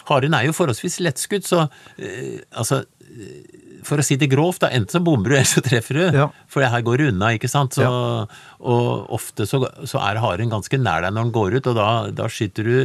Haren 0.08 0.34
er 0.36 0.48
jo 0.48 0.56
forholdsvis 0.56 1.02
lettskutt, 1.04 1.46
så 1.48 1.68
øh, 1.68 2.40
altså 2.52 2.82
eh, 3.04 3.44
For 3.88 4.02
å 4.02 4.06
si 4.06 4.18
det 4.20 4.30
grovt, 4.32 4.62
da, 4.64 4.72
enten 4.74 4.98
så 4.98 5.04
bomber 5.04 5.34
du, 5.34 5.36
eller 5.40 5.50
så 5.50 5.64
treffer 5.66 6.00
du. 6.00 6.04
Ja. 6.24 6.28
For 6.52 6.64
det 6.64 6.72
her 6.74 6.86
går 6.86 7.08
unna, 7.10 7.34
ikke 7.38 7.52
sant. 7.52 7.78
Så, 7.78 7.86
Ja. 7.86 8.26
Og 8.64 9.10
ofte 9.12 9.46
så, 9.50 9.60
så 9.90 10.00
er 10.00 10.22
haren 10.24 10.52
ganske 10.52 10.78
nær 10.80 11.04
deg 11.04 11.12
når 11.16 11.28
den 11.28 11.34
går 11.36 11.58
ut, 11.60 11.72
og 11.72 11.76
da, 11.76 11.88
da 12.16 12.30
skyter 12.32 12.68
du 12.68 12.78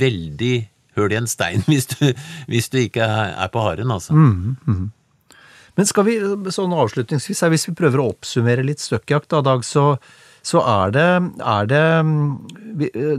veldig 0.00 0.54
høl 0.96 1.12
i 1.12 1.18
en 1.20 1.28
stein 1.30 1.62
hvis 1.70 1.90
du, 1.92 2.08
hvis 2.50 2.70
du 2.72 2.80
ikke 2.84 3.04
er 3.04 3.52
på 3.52 3.62
haren, 3.64 3.92
altså. 3.92 4.16
Men 5.78 5.86
skal 5.88 6.04
vi, 6.08 6.16
sånn 6.52 6.74
avslutningsvis, 6.76 7.44
hvis 7.52 7.68
vi 7.70 7.76
prøver 7.78 8.02
å 8.02 8.08
oppsummere 8.10 8.64
litt 8.66 8.82
støkkjakt 8.82 9.30
da, 9.32 9.42
Dag, 9.46 9.62
så, 9.64 9.84
så 10.44 10.62
er 10.66 10.96
det, 10.96 11.06
er 11.40 11.68
det 11.70 11.84
mm, 12.04 12.24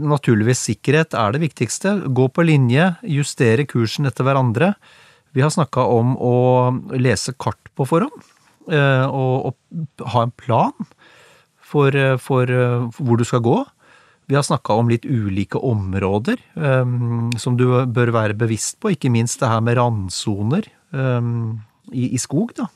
naturligvis 0.03 0.65
sikkerhet 0.67 1.15
er 1.17 1.33
det 1.33 1.41
viktigste. 1.45 1.95
Gå 2.11 2.27
på 2.33 2.45
linje, 2.45 2.91
justere 3.07 3.65
kursen 3.69 4.09
etter 4.09 4.27
hverandre. 4.27 4.73
Vi 5.31 5.43
har 5.43 5.51
snakka 5.53 5.85
om 5.87 6.15
å 6.19 6.35
lese 6.99 7.33
kart 7.39 7.71
på 7.77 7.87
forhånd, 7.87 8.23
eh, 8.71 9.05
og, 9.07 9.51
og 9.51 10.07
ha 10.13 10.25
en 10.25 10.33
plan 10.35 10.89
for, 11.71 11.95
eh, 11.95 12.17
for, 12.19 12.51
eh, 12.51 12.89
for 12.91 13.07
hvor 13.07 13.21
du 13.21 13.27
skal 13.27 13.43
gå. 13.45 13.59
Vi 14.31 14.37
har 14.37 14.43
snakka 14.47 14.75
om 14.79 14.91
litt 14.91 15.03
ulike 15.03 15.59
områder 15.59 16.39
um, 16.55 17.31
som 17.35 17.57
du 17.59 17.65
bør 17.91 18.13
være 18.15 18.37
bevisst 18.39 18.77
på, 18.79 18.93
ikke 18.93 19.11
minst 19.11 19.41
det 19.41 19.49
her 19.51 19.59
med 19.65 19.75
randsoner 19.75 20.69
um, 20.95 21.59
i, 21.91 22.13
i 22.15 22.19
skog, 22.21 22.53
da. 22.55 22.69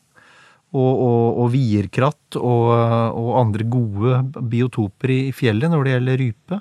Og, 0.76 0.92
og, 1.06 1.38
og 1.40 1.54
vierkratt 1.54 2.36
og, 2.36 2.74
og 3.16 3.30
andre 3.40 3.64
gode 3.72 4.18
biotoper 4.52 5.14
i 5.14 5.20
fjellet 5.32 5.72
når 5.72 5.86
det 5.86 5.94
gjelder 5.94 6.20
rype. 6.20 6.60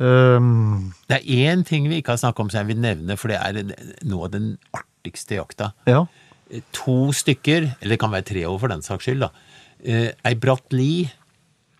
Um, 0.00 0.94
Det 1.08 1.18
er 1.18 1.52
én 1.52 1.64
ting 1.66 1.88
vi 1.90 2.00
ikke 2.00 2.14
har 2.14 2.22
snakket 2.22 2.40
om 2.40 2.50
som 2.50 2.62
jeg 2.62 2.70
vil 2.72 2.80
nevne, 2.80 3.16
for 3.20 3.28
det 3.28 3.36
er 3.36 3.98
noe 4.08 4.24
av 4.24 4.32
den 4.32 4.54
artigste 4.72 5.36
jakta. 5.36 5.72
ja. 5.86 6.06
to 6.72 7.12
stykker, 7.14 7.76
eller 7.80 7.94
det 7.94 8.00
kan 8.00 8.10
være 8.10 8.26
tre 8.26 8.40
år 8.48 8.58
for 8.58 8.72
den 8.72 8.82
saks 8.82 9.04
skyld, 9.06 9.20
da. 9.22 9.28
Eh, 9.84 10.10
ei 10.26 10.34
bratt 10.34 10.72
li, 10.74 11.08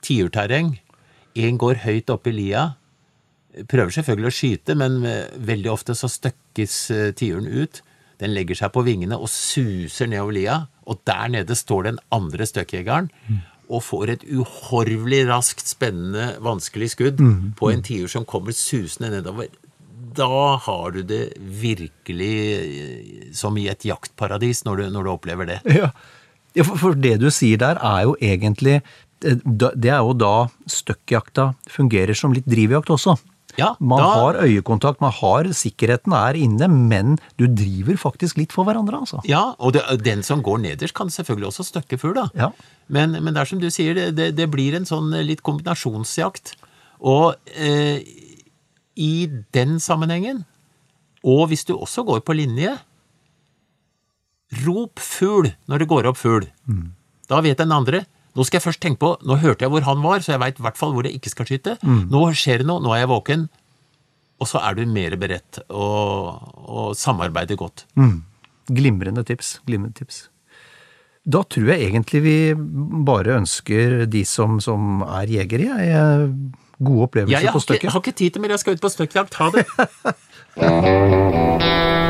tiurterreng. 0.05 0.77
En 1.35 1.59
går 1.59 1.83
høyt 1.83 2.11
opp 2.11 2.29
i 2.31 2.33
lia. 2.37 2.75
Prøver 3.67 3.91
selvfølgelig 3.91 4.31
å 4.31 4.37
skyte, 4.37 4.77
men 4.79 5.01
eh, 5.05 5.27
veldig 5.37 5.73
ofte 5.73 5.97
så 5.99 6.07
støkkes 6.09 6.77
eh, 6.95 7.11
tiuren 7.19 7.49
ut. 7.51 7.83
Den 8.23 8.31
legger 8.37 8.55
seg 8.55 8.71
på 8.73 8.85
vingene 8.87 9.19
og 9.19 9.29
suser 9.33 10.07
nedover 10.07 10.37
lia, 10.37 10.57
og 10.87 11.01
der 11.09 11.29
nede 11.33 11.57
står 11.57 11.89
den 11.89 11.99
andre 12.13 12.47
støkkjegeren 12.47 13.11
og 13.71 13.85
får 13.87 14.15
et 14.17 14.25
uhorvelig 14.27 15.25
raskt, 15.31 15.69
spennende, 15.71 16.33
vanskelig 16.43 16.91
skudd 16.97 17.21
på 17.57 17.71
en 17.71 17.85
tiur 17.87 18.11
som 18.11 18.27
kommer 18.27 18.57
susende 18.57 19.13
nedover. 19.15 19.47
Da 20.19 20.57
har 20.67 20.91
du 20.91 21.05
det 21.07 21.37
virkelig 21.39 22.35
eh, 22.59 23.29
som 23.33 23.55
i 23.57 23.69
et 23.71 23.85
jaktparadis 23.87 24.65
når 24.67 24.83
du, 24.83 24.89
når 24.91 25.07
du 25.07 25.11
opplever 25.13 25.47
det. 25.47 25.61
Ja, 25.71 25.93
Ja, 26.57 26.65
for, 26.67 26.81
for 26.81 26.99
det 26.99 27.21
du 27.23 27.29
sier 27.31 27.61
der 27.63 27.79
er 27.79 28.07
jo 28.09 28.17
egentlig 28.19 28.81
eh, 28.81 29.37
Det 29.45 29.91
er 29.91 30.01
jo 30.03 30.15
da 30.19 30.49
støkkjakta 30.67 31.53
fungerer 31.71 32.17
som 32.19 32.35
litt 32.35 32.49
drivjakt 32.51 32.91
også. 32.91 33.15
Ja, 33.59 33.75
Man 33.81 33.99
da- 33.99 34.11
har 34.15 34.39
øyekontakt, 34.45 35.01
man 35.01 35.13
har 35.13 35.45
sikkerheten 35.53 36.13
er 36.13 36.35
inne, 36.39 36.69
men 36.69 37.19
du 37.37 37.47
driver 37.47 37.97
faktisk 37.97 38.37
litt 38.37 38.53
for 38.53 38.65
hverandre, 38.65 39.01
altså. 39.01 39.21
Ja, 39.25 39.55
og 39.59 39.73
det, 39.73 39.83
den 40.05 40.23
som 40.23 40.43
går 40.43 40.61
nederst 40.63 40.95
kan 40.95 41.11
selvfølgelig 41.11 41.47
også 41.51 41.67
støkke 41.67 41.99
full, 41.99 42.15
da. 42.15 42.29
Ja. 42.35 42.51
Men, 42.89 43.13
men 43.23 43.35
det 43.35 43.41
er 43.43 43.51
som 43.51 43.61
du 43.61 43.71
sier, 43.71 43.95
det, 44.13 44.37
det, 44.37 44.51
blir 44.51 44.77
en 44.77 44.87
sånn 44.87 45.11
litt 45.27 45.43
kombinasjonsjakt. 45.43 46.55
Og 47.01 47.35
eh, 47.57 48.03
i 48.97 49.27
den 49.55 49.79
sammenhengen, 49.81 50.45
og 51.25 51.49
hvis 51.49 51.65
du 51.65 51.75
også 51.77 52.05
går 52.05 52.23
på 52.25 52.37
linje, 52.37 52.79
Rop 54.65 54.99
fugl 54.99 55.53
når 55.71 55.79
det 55.79 55.87
går 55.87 56.09
opp 56.11 56.19
fugl. 56.19 56.49
Da 57.31 57.39
vet 57.45 57.61
den 57.61 57.71
andre 57.71 58.03
nå 58.37 58.45
skal 58.47 58.59
jeg 58.61 58.67
først 58.69 58.81
tenke 58.83 59.01
på, 59.03 59.11
nå 59.27 59.37
hørte 59.43 59.67
jeg 59.67 59.73
hvor 59.73 59.85
han 59.89 60.03
var, 60.05 60.23
så 60.23 60.35
jeg 60.35 60.43
veit 60.43 60.61
i 60.61 60.65
hvert 60.67 60.79
fall 60.79 60.93
hvor 60.95 61.07
jeg 61.09 61.19
ikke 61.19 61.33
skal 61.33 61.49
skyte. 61.49 61.77
Nå 61.83 62.21
skjer 62.39 62.63
det 62.63 62.69
noe, 62.71 62.83
nå 62.85 62.93
er 62.95 63.03
jeg 63.05 63.11
våken. 63.11 63.49
Og 64.41 64.49
så 64.49 64.61
er 64.65 64.73
du 64.79 64.87
mer 64.89 65.17
beredt 65.21 65.59
og, 65.69 66.39
og 66.65 66.95
samarbeider 66.97 67.59
godt. 67.61 67.85
Glimrende 68.71 69.25
tips. 69.27 69.59
Glimrende 69.69 69.99
tips. 69.99 70.29
Da 71.31 71.43
tror 71.45 71.69
jeg 71.75 71.91
egentlig 71.91 72.23
vi 72.25 72.37
bare 73.05 73.37
ønsker 73.43 74.07
de 74.09 74.23
som, 74.25 74.57
som 74.65 75.03
er 75.05 75.29
jegere, 75.35 75.77
jeg, 75.85 76.31
gode 76.81 77.03
opplevelser 77.11 77.51
Ja, 77.51 77.53
på 77.53 77.61
støkket. 77.61 77.85
Jeg 77.85 77.93
har 77.93 78.01
ikke 78.01 78.17
tid 78.23 78.31
til 78.37 78.41
mer, 78.47 78.55
jeg 78.57 78.63
skal 78.65 78.79
ut 78.79 78.87
på 78.87 78.95
støkkjakt. 78.97 79.37
Ha 79.37 79.47
det! 79.59 79.67